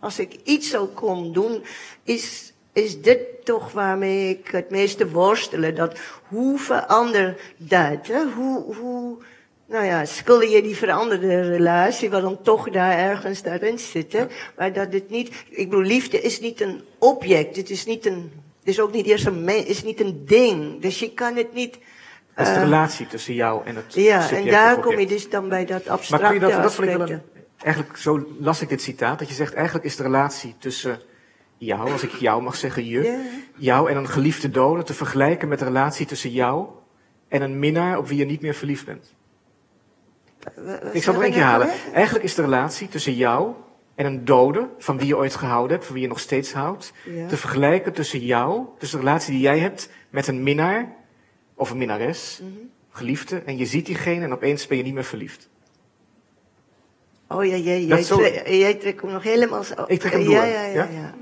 [0.00, 1.64] als ik iets zou kon doen,
[2.02, 5.74] is is dit toch waarmee ik het meeste worstelen.
[5.74, 8.06] Dat hoe verander dat?
[8.06, 8.24] Hè?
[8.36, 9.16] Hoe, hoe,
[9.66, 14.30] nou ja, schilder je die veranderde relatie, wat dan toch daar ergens daarin zitten.
[14.56, 17.56] Maar dat het niet, ik bedoel, liefde is niet een object.
[17.56, 20.80] Het is niet een, het is ook niet eerst een, is niet een ding.
[20.80, 21.78] Dus je kan het niet,
[22.34, 25.06] Dat is de Eh, relatie tussen jou en het ja, subject en daar kom je
[25.06, 27.22] dus dan bij dat Maar abstracte kun je dat, dat vond ik wel een,
[27.58, 31.00] eigenlijk zo las ik dit citaat, dat je zegt eigenlijk is de relatie tussen
[31.56, 33.18] jou, als ik jou mag zeggen, je, Ja.
[33.56, 36.66] jou en een geliefde dode te vergelijken met de relatie tussen jou
[37.28, 39.14] en een minnaar op wie je niet meer verliefd bent.
[40.54, 41.68] Wat Ik zal het nog een keer halen.
[41.92, 43.52] Eigenlijk is de relatie tussen jou
[43.94, 46.92] en een dode, van wie je ooit gehouden hebt, van wie je nog steeds houdt,
[47.04, 47.26] Ja.
[47.26, 50.92] te vergelijken tussen jou, tussen de relatie die jij hebt met een minnaar
[51.54, 52.50] of een minnares, Mhm.
[52.90, 55.48] geliefde, en je ziet diegene en opeens ben je niet meer verliefd.
[57.28, 58.02] Oh ja, jij, Dat jij,
[58.72, 59.74] zo- trekt hem nog helemaal zo.
[59.86, 60.88] Ik trek hem ja, door, Ja, ja, ja?
[60.92, 61.14] ja.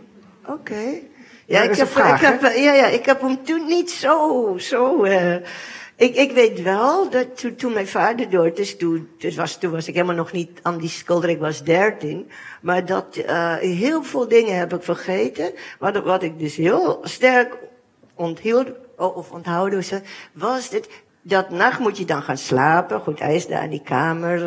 [0.52, 0.98] Oké.
[1.46, 5.02] Ja, ik heb, vraag, ik heb, ja, ja, ik heb hem toen niet zo, zo,
[5.04, 5.34] eh
[5.96, 9.70] ik, ik weet wel dat toen, toen mijn vader dood is, toen, dus was, toen
[9.70, 12.30] was ik helemaal nog niet aan die schilder, ik was dertien.
[12.62, 15.52] Maar dat, eh heel veel dingen heb ik vergeten.
[15.78, 17.56] Wat, wat ik dus heel sterk
[18.14, 19.84] onthield, of onthouden
[20.32, 20.88] was, het,
[21.22, 23.00] dat nacht moet je dan gaan slapen.
[23.00, 24.46] Goed, hij is daar in die kamer.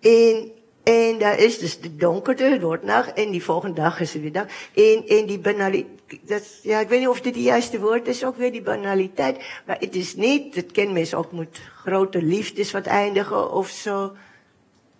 [0.00, 0.52] En,
[0.82, 3.12] en, daar is dus de donkerte, het wordt nacht.
[3.12, 4.46] En die volgende dag is het weer dag.
[4.74, 8.36] En, en die banaliteit, ja, ik weet niet of dit het juiste woord is, ook
[8.36, 9.44] weer die banaliteit.
[9.66, 14.12] Maar het is niet, het ken mensen ook met grote liefdes wat eindigen of zo.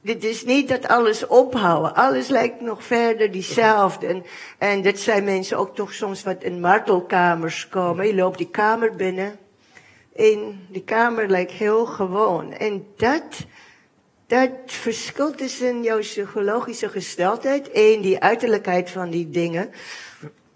[0.06, 1.94] Dit is niet dat alles ophouden.
[1.94, 4.06] Alles lijkt nog verder diezelfde.
[4.06, 4.24] En,
[4.58, 8.06] en dat zijn mensen ook toch soms wat in martelkamers komen.
[8.06, 9.38] Je loopt die kamer binnen.
[10.16, 12.52] En die kamer lijkt heel gewoon.
[12.52, 13.46] En dat,
[14.26, 19.70] dat verschilt tussen jouw psychologische gesteldheid en die uiterlijkheid van die dingen.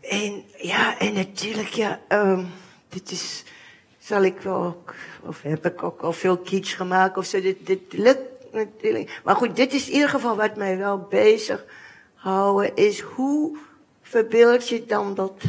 [0.00, 2.46] En ja, en natuurlijk, ja, um,
[2.88, 3.44] dit is,
[3.98, 7.40] zal ik wel ook, of heb ik ook al veel kitsch gemaakt of zo.
[7.40, 9.20] Dit, dit lukt natuurlijk.
[9.24, 11.64] Maar goed, dit is in ieder geval wat mij wel bezig
[12.14, 13.56] houden, is hoe
[14.02, 15.42] verbeeld je dan dat.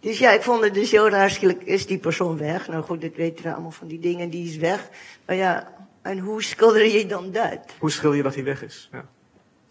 [0.00, 2.68] Dus ja, ik vond het dus heel raar, is die persoon weg.
[2.68, 4.88] Nou goed, dat weten we allemaal van die dingen, die is weg.
[5.26, 5.72] Maar ja,
[6.02, 7.58] en hoe schilder je dan dat?
[7.78, 8.88] Hoe schil je dat hij weg is?
[8.92, 9.04] Ja.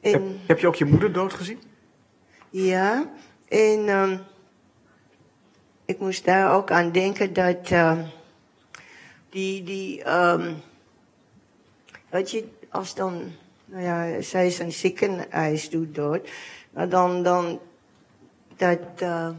[0.02, 1.60] En, Heb, heb je ook je moeder dood gezien?
[2.50, 3.12] Ja,
[3.48, 4.20] en um,
[5.86, 8.00] ik moest daar ook aan denken dat uh,
[9.30, 10.56] die, die um,
[12.16, 13.32] weet je, als dan,
[13.66, 15.96] nou ja, zij een ziekenhuis doet
[16.70, 17.60] maar dan, dan,
[18.56, 19.30] dat uh,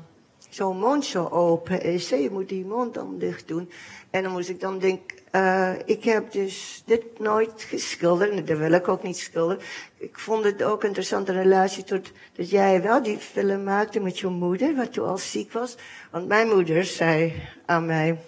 [0.49, 3.71] zo'n mond zo open is, je moet die mond dan dicht doen.
[4.11, 8.59] En dan moest ik dan denken, uh, ik heb dus dit nooit geschilderd, en dat
[8.59, 9.63] wil ik ook niet schilderen.
[9.97, 14.19] Ik vond het ook een interessante relatie tot dat jij wel die film maakte met
[14.19, 15.77] je moeder, wat toen al ziek was.
[16.11, 18.19] Want mijn moeder zei aan mij,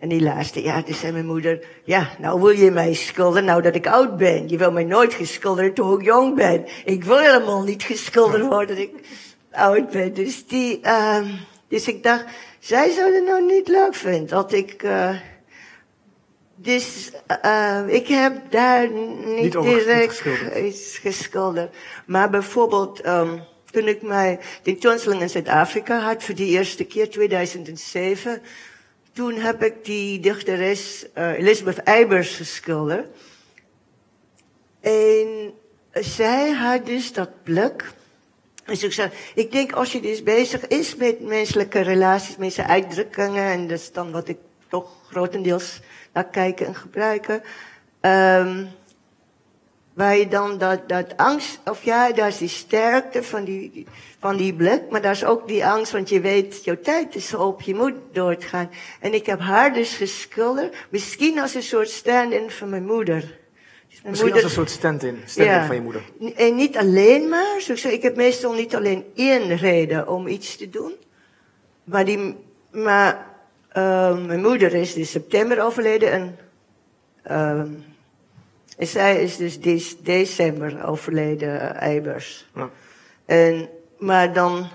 [0.00, 3.62] en die laatste jaar, toen zei mijn moeder, ja, nou wil je mij schilderen nou
[3.62, 4.48] dat ik oud ben.
[4.48, 6.64] Je wil mij nooit geschilderd toen ik jong ben.
[6.84, 8.92] Ik wil helemaal niet geschilderd worden dat ik
[9.50, 10.14] oud ben.
[10.14, 11.18] Dus die, uh,
[11.68, 12.24] dus ik dacht,
[12.58, 15.16] zij zou het nou niet leuk vinden dat ik, uh,
[16.54, 17.10] dus
[17.44, 18.90] uh, ik heb daar
[19.24, 20.56] niet, direct geschilderd.
[20.56, 21.74] iets geschilderd.
[22.06, 28.42] Maar bijvoorbeeld, um, toen ik mijn tentoonstelling in Zuid-Afrika had voor de eerste keer, 2007,
[29.12, 33.06] toen heb ik die dichteres uh, Elizabeth Eibers geschilderd.
[34.80, 35.52] En
[35.92, 37.92] zij had dus dat blik.
[38.64, 42.68] Dus ik zei, ik denk als je dus bezig is met menselijke relaties, met zijn
[42.68, 44.38] uitdrukkingen, en dat is dan wat ik
[44.68, 45.80] toch grotendeels
[46.12, 47.42] naar kijken en gebruiken,
[48.00, 48.68] um,
[50.00, 53.86] waar je dan dat, dat angst, of ja, daar is die sterkte van die,
[54.18, 57.34] van die blik, maar daar is ook die angst, want je weet, jouw tijd is
[57.34, 58.70] op, je moet doorgaan.
[59.00, 63.18] En ik heb haar dus geschilderd, misschien als een soort stand-in van mijn moeder.
[63.18, 65.66] Mijn Misschien als een soort stand-in stand Ja.
[65.66, 66.02] van je moeder.
[66.36, 70.26] En niet alleen maar, zoals ik zeg, ik heb meestal niet alleen één reden om
[70.26, 70.92] iets te doen.
[71.84, 72.36] Maar die,
[72.70, 73.26] maar,
[73.76, 76.38] uh, mijn moeder is in september overleden en,
[77.30, 77.62] uh,
[78.80, 82.48] en zij is dus de december overleden, Eibers.
[82.54, 82.70] Ja.
[83.26, 84.68] En, maar dan,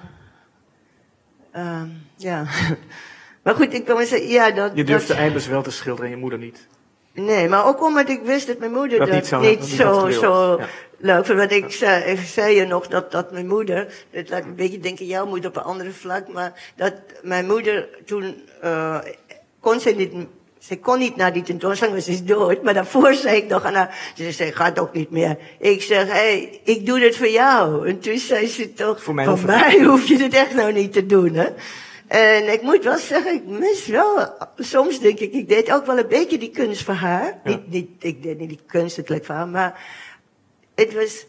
[1.56, 1.82] uh,
[2.16, 2.46] ja.
[3.44, 4.72] maar goed, ik kan maar zeggen, ja, dat.
[4.76, 6.68] Je durfde dat, Eibers wel te schilderen en je moeder niet.
[7.14, 10.14] Nee, maar ook omdat ik wist dat mijn moeder Dat dat, niet zo- niet dat
[10.14, 10.58] zo.
[10.60, 10.68] Ja.
[10.98, 11.38] leuk vond.
[11.40, 14.56] Want ik zei, ik zei je nog dat, dat mijn moeder, het laat me een
[14.56, 19.00] beetje denken, jouw moeder op een andere vlak, maar dat mijn moeder toen, uh,
[19.60, 20.14] kon ze niet
[20.68, 22.64] Ze kon niet naar die tentoonstelling, want ze is dood.
[22.64, 25.38] Maar daarvoor zei ik nog aan haar, ze zei, gaat ook niet meer.
[25.60, 27.88] Ik zeg, hé, hey, ik doe dit voor jou.
[27.88, 31.34] En toen zei ze toch, Voor mij hoef je dit echt nou niet te doen,
[31.34, 31.48] hè.
[32.08, 35.98] En ik moet wel zeggen, ik mis wel, soms denk ik, ik deed ook wel
[35.98, 37.40] een beetje die kunst voor haar.
[37.44, 39.84] Niet, niet, ik deed niet die kunst, het leek voor haar, maar
[40.76, 41.26] het was,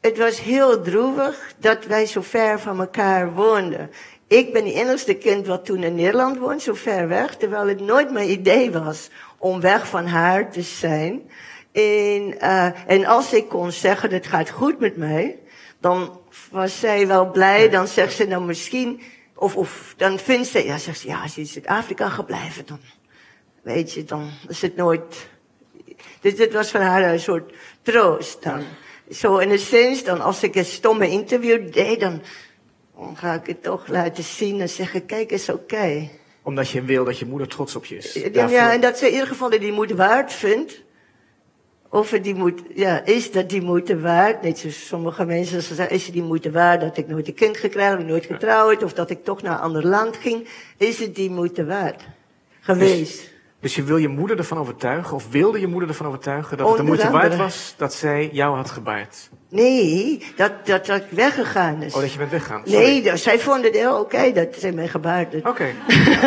[0.00, 3.90] het was heel droevig dat wij zo ver van elkaar woonden.
[4.28, 7.80] Ik ben die enigste kind wat toen in Nederland woont, zo ver weg, terwijl het
[7.80, 11.30] nooit mijn idee was om weg van haar te zijn.
[11.72, 15.38] En, uh, en als ik kon zeggen, het gaat goed met mij,
[15.80, 19.00] dan was zij wel blij, dan zegt ze nou misschien,
[19.34, 22.66] of, of dan vindt ze, ja, zegt ze, ja, als je in Zuid-Afrika gaat blijven,
[22.66, 22.80] dan,
[23.62, 25.28] weet je, dan is het nooit,
[26.20, 27.52] dus dit was van haar een soort
[27.82, 28.62] troost dan.
[29.10, 32.22] Zo in een zin, dan als ik een stomme interview deed, dan,
[32.98, 35.60] dan ga ik het toch laten zien en zeggen, kijk, is oké.
[35.60, 36.10] Okay.
[36.42, 38.12] Omdat je wil dat je moeder trots op je is.
[38.12, 38.56] Ja, Daarvoor...
[38.56, 40.82] ja, en dat ze in ieder geval die moeder waard vindt.
[41.90, 44.42] Of het die moet, ja, is dat die moeite waard?
[44.42, 47.56] Net zoals sommige mensen zeggen, is het die moeite waard dat ik nooit een kind
[47.56, 50.48] gekregen heb, nooit getrouwd, of dat ik toch naar een ander land ging?
[50.76, 52.02] Is het die moeite waard
[52.60, 53.16] geweest?
[53.16, 56.68] Dus, dus je wil je moeder ervan overtuigen, of wilde je moeder ervan overtuigen dat
[56.68, 59.30] het de moeite waard was dat zij jou had gebaard?
[59.48, 61.94] Nee, dat, dat, dat ik weggegaan is.
[61.94, 62.62] Oh, dat je bent weggegaan?
[62.64, 62.84] Sorry.
[62.84, 65.40] Nee, dat, zij vonden het heel oké okay, dat zij mij gebaard had.
[65.40, 65.48] Oké.
[65.48, 65.74] Okay.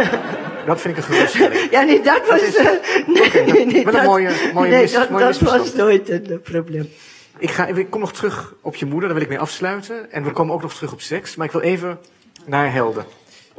[0.65, 1.71] dat vind ik een geruststelling.
[1.71, 2.39] Ja, nee, dat was...
[2.39, 2.63] Dat is, uh,
[3.07, 5.39] nee, okay, dat, nee, nee, met dat, een mooie, mooie nee, mis, dat, mooie dat
[5.39, 6.89] was nooit een uh, probleem.
[7.37, 10.11] Ik, ga, ik kom nog terug op je moeder, daar wil ik mee afsluiten.
[10.11, 11.35] En we komen ook nog terug op seks.
[11.35, 11.99] Maar ik wil even
[12.45, 13.05] naar helden.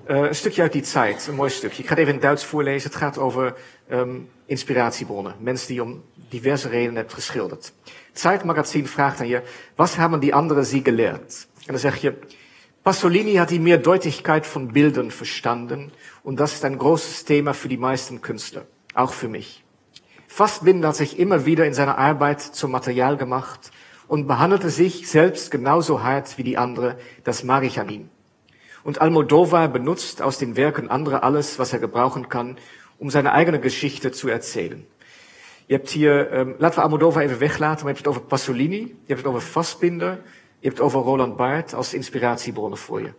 [0.09, 1.83] Uh, een stukje uit die tijd, een mooi stukje.
[1.83, 2.91] Ik ga het even in Duits voorlezen.
[2.91, 3.55] Het gaat over
[3.91, 5.35] um, inspiratiebronnen.
[5.39, 7.73] Mensen die om diverse redenen hebt geschilderd.
[8.13, 9.43] Zeitmagazin vraagt aan je,
[9.75, 11.47] was haben die anderen sie gelehrt?
[11.67, 12.15] En dan zeg je,
[12.83, 15.93] Pasolini hat die Mehrdeutigkeit von Bildern verstanden
[16.23, 19.63] und das ist ein großes Thema für die meisten Künstler, auch für mich.
[20.27, 23.71] Fassbinder hat sich immer wieder in seiner Arbeit zum Material gemacht
[24.09, 28.09] und behandelte sich selbst genauso hart wie die andere, das mag ich an ihm.
[28.85, 32.57] Und Almodovar benutzt aus den Werken anderer alles, was er gebrauchen kann,
[32.99, 34.87] um seine eigene Geschichte zu erzählen.
[35.67, 38.79] Je hebt hier, um, laten we Almodovar even weglaten, maar je hebt het over Pasolini,
[38.79, 40.11] je hebt het over Fassbinder,
[40.59, 43.13] je hebt het over Roland Barthes als inspiratiebronnen voor je.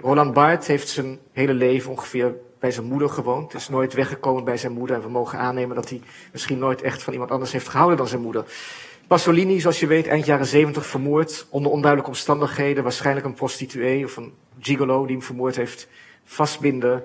[0.00, 4.56] Roland Barthes heeft zijn hele leven ongeveer bij zijn moeder gewoond, is nooit weggekomen bij
[4.56, 6.00] zijn moeder en we mogen aannemen dat hij
[6.32, 8.44] misschien nooit echt van iemand anders heeft gehouden dan zijn moeder.
[9.06, 14.16] Pasolini, zoals je weet, eind jaren zeventig vermoord, onder onduidelijke omstandigheden, waarschijnlijk een prostituee of
[14.16, 14.32] een
[14.62, 15.88] gigolo die hem vermoord heeft,
[16.24, 17.02] vastbinden.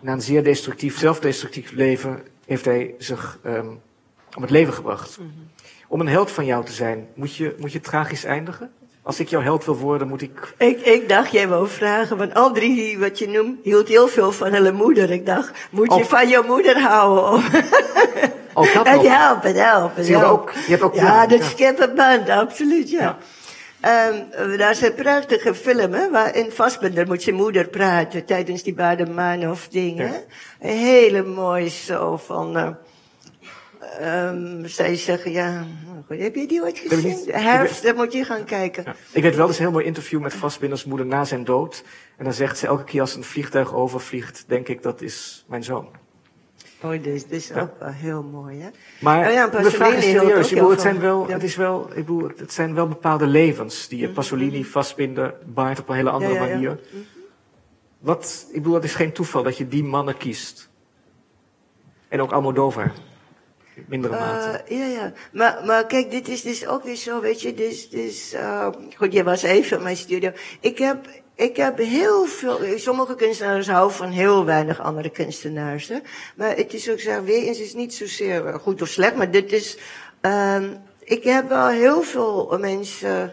[0.00, 3.80] Na een zeer destructief, zelfdestructief leven heeft hij zich um,
[4.36, 5.18] om het leven gebracht.
[5.18, 5.50] Mm -hmm.
[5.88, 8.70] Om een held van jou te zijn, moet je, moet je tragisch eindigen?
[9.02, 10.54] Als ik jouw held wil worden, moet ik...
[10.58, 10.80] ik...
[10.80, 14.52] Ik dacht, jij wou vragen, want al drie wat je noemt, hield heel veel van
[14.52, 15.10] hun moeder.
[15.10, 17.44] Ik dacht, moet je van je moeder houden?
[18.54, 18.86] Oh, dat
[19.16, 19.96] helpt, het helpt.
[19.96, 21.44] Het Zie je ook- je hebt ook- ja, dat ja.
[21.44, 23.18] schept een band, absoluut, ja.
[23.82, 29.50] Ehm, daar een prachtige film, hè, waarin Vastbinder moet zijn moeder praten tijdens die bademan
[29.50, 30.12] of dingen.
[30.12, 30.22] Ja.
[30.60, 32.76] Een hele mooie zo van,
[33.98, 35.66] ehm, zij zeggen, ja,
[36.06, 37.18] goed, heb je die ooit gezien?
[37.30, 38.82] Herfst, daar moet je gaan kijken.
[38.86, 38.94] Ja.
[39.12, 41.84] Ik weet wel, dat is een heel mooi interview met Vastbinders moeder na zijn dood.
[42.16, 45.64] En dan zegt ze elke keer als een vliegtuig overvliegt, denk ik, dat is mijn
[45.64, 46.01] zoon.
[46.82, 48.68] Oh, dit is, dit is ook wel heel mooi, hè?
[49.00, 50.48] Maar Oh ja, de vraag is serieus.
[50.48, 51.32] Ik bedoel, het, zijn wel, ja.
[51.32, 55.80] het, is wel, ik bedoel, het zijn wel bepaalde levens die je Pasolini vastbinden, Baart
[55.80, 56.80] op een hele andere manier.
[57.98, 60.70] Wat, ik bedoel, het is geen toeval dat je die mannen kiest.
[62.08, 62.92] En ook Almodovar.
[63.74, 64.58] In mindere mate.
[64.58, 65.12] Eh, ja, ja.
[65.32, 67.54] Maar, maar kijk, dit is dus ook weer zo, weet je.
[67.54, 70.32] Dus, dus, uh, goed, je was even in mijn studio.
[70.60, 71.06] Ik heb,
[71.42, 75.88] ik heb heel veel, sommige kunstenaars houden van heel weinig andere kunstenaars.
[75.88, 75.98] Hè?
[76.36, 79.30] Maar het is ook, zeg weer eens, is niet zozeer eh, goed of slecht, maar
[79.30, 79.78] dit is,
[80.20, 83.32] um, ik heb wel heel veel mensen,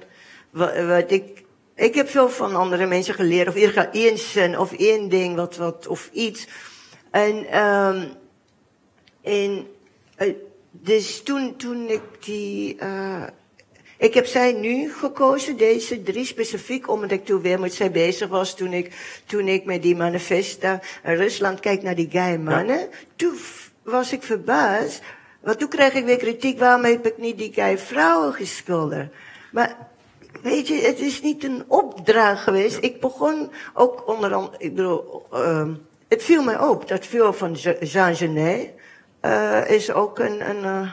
[0.49, 1.43] wat, ik,
[1.75, 5.35] ik heb veel van andere mensen geleerd, of ieder geval één zin, of één ding,
[5.35, 6.47] wat, wat, of iets.
[7.11, 8.11] En, um,
[9.21, 9.67] en
[10.17, 10.33] uh,
[10.71, 12.77] dus toen, toen ik die.
[12.83, 13.23] Uh,
[13.99, 18.27] ik heb zij nu gekozen, deze drie specifiek, omdat ik toen weer met zij bezig
[18.27, 18.55] was.
[18.55, 18.91] Toen ik,
[19.25, 22.79] toen ik met die manifesta in Rusland kijk naar die gay mannen.
[22.79, 22.87] Ja.
[23.15, 23.37] Toen
[23.83, 25.01] was ik verbaasd.
[25.39, 29.13] Want toen kreeg ik weer kritiek, waarom heb ik niet die gay vrouwen geschilderd?
[29.51, 29.75] Maar
[30.41, 32.75] weet je, het is niet een opdracht geweest.
[32.75, 32.81] Ja.
[32.81, 35.67] Ik begon ook onder andere, ik bedoel, uh,
[36.07, 38.69] het viel mij op dat veel van Jean Genet.
[39.21, 40.91] Uh, is ook een, een, uh,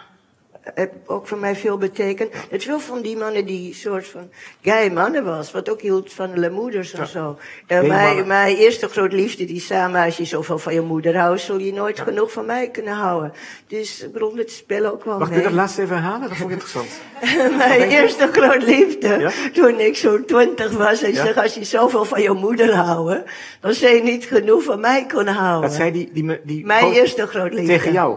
[0.75, 2.33] heb ook voor mij veel betekend.
[2.51, 4.31] Het veel van die mannen die soort van
[4.63, 7.39] gay mannen was, wat ook hield van de moeders en zo.
[7.69, 11.41] Uh, mijn, eerste groot liefde die zei maar, als je zoveel van je moeder houdt,
[11.41, 13.33] zul je nooit genoeg van mij kunnen houden.
[13.67, 16.29] Dus ik bedoel, het spelen ook wel Mag ik dat laatste even herhalen?
[16.29, 16.89] Dat vond ik interessant.
[17.59, 19.31] Mijn eerste groot liefde, Ja?
[19.53, 21.25] toen ik zo'n twintig was, en Ja?
[21.25, 23.25] zeg, als je zoveel van je moeder houden,
[23.61, 25.69] dan zul je niet genoeg van mij kunnen houden.
[25.69, 27.67] Dat zei die, die, me- die Mijn eerste groot liefde.
[27.73, 28.17] tegen jou.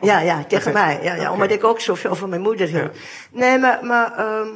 [0.00, 0.98] Ja, ja, tegen mij.
[1.02, 1.32] Ja, ja.
[1.32, 2.96] Omdat ik ook zoveel van mijn moeder hield.
[3.30, 4.48] Nee, maar, maar ehm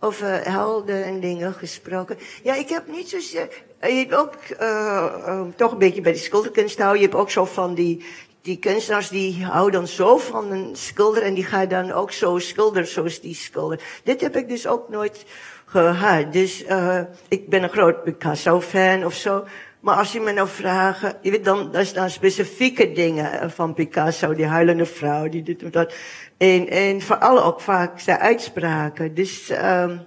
[0.00, 2.18] over helden en dingen gesproken.
[2.42, 3.48] Ja, ik heb niet zozeer...
[3.80, 7.00] Je hebt ook eh, eh, toch een beetje bij de schilderkunst houden.
[7.00, 8.04] Je hebt ook zo van die,
[8.42, 11.22] die kunstenaars die houden dan zo van een schilder...
[11.22, 13.80] en die gaan dan ook zo schilderen zoals die schilder.
[14.04, 15.24] Dit heb ik dus ook nooit
[15.64, 16.32] gehad.
[16.32, 19.44] Dus eh ik ben een groot Picasso-fan of zo...
[19.86, 23.48] Maar als je me nou vraagt, je weet dan, dat is dan specifieke dingen eh,
[23.48, 25.94] van Picasso, die huilende vrouw, die dit en dat.
[26.36, 29.14] En, en vooral ook vaak zijn uitspraken.
[29.14, 30.06] Dus, um,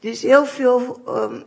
[0.00, 1.44] dus heel veel, um,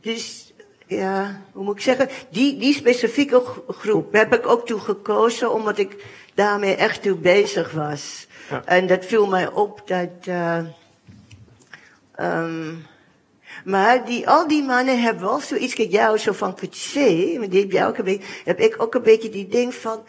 [0.00, 0.54] dus,
[0.86, 5.52] ja, hoe moet ik zeggen, die, die specifieke gro- groep heb ik ook toe gekozen,
[5.52, 6.04] omdat ik
[6.34, 8.26] daarmee echt toe bezig was.
[8.50, 8.62] Ja.
[8.64, 10.58] En dat viel mij op dat, uh,
[12.20, 12.86] um,
[13.64, 17.60] maar die, al die mannen hebben wel zoiets, kijk jou zo van Coetzee, maar die
[17.60, 20.04] heb, jij ook een beetje, heb ik ook een beetje die ding van,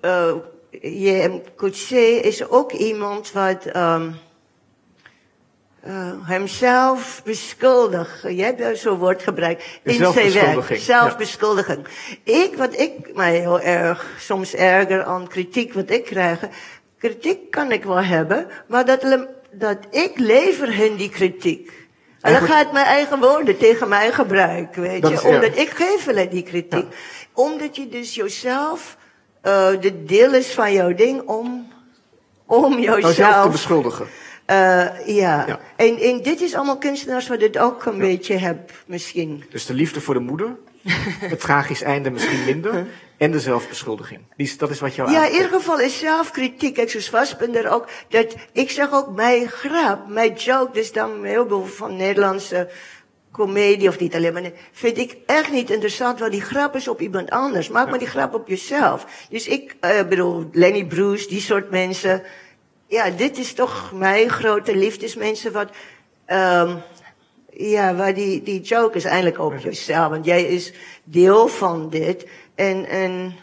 [0.00, 0.34] uh,
[0.70, 1.40] J.M.
[1.56, 4.16] Coetzee is ook iemand wat um,
[5.86, 8.22] uh, hemzelf beschuldigt.
[8.22, 9.64] Jij hebt zo'n woord gebruikt.
[9.82, 10.78] In zijn werk.
[10.78, 11.86] Zelfbeschuldiging.
[12.22, 16.40] Ik, wat ik mij heel erg soms erger aan kritiek wat ik krijg.
[16.98, 21.77] Kritiek kan ik wel hebben, maar dat, dat ik lever hen die kritiek.
[22.20, 25.14] En dan gaat mijn eigen woorden tegen mij gebruik, weet je.
[25.14, 25.28] is- ja.
[25.28, 26.86] Omdat ik geef hulle die kritiek.
[27.32, 28.96] Omdat je dus jezelf,
[29.44, 31.72] uh, de deel is van jouw ding om,
[32.46, 34.06] om Nou, zelf te beschuldigen.
[34.50, 34.56] Uh,
[35.06, 35.44] ja.
[35.46, 35.58] Ja.
[35.76, 39.44] En, en dit is allemaal kunstenaars wat dit ook een beetje hebben, misschien.
[39.50, 40.56] Dus de liefde voor de moeder,
[41.34, 42.86] het tragisch einde misschien minder,
[43.16, 44.20] en de zelfbeschuldiging.
[44.36, 46.78] Die, dat is wat jou Ja, in ieder geval is zelfkritiek.
[46.78, 47.88] Ik zoals Vastbinder ook.
[48.08, 52.70] Dat, ik zeg ook mijn grap, mijn joke, dus dan heel veel van Nederlandse
[53.32, 54.50] comedie of niet alleen maar.
[54.72, 57.68] Vind ik echt niet interessant, want die grap is op iemand anders.
[57.68, 59.26] Maak maar die grap op jezelf.
[59.30, 62.22] Dus ik uh, bedoel, Lenny Bruce, die soort mensen.
[62.86, 65.70] Ja, dit is toch mijn grote liefdesmensen wat.
[66.26, 66.82] Um,
[67.52, 70.08] ja, waar die, die joke is eigenlijk op jezelf.
[70.08, 70.72] Want jij is
[71.04, 72.26] deel van dit.
[72.54, 73.34] En, en,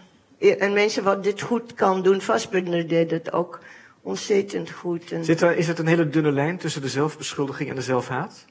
[0.60, 3.60] en mensen wat dit goed kan doen, Vastbinder deed het ook
[4.02, 5.12] ontzettend goed.
[5.12, 8.46] En, Zit er, is het een hele dunne lijn tussen de zelfbeschuldiging en de zelfhaat?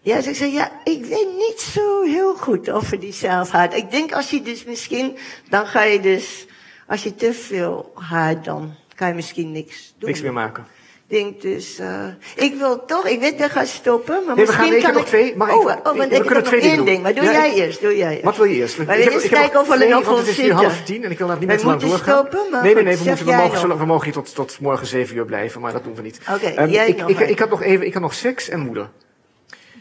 [0.00, 3.74] Ja, ze zei, ja, ik weet niet zo heel goed over die zelfhaat.
[3.74, 5.16] Ik denk als je dus misschien,
[5.48, 6.46] dan ga je dus,
[6.86, 10.08] als je te veel haat, dan kan je misschien niks doen.
[10.08, 10.66] Niks meer maken.
[11.08, 12.06] Ik denk dus, uh,
[12.36, 14.82] ik wil toch, ik weet dat ga stoppen, maar Nee, we misschien gaan- ik heb
[14.82, 16.84] kan nog twee, maar oh, ik- oh, want we ik kunnen heb nog één doen.
[16.84, 18.24] ding, maar doe Ja, jij ik- eerst, doe jij eerst.
[18.24, 18.76] Wat wil je eerst?
[18.78, 21.18] Maar we eens kijken of we er nog het is nu half tien en ik
[21.18, 22.26] wil daar niet meer te lang moeten doorgaan.
[22.26, 24.86] stoppen, maar nee, nee, nee, we, moeten, we, mogen, we mogen hier tot, tot morgen
[24.86, 26.20] zeven uur blijven, maar dat doen we niet.
[26.34, 28.60] Oké, Ehm, jij ik, nog ik, ik had nog even, ik had nog seks en
[28.60, 28.88] moeder.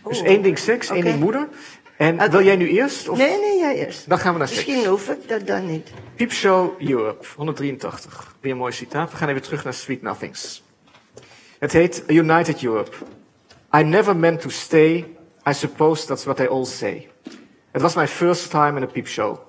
[0.07, 1.47] Dus Oh, één ding seks, één ding moeder.
[1.97, 3.09] En wil jij nu eerst?
[3.09, 3.17] Of?
[3.17, 4.09] Nee, nee, jij eerst.
[4.09, 4.65] Dan gaan we naar seks.
[4.65, 5.89] Misschien hoef ik dat dan niet.
[6.15, 8.35] Peepshow Europe, 183.
[8.39, 9.11] Weer een mooi citaat.
[9.11, 10.63] We gaan even terug naar Sweet Nothings.
[11.59, 12.91] Het heet United Europe.
[13.73, 15.05] I never meant to stay.
[15.45, 17.09] I suppose that's what they all say.
[17.73, 19.39] It was my first time in a peep show.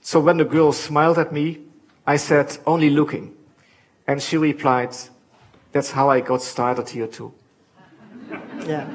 [0.00, 1.58] So when the girl smiled at me,
[2.06, 3.34] I said, only looking.
[4.06, 4.94] And she replied,
[5.72, 7.32] that's how I got started here too.
[8.66, 8.86] Ja.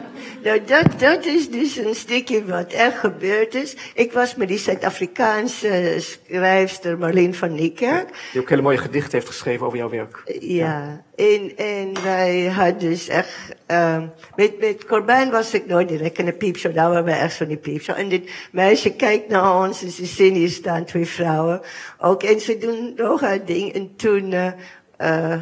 [0.44, 3.76] Nou, dat, dat is dus een stukje wat echt gebeurd is.
[3.94, 8.10] Ik was met die Zuid-Afrikaanse schrijfster Marleen van Niekerk.
[8.32, 10.24] Die ook hele mooie gedichten heeft geschreven over jouw werk.
[10.40, 13.34] Ja, en, en wij hadden dus echt...
[13.72, 14.04] Uh,
[14.36, 16.76] met, met Corbijn was ik nooit direct in de piepshow.
[16.76, 17.98] Daar waren we echt van die piepshow.
[17.98, 21.62] En dit meisje kijkt naar ons en ze zien hier staan twee vrouwen.
[21.98, 23.74] Ook, en ze doen nog haar ding.
[23.74, 24.32] En toen...
[24.32, 24.48] Uh,
[25.02, 25.42] uh,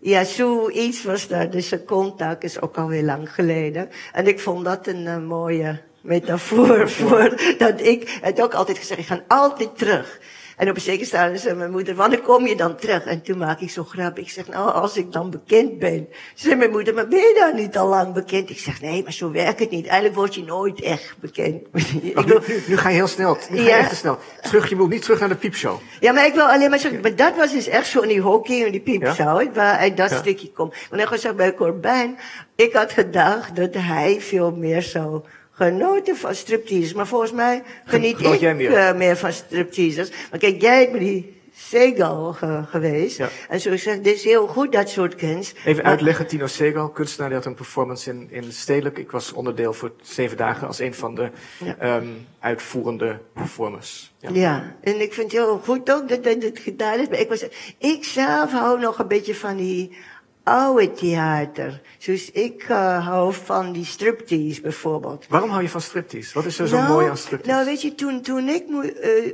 [0.00, 1.50] ja, zoiets was daar.
[1.50, 3.88] Dus een contact is ook alweer lang geleden.
[4.12, 9.00] En ik vond dat een uh, mooie metafoor voor dat ik het ook altijd gezegd,
[9.00, 10.20] ik ga altijd terug.
[10.60, 13.04] En op een zeker staan zei mijn moeder, wanneer kom je dan terug?
[13.04, 14.18] En toen maak ik zo grap.
[14.18, 16.08] Ik zeg, nou, als ik dan bekend ben.
[16.34, 18.50] Zei mijn moeder, maar ben je dan niet al lang bekend?
[18.50, 19.86] Ik zeg, nee, maar zo werkt het niet.
[19.86, 21.62] Eigenlijk word je nooit echt bekend.
[22.14, 23.38] Oh, nu, nu, nu, ga je heel snel.
[23.50, 24.18] Nu ga je echt te snel.
[24.42, 25.80] Terug, je wil niet terug naar de piepshow.
[26.00, 28.20] Ja, maar ik wil alleen maar zeggen, maar dat was dus echt zo in die
[28.20, 29.52] hockey en die piepshow, Ja?
[29.52, 30.16] waar uit dat Ja.
[30.18, 30.74] stukje komt.
[30.90, 32.18] Want ik gezegd bij Corbijn,
[32.56, 35.22] ik had gedacht dat hij veel meer zou
[35.64, 36.96] genoten van striptease.
[36.96, 38.72] Maar volgens mij geniet Genoot ik jij meer?
[38.74, 40.10] eh, meer van stripteasers.
[40.30, 43.16] Maar kijk, jij me die Segal ge- geweest.
[43.16, 43.28] Ja.
[43.48, 45.56] En zo zeg, dit is heel goed, dat soort kunst.
[45.64, 48.98] Even Maar- uitleggen, Tino Segal, kunstenaar, die had een performance in, in Stedelijk.
[48.98, 51.30] Ik was onderdeel voor zeven dagen als een van de
[51.64, 51.76] Ja.
[51.78, 52.06] ehm,
[52.38, 54.12] uitvoerende performers.
[54.18, 54.30] Ja.
[54.32, 54.74] Ja.
[54.80, 57.08] en ik vind het heel goed ook dat dat het gedaan is.
[57.08, 57.44] Maar ik, was,
[57.78, 59.96] ik zelf hou nog een beetje van die
[60.42, 61.80] oude theater.
[61.98, 65.26] Zoals ik eh, hou van die striptease bijvoorbeeld.
[65.28, 66.34] Waarom hou je van striptease?
[66.34, 67.56] Wat is er zo nou, mooi aan striptease?
[67.56, 68.64] Nou, weet je, toen, toen, ik,
[69.00, 69.32] eh,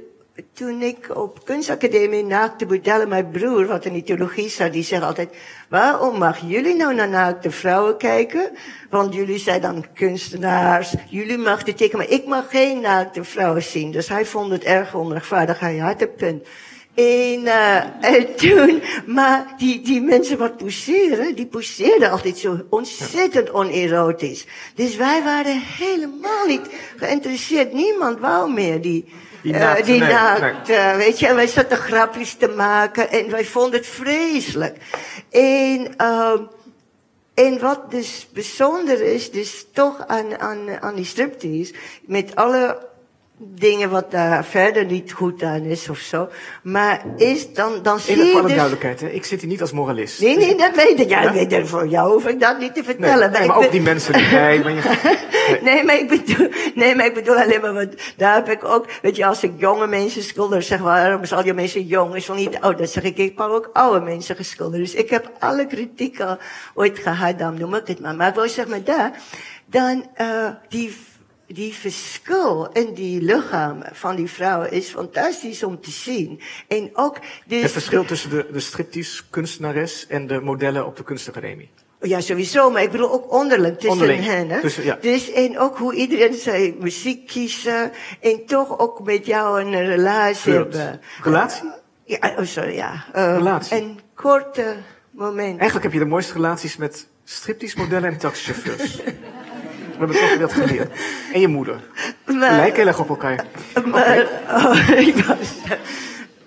[0.52, 5.02] toen ik op kunstacademie naakte modellen, mijn broer, wat in die theologie zat, die zegt
[5.02, 5.36] altijd,
[5.68, 8.50] waarom mag jullie nou naar naakte vrouwen kijken?
[8.90, 13.62] Want jullie zijn dan kunstenaars, jullie mag de tekenen, maar ik mag geen naakte vrouwen
[13.62, 13.90] zien.
[13.90, 16.46] Dus hij vond het erg onrechtvaardig, hij had een punt.
[16.96, 23.50] En, uh, en toen, maar die, die mensen wat poseren, die poseerden altijd zo ontzettend
[23.50, 24.46] onerotisch.
[24.74, 27.72] Dus wij waren helemaal niet geïnteresseerd.
[27.72, 29.04] Niemand wou meer die,
[29.42, 31.26] Die eh, naakte, die nee, naakt, eh, weet je.
[31.26, 34.76] En wij zaten grapjes te maken en wij vonden het vreselijk.
[35.30, 36.40] En, uh,
[37.34, 41.74] en wat dus bijzonder is, dus toch aan, aan, aan die striptease,
[42.06, 42.78] met alle
[43.38, 46.28] dingen wat daar verder niet goed aan is of zo,
[46.62, 48.54] maar is dan, dan zie je dus...
[48.54, 49.06] duidelijkheid, hè?
[49.08, 50.20] ik zit hier niet als moralist.
[50.20, 51.08] Nee, nee, dat weet ik.
[51.08, 51.28] Ja, Ja?
[51.28, 53.30] ik weet er voor jou hoef ik dat niet te Nee, vertellen.
[53.32, 54.58] nee, ik maar ook ben- die mensen die jij...
[54.58, 55.18] Maar je,
[55.62, 58.86] Nee, maar ik bedoel, nee, maar ik bedoel alleen maar, want daar heb ik ook,
[59.02, 62.26] weet je, als ik jonge mensen schilder, zeg waarom is al die mensen jong, is
[62.26, 64.82] wel niet oud, dan zeg ik, ik kan ook oude mensen geschilderd.
[64.82, 66.38] Dus ik heb alle kritiek al
[66.74, 68.14] ooit gehad, dan noem ik het maar.
[68.16, 69.12] Maar ik wil zeg maar daar,
[69.66, 70.96] dan, uh, die,
[71.46, 76.40] die verschil in die lichamen van die vrouwen is fantastisch om te zien.
[76.68, 81.04] En ook, dus, het verschil tussen de, de striptease kunstenares en de modellen op de
[81.04, 81.70] kunstacademie.
[82.00, 84.50] Ja, sowieso, maar ik bedoel ook onderling tussen Onderling, hen.
[84.50, 84.60] Hè?
[84.60, 84.98] tussen- ja.
[85.00, 90.36] Dus en ook hoe iedereen zijn muziek kiezen en toch ook met jou een relatie
[90.36, 90.74] Flirt.
[90.76, 91.00] hebben.
[91.22, 91.70] Relatie?
[92.04, 93.04] Ja, oh, sorry, ja.
[93.16, 93.76] Uh, Relatie.
[93.76, 94.76] Een korte
[95.10, 95.54] moment.
[95.58, 98.98] Eigenlijk heb je de mooiste relaties met striptease modellen en taxichauffeurs.
[99.98, 101.00] We hebben toch wat geleerd.
[101.32, 101.80] En je moeder.
[102.26, 103.44] Maar- lijken heel erg op elkaar.
[103.84, 105.54] Maar, oh, ik was,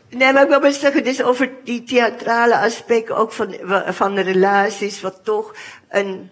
[0.09, 3.55] nee, maar ik wil maar zeggen, dus over die theatrale aspect ook van,
[3.87, 5.55] van de relaties, wat toch
[5.89, 6.29] een,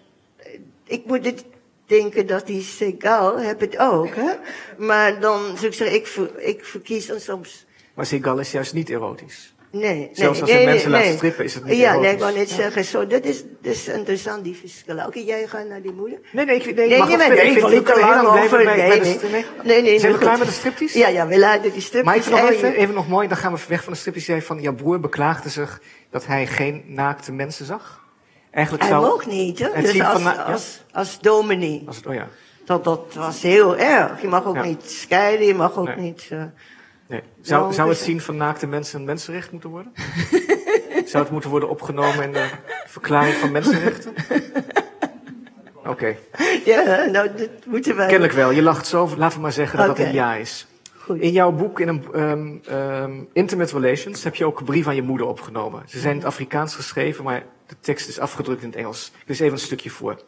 [0.86, 1.44] ik moet het
[1.86, 4.30] denken dat die Segal, heb het ook, hè.
[4.76, 8.74] Maar dan, zou ik zeggen, ik, ver- ik verkies dan soms, Maar Segal is juist
[8.74, 9.54] niet erotisch.
[9.70, 11.16] Nee, Zelfs nee, als je nee, mensen nee, laat nee.
[11.16, 13.88] strippen, is het niet Ja, nee, ik wou net zeggen, zo, dat is, dat is
[13.88, 15.06] interessant, die verschillen.
[15.06, 16.18] Oké, jij gaat naar die moeder?
[16.32, 17.44] Nee, nee, ik, nee, Nee, mag nee, nee, verder.
[17.44, 19.04] ik wil niet te lang over, nee, nee.
[19.14, 19.22] st-
[19.64, 20.98] Nee, nee, Zijn we klaar met de striptease?
[20.98, 23.52] Ja, ja, we laten die stripjes Maar even nog, even, even- nog mooi, dan gaan
[23.54, 24.30] we weg van de striptease.
[24.32, 25.80] Jij van, jouw broer beklaagde zich
[26.10, 28.06] dat hij geen naakte mensen zag.
[28.50, 29.06] Eigenlijk Hij zou...
[29.06, 29.82] mocht niet, hè?
[29.82, 31.82] Dus als, als, als dominee.
[31.86, 32.28] Als oh ja,
[32.64, 34.20] Dat, dat was heel erg.
[34.22, 35.96] Je mag ook niet scheiden, je mag ook Nee.
[35.96, 36.28] niet...
[37.08, 37.22] nee.
[37.40, 39.92] Zou, Nou, zou het zien van naakte mensen een mensenrecht moeten worden?
[41.10, 42.50] zou het moeten worden opgenomen in de
[42.86, 44.14] verklaring van mensenrechten?
[45.86, 46.16] Oké,
[46.64, 48.06] ja, nou, dat moeten wij...
[48.06, 48.50] kennelijk wel.
[48.50, 49.98] Je lacht zo, laten we maar zeggen dat Oké.
[49.98, 50.66] dat een ja is.
[50.96, 51.20] Goed.
[51.20, 54.94] In jouw boek, in een ehm, ehm, Intimate Relations, heb je ook een brief aan
[54.94, 55.82] je moeder opgenomen.
[55.86, 59.12] Ze zijn in het Afrikaans geschreven, maar de tekst is afgedrukt in het Engels.
[59.20, 60.22] Ik lees even een stukje voor.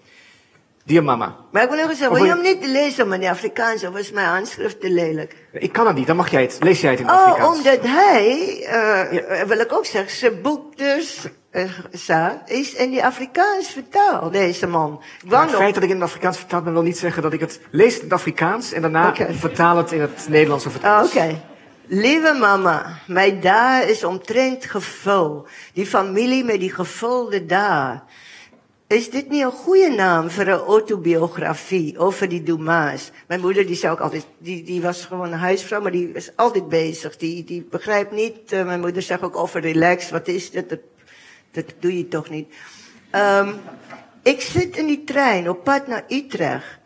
[0.90, 1.36] Dear mama.
[1.50, 4.10] Maar ik wil nog eens zeggen, wil je hem niet lezen, meneer Afrikaans, of is
[4.10, 5.36] mijn handschrift te lelijk?
[5.52, 6.56] Ik kan het niet, dan mag jij het.
[6.60, 7.56] Lees jij het in Oh, Afrikaans.
[7.56, 13.68] omdat hij, eh, wil ik ook zeggen, zijn boek dus, eh, is in die Afrikaans
[13.68, 15.02] vertaald, deze man.
[15.28, 17.40] Maar het feit dat ik in het Afrikaans vertaald ben, wil niet zeggen dat ik
[17.40, 21.08] het lees in het Afrikaans en daarna vertaal het in het Nederlands of het Engels.
[21.08, 21.40] Oké.
[21.86, 25.46] Lieve mama, mijn daar is omtrent gevul.
[25.72, 28.02] Die familie met die gevulde daar.
[28.90, 33.10] Is dit niet een goede naam voor een autobiografie over die Dumas?
[33.28, 36.36] Mijn moeder die zei ook altijd, die, die was gewoon een huisvrouw, maar die was
[36.36, 37.16] altijd bezig.
[37.16, 40.68] Die, die begrijpt niet, eh, mijn moeder zegt ook over relax, wat is dit?
[40.68, 40.78] Dat,
[41.50, 42.54] dat doe je toch niet.
[43.10, 43.52] Ehm,
[44.22, 46.78] ik zit in die trein op pad naar Utrecht.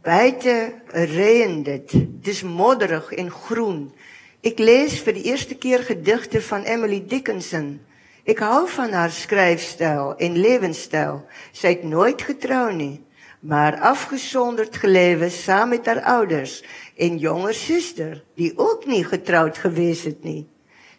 [0.00, 1.92] Buiten regent het.
[1.92, 3.92] Het is modderig en groen.
[4.40, 7.80] Ik lees voor de eerste keer gedichten van Emily Dickinson.
[8.22, 11.26] Ik hou van haar schrijfstijl en levensstijl.
[11.52, 13.00] Zij heeft nooit getrouwd niet,
[13.40, 16.64] maar afgezonderd geleven samen met haar ouders
[16.96, 20.46] en jonger zuster, die ook niet getrouwd geweest is niet.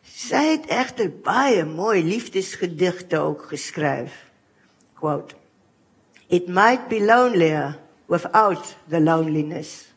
[0.02, 4.18] Zij het echter baie mooi liefdesgedichten ook geschreven.
[4.94, 5.36] Quote.
[6.28, 9.94] It might be lonelier without the loneliness.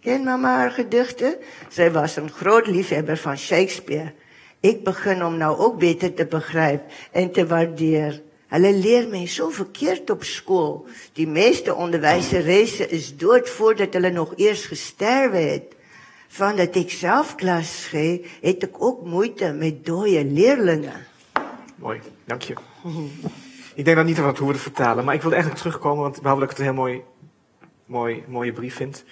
[0.00, 1.36] Ken mama haar gedichten?
[1.68, 4.12] Zij was een groot liefhebber van Shakespeare.
[4.60, 8.20] Ik begin om nou ook beter te begrijpen en te waarderen.
[8.46, 10.86] Hulle leer my so verkeerd op school.
[11.12, 15.76] Die meeste onderwyseressen is dood voordat hulle nog eers gesterwe het.
[16.28, 21.06] van dat ik zelf klas geef, heb ik ook moeite met dode leerlingen.
[21.76, 22.54] Mooi, dank je.
[23.74, 26.02] Ik denk dan niet aan het hoe we het vertalen, maar ik wilde eigenlijk terugkomen,
[26.02, 27.02] want behalve dat ik het een heel mooi,
[27.86, 29.04] mooi, mooie brief vind,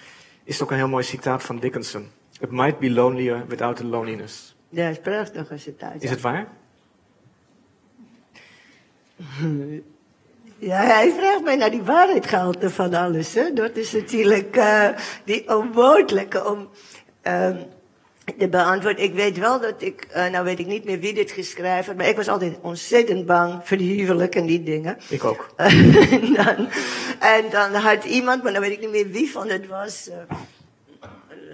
[0.44, 2.10] is het ook een heel mooi citaat van Dickinson.
[2.40, 4.53] It might be lonelier without the loneliness.
[4.74, 6.02] Dat is prachtig als het uit.
[6.02, 6.46] Is het waar?
[10.58, 13.34] Ja, hij vraagt mij naar die waarheidgehalte van alles.
[13.34, 13.52] Hè?
[13.52, 14.88] Dat is natuurlijk uh,
[15.24, 16.68] die onmogelijke om
[17.22, 17.48] uh,
[18.38, 19.04] te beantwoorden.
[19.04, 21.96] Ik weet wel dat ik, uh, nou weet ik niet meer wie dit geschreven heeft,
[21.96, 24.96] maar ik was altijd ontzettend bang voor die huwelijk en die dingen.
[25.08, 25.52] Ik ook.
[25.56, 26.68] en, dan,
[27.20, 30.10] en dan had iemand, maar dan weet ik niet meer wie van het was.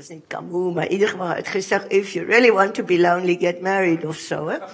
[0.00, 2.84] Dat is niet Camus, maar in ieder geval had gezegd: If you really want to
[2.84, 4.48] be lonely, get married of zo.
[4.48, 4.58] Hè?
[4.58, 4.72] Dat,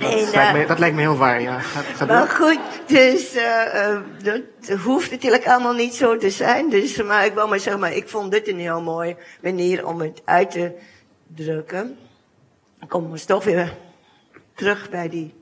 [0.00, 1.58] en, lijkt me, dat lijkt me heel waar, ja.
[1.58, 3.42] Ga, ga maar goed, dus uh,
[3.74, 6.70] uh, dat hoeft natuurlijk allemaal niet zo te zijn.
[6.70, 10.00] Dus, maar ik wil maar zeggen, maar ik vond dit een heel mooi manier om
[10.00, 10.72] het uit te
[11.34, 11.98] drukken.
[12.78, 13.76] Dan komen we toch weer
[14.54, 15.34] terug bij die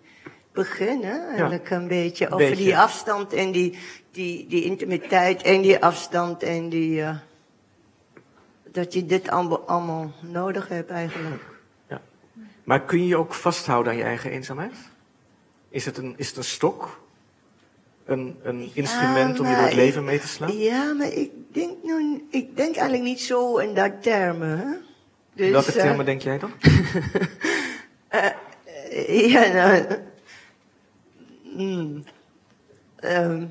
[0.52, 1.26] begin, hè?
[1.28, 1.76] Eigenlijk ja.
[1.76, 2.64] een beetje over beetje.
[2.64, 3.78] die afstand en die,
[4.10, 7.00] die, die intimiteit en die afstand en die...
[7.00, 7.16] Uh,
[8.76, 11.42] dat je dit allemaal, nodig hebt eigenlijk.
[12.64, 14.74] Maar kun je je ook vasthouden aan je eigen eenzaamheid?
[15.68, 17.00] Is het een, is het een stok?
[18.04, 20.58] Een, een instrument ja, om je door het leven mee te slaan?
[20.58, 24.58] Ja, maar ik denk, nu, ik denk eigenlijk niet zo in dat termen.
[24.58, 24.74] Hè?
[25.34, 26.52] Dus, Welke termen uh, denk jij dan?
[28.12, 29.84] uh, ja, nou...
[31.42, 32.04] Mm,
[33.00, 33.50] um,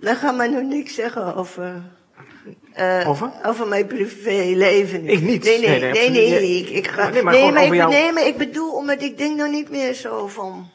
[0.00, 1.82] dan ga maar nog niks zeggen over...
[2.78, 3.30] Uh, over?
[3.44, 5.08] Over mijn privéleven.
[5.08, 5.44] Ik niet.
[5.44, 5.92] Nee, nee, nee.
[5.92, 7.90] nee, nee, nee, ik, ik ga, nee, maar, nee, maar, ik, jou...
[7.90, 10.70] nee, maar ik bedoel, omdat ik denk nog niet meer zo van...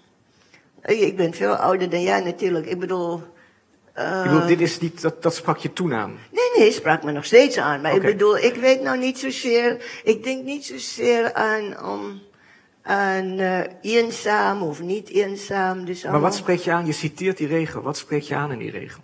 [0.86, 2.66] Ik ben veel ouder dan jij natuurlijk.
[2.66, 3.22] Ik bedoel...
[3.98, 6.20] Uh, ik bedoel, dit is niet, dat, dat sprak je toen aan?
[6.32, 7.82] Nee, nee, sprak me nog steeds aan.
[7.82, 8.10] Maar okay.
[8.10, 10.02] ik bedoel, ik weet nou niet zozeer...
[10.04, 11.64] Ik denk niet zozeer aan...
[11.64, 12.22] Um,
[12.82, 15.86] aan uh, eenzaam of niet eenzaam.
[15.86, 16.86] Dus maar wat spreek je aan?
[16.86, 17.82] Je citeert die regel.
[17.82, 19.02] Wat spreek je aan in die regel?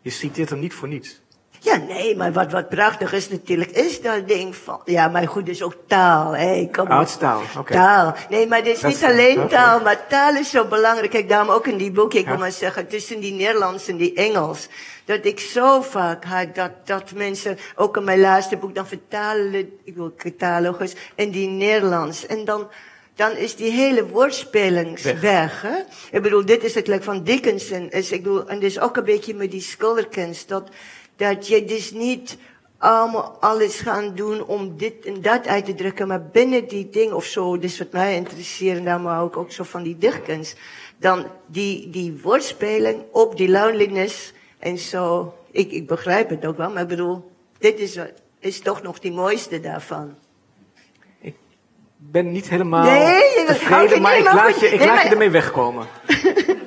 [0.00, 1.20] Je citeert hem niet voor niets.
[1.60, 4.80] Ja, nee, maar wat, wat prachtig is natuurlijk, is dat ding van...
[4.84, 6.68] Ja, maar goed, is ook taal, hè.
[6.72, 7.58] Kom oh, is taal, oké.
[7.58, 7.76] Okay.
[7.76, 8.14] Taal.
[8.30, 9.48] Nee, maar het is dat niet is, alleen okay.
[9.48, 11.10] taal, maar taal is zo belangrijk.
[11.10, 12.28] Kijk, daarom ook in die boek, ik ja.
[12.28, 14.68] wil maar zeggen, tussen die Nederlands en die Engels.
[15.04, 19.70] Dat ik zo vaak had dat, dat mensen, ook in mijn laatste boek, dan vertalen,
[19.84, 22.26] ik wil catalogus, in die Nederlands.
[22.26, 22.68] En dan...
[23.14, 25.20] Dan is die hele woordspeling weg.
[25.20, 25.76] weg hè?
[26.10, 27.90] Ik bedoel, dit is het like van Dickinson.
[27.90, 30.48] Is, ik bedoel, en dus ook een beetje met die schilderkunst.
[30.48, 30.68] Dat,
[31.18, 32.38] dat je dus niet
[32.78, 37.12] allemaal alles gaan doen om dit en dat uit te drukken, maar binnen die ding
[37.12, 40.56] of zo, dus wat mij interesseert, en daarom hou ik ook zo van die dichtkunst,
[40.96, 45.34] dan die, die woordspeling op die loneliness en zo.
[45.50, 47.98] Ik, ik begrijp het ook wel, maar ik bedoel, dit is,
[48.38, 50.14] is toch nog die mooiste daarvan.
[51.20, 51.34] Ik
[51.96, 55.04] ben niet helemaal nee, tevreden, maar ik laat, je, ik nee, laat maar...
[55.04, 55.86] je ermee wegkomen.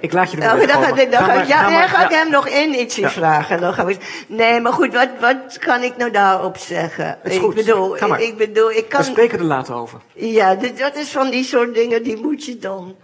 [0.00, 2.18] Ik laat je er dan, dan, dan, dan, maar, ja, maar, ga ik ja.
[2.18, 3.10] hem nog in ietsje ja.
[3.10, 3.60] vragen.
[3.60, 3.96] Dan gaan we,
[4.26, 7.18] nee, maar goed, wat, wat kan ik nou daarop zeggen?
[7.22, 7.54] Is ik goed.
[7.54, 8.20] bedoel, Ga maar.
[8.20, 9.00] ik bedoel, ik kan...
[9.00, 10.00] We spreken er later over.
[10.14, 12.96] Ja, dit, dat is van die soort dingen, die moet je dan...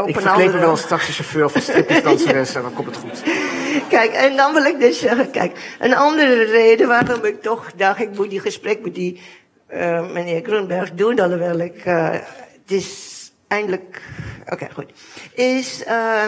[0.00, 0.52] Op ik verkleed andere...
[0.52, 3.22] me wel als taxichauffeur of stripdanseres en dan komt het goed.
[3.88, 8.00] Kijk, en dan wil ik dus zeggen, kijk, een andere reden waarom ik toch dacht,
[8.00, 9.20] ik moet die gesprek met die
[9.74, 12.20] uh, meneer Grunberg doen, alhoewel ik, uh, het
[12.66, 13.11] is
[13.52, 14.02] eindelijk,
[14.48, 14.92] oké, goed.
[15.34, 16.24] Is, uh,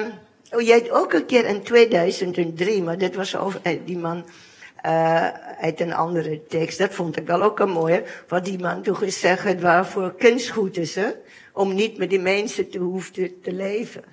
[0.51, 4.25] oh, jij hebt ook een keer in 2003, maar dit was over, die man
[4.87, 5.29] uh,
[5.61, 8.97] uit een andere tekst, dat vond ik wel ook een mooie, wat die man toen
[8.97, 11.09] gezegd heeft, waarvoor kunst goed is, hè?
[11.53, 14.05] om niet met die mensen te hoeven te leven.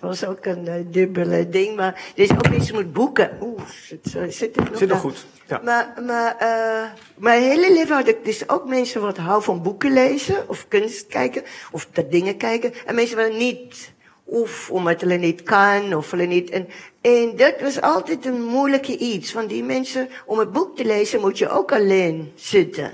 [0.00, 3.38] Dat was ook een uh, dubbele ding, maar er is ook iets met boeken.
[3.40, 5.60] Oeh, zit, zit het nog Zit nog goed, ja.
[5.64, 9.92] Maar, maar uh, mijn hele leven had ik dus ook mensen wat houden van boeken
[9.92, 12.72] lezen, of kunst kijken, of dat dingen kijken.
[12.86, 13.92] En mensen willen niet,
[14.24, 16.50] of omdat hulle niet kan, of hulle niet.
[16.50, 16.68] En,
[17.00, 19.32] en dat was altijd een moeilijke iets.
[19.32, 22.90] Want die mensen, om een boek te lezen, moet je ook alleen zitten.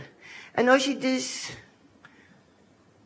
[0.53, 1.51] En als je dus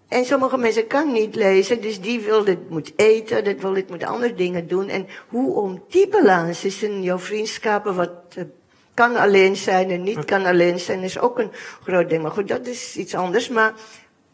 [0.09, 3.91] en sommige mensen kan niet lezen, dus die wil dit moet eten, dat wil dit
[3.91, 4.89] moet andere dingen doen.
[4.89, 8.45] En hoe om die balans is in jouw vriendschappen, wat uh,
[8.95, 11.51] kan alleen zijn en niet kan alleen zijn, is ook een
[11.83, 12.23] groot ding.
[12.23, 13.49] Maar goed, dat is iets anders.
[13.49, 13.73] Maar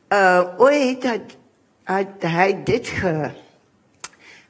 [0.09, 1.21] uh, ooit had,
[1.83, 3.31] had hij dit ge...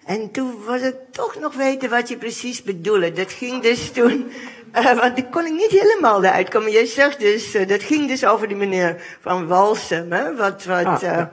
[0.05, 3.13] En toen was ik toch nog weten wat je precies bedoelde.
[3.13, 4.33] Dat ging dus toen...
[4.75, 6.71] Uh, want ik kon ik niet helemaal eruit komen.
[6.71, 10.37] Jij zegt dus, uh, dat ging dus over die meneer van Walsum, hè?
[10.37, 11.25] Wat, wat, Ah, uh,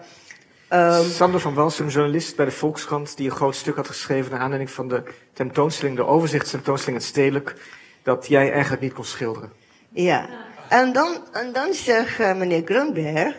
[0.70, 0.98] ja.
[0.98, 4.40] um, Sander van Walsum, journalist bij de Volkskrant, die een groot stuk had geschreven naar
[4.40, 5.03] aanleiding van de
[5.34, 7.56] tentoonstelling, de overzichtstentoonstelling Het Stedelijk,
[8.03, 9.52] dat jij eigenlijk niet kon schilderen.
[9.90, 10.28] ja.
[10.70, 13.36] En dan, en dan zegt meneer Grunberg,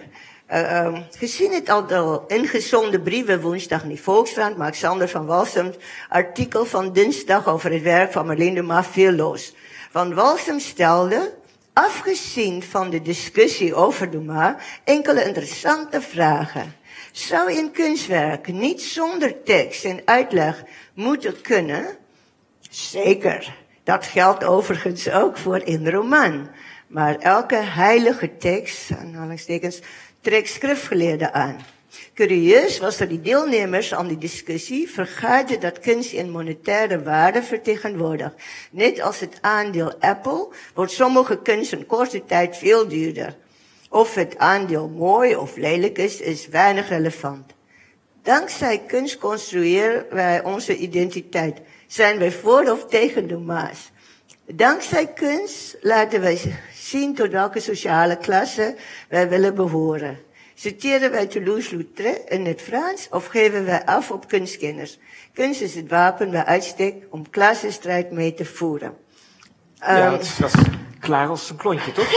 [0.54, 5.72] um, gezien het al ingezonde brieven woensdag in die Volkskrant, maakt Sander van Walsum
[6.08, 9.54] artikel van dinsdag over het werk van Marlene de Ma veel los.
[9.90, 11.34] Van Walsum stelde,
[11.72, 14.54] afgezien van de discussie over de
[14.84, 16.74] enkele interessante vragen.
[17.12, 20.62] Zou een kunstwerk niet zonder tekst en uitleg
[20.94, 21.96] moeten kunnen?
[22.70, 23.56] Zeker.
[23.82, 26.50] Dat geldt overigens ook voor een roman.
[26.86, 29.80] Maar elke heilige tekst, aanhalingstekens,
[30.20, 31.56] trekt schriftgeleerden aan.
[32.14, 38.34] Curieus was dat die deelnemers aan die discussie vergaten dat kunst in monetaire waarde vertegenwoordigt.
[38.70, 43.36] Net als het aandeel Apple wordt sommige kunst in korte tijd veel duurder.
[43.88, 47.52] Of het aandeel mooi of lelijk is, is weinig relevant.
[48.22, 51.60] Dankzij kunst construeren wij onze identiteit.
[51.86, 53.90] Zijn wij voor of tegen de maas?
[54.46, 56.40] Dankzij kunst laten wij
[56.74, 58.74] zien tot welke sociale klasse
[59.08, 60.18] wij willen behoren.
[60.60, 64.98] Citeren wij Toulouse-Lautrec in het Frans of geven wij af op kunstkenners?
[65.34, 68.96] Kunst is het wapen bij uitstek om klassenstrijd mee te voeren.
[69.74, 70.60] Ja, um, dat, is, dat is
[71.00, 72.10] klaar als een klontje, toch?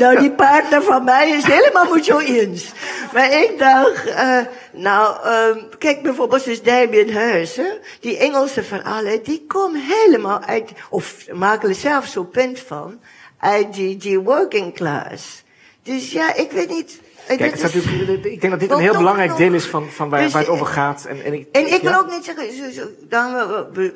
[0.00, 2.72] nou, die partner van mij is helemaal moet zo eens.
[3.12, 4.40] Maar ik dacht, uh,
[4.72, 7.78] nou, um, kijk bijvoorbeeld dus Damien Hirst, hè?
[8.00, 13.00] die Engelse verhalen, die komen helemaal uit, of maken er zelf zo'n punt van,
[13.44, 15.44] uit die, die working class.
[15.82, 17.00] Dus ja, ik weet niet.
[17.26, 20.22] Kijk, het is, ik denk dat dit een heel belangrijk deel is van, van waar,
[20.22, 21.04] dus, waar het over gaat.
[21.04, 23.32] En, en ik, en ik wil ook niet zeggen, zo, zo, dan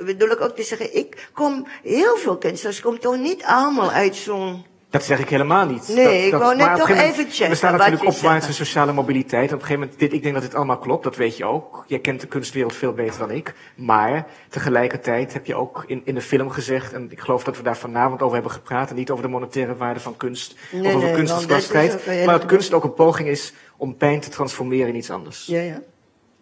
[0.04, 4.16] bedoel ik ook te zeggen, ik kom, heel veel kunstenaars komen toch niet allemaal uit
[4.16, 5.88] zo'n dat zeg ik helemaal niet.
[5.88, 7.50] Nee, dat, ik wou net toch even checken.
[7.50, 9.52] Er staat natuurlijk opwaartse sociale mobiliteit.
[9.52, 11.84] Op een gegeven moment, dit, ik denk dat dit allemaal klopt, dat weet je ook.
[11.86, 13.54] Je kent de kunstwereld veel beter dan ik.
[13.74, 17.62] Maar tegelijkertijd heb je ook in, in de film gezegd, en ik geloof dat we
[17.62, 20.94] daar vanavond over hebben gepraat, en niet over de monetaire waarde van kunst, nee, of
[20.94, 24.96] over nee, kunstensklassheid, maar dat kunst ook een poging is om pijn te transformeren in
[24.96, 25.46] iets anders.
[25.46, 25.80] Ja, ja.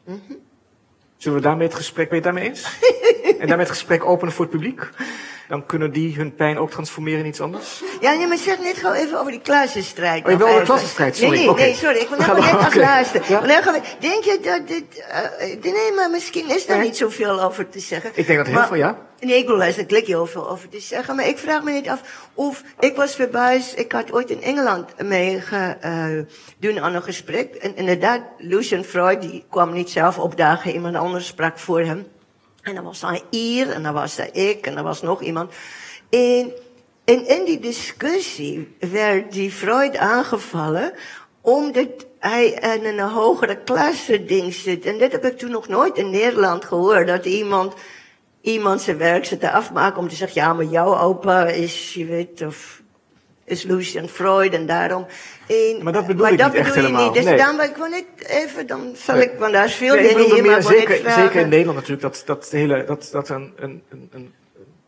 [0.04, 0.36] Mm -hmm.
[1.16, 2.78] Zullen we daarmee het gesprek, ben je het daarmee eens?
[3.40, 4.90] en daarmee het gesprek openen voor het publiek?
[5.48, 7.82] Dan kunnen die hun pijn ook transformeren in iets anders?
[8.00, 10.24] Ja, nee, maar zeg net gewoon even over die klassenstrijd.
[10.24, 11.36] Oh, je wil over de klassenstrijd, sorry.
[11.36, 11.98] Nee, nee, nee, sorry.
[11.98, 13.20] Ik wil net, net als laatste.
[13.28, 13.40] Ja?
[14.00, 15.04] Denk je dat dit...
[15.42, 16.86] Uh, nee, maar misschien is daar nee.
[16.86, 18.10] niet zoveel over te zeggen.
[18.14, 18.98] Ik denk dat heel veel, ja.
[19.20, 21.16] Nee, ik bedoel, is er klik heel veel over te zeggen.
[21.16, 22.62] Maar ik vraag me niet af of...
[22.78, 23.78] Ik was verbaasd.
[23.78, 26.26] Ik had ooit in Engeland mee gedaan
[26.60, 27.54] uh, aan een gesprek.
[27.54, 30.72] En inderdaad, Lucian Freud, die kwam niet zelf opdagen.
[30.72, 32.06] Iemand anders sprak voor hem.
[32.66, 35.52] En dan was hij hier, en dan was ik, en er was nog iemand.
[36.10, 36.52] En,
[37.04, 40.92] en in die discussie werd die Freud aangevallen,
[41.40, 44.84] omdat hij in een hogere klasse ding zit.
[44.84, 47.74] En dat heb ik toen nog nooit in Nederland gehoord, dat iemand,
[48.40, 52.04] iemand zijn werk zit te afmaken om te zeggen, ja, maar jouw opa is, je
[52.04, 52.82] weet, of
[53.46, 55.06] is Lucian Freud en daarom.
[55.46, 57.04] En, maar dat bedoel maar ik dat niet echt helemaal.
[57.04, 57.14] Niet.
[57.14, 57.36] Dus nee.
[57.36, 60.44] dan, ik wil niet even, dan zal ik, want daar is veel nee, dingen hier,
[60.44, 64.34] maar zeker, zeker in Nederland natuurlijk, dat, dat, hele, dat, dat een, een, een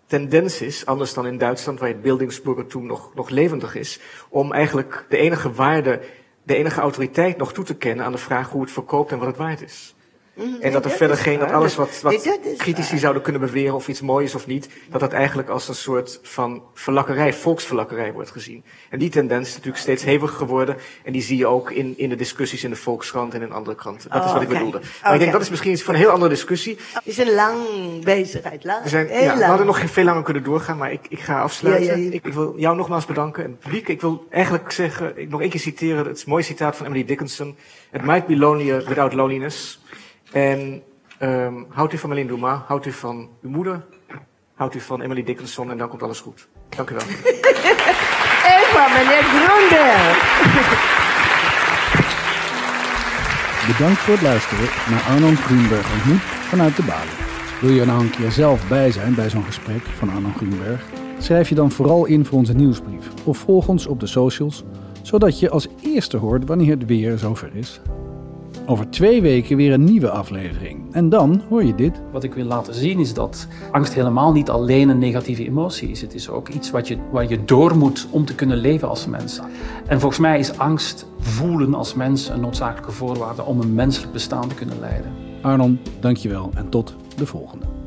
[0.06, 5.04] tendens is, anders dan in Duitsland, waar het Bildungsbürgertum nog, nog levendig is, om eigenlijk
[5.08, 6.00] de enige waarde,
[6.42, 9.26] de enige autoriteit nog toe te kennen aan de vraag hoe het verkoopt en wat
[9.26, 9.94] het waard is.
[10.38, 10.62] Mhm.
[10.62, 14.00] En dat er verder geen, dat alles wat, wat critici zouden kunnen beweren of iets
[14.00, 18.64] mooi is of niet, dat dat eigenlijk als een soort van verlakkerij, volksverlakkerij wordt gezien.
[18.90, 22.08] En die tendens is natuurlijk steeds heviger geworden en die zie je ook in, in
[22.08, 24.10] de discussies in de Volkskrant en in andere kranten.
[24.10, 24.80] Dat is wat ik bedoelde.
[25.02, 26.78] Maar ik denk dat is misschien iets van een heel andere discussie.
[26.92, 27.56] Het is een lang
[28.04, 28.82] bezigheid, lang.
[28.82, 31.86] We, zijn, ja, we hadden nog veel langer kunnen doorgaan, maar ik, ik ga afsluiten.
[31.86, 33.88] Ja, ja, ik, ik, wil jou nogmaals bedanken en het publiek.
[33.88, 36.86] Ik wil eigenlijk zeggen, ik nog één keer citeren, het is een mooi citaat van
[36.86, 37.56] Emily Dickinson.
[37.92, 39.80] It might be lonelier without loneliness.
[40.32, 40.82] En
[41.22, 43.84] um, houdt u van Marlene Dumas, houdt u van uw moeder,
[44.54, 46.48] houdt u van Emily Dickinson en dan komt alles goed.
[46.68, 47.04] Dank u wel.
[48.56, 50.86] Eva, meneer Groenberg.
[53.66, 57.10] Bedankt voor het luisteren naar Arno Groenberg ontmoet vanuit de Bali.
[57.60, 60.84] Wil je nou een keer zelf bij zijn bij zo'n gesprek van Arno Groenberg?
[61.18, 64.64] Schrijf je dan vooral in voor onze nieuwsbrief of volg ons op de socials,
[65.02, 67.80] zodat je als eerste hoort wanneer het weer zover is.
[68.70, 70.94] Over twee weken weer een nieuwe aflevering.
[70.94, 72.00] En dan hoor je dit.
[72.12, 76.00] Wat ik wil laten zien is dat angst helemaal niet alleen een negatieve emotie is.
[76.00, 79.06] Het is ook iets wat je, waar je door moet om te kunnen leven als
[79.06, 79.40] mens.
[79.86, 84.48] En volgens mij is angst voelen als mens een noodzakelijke voorwaarde om een menselijk bestaan
[84.48, 85.12] te kunnen leiden.
[85.42, 87.77] Arnon, dankjewel en tot de volgende.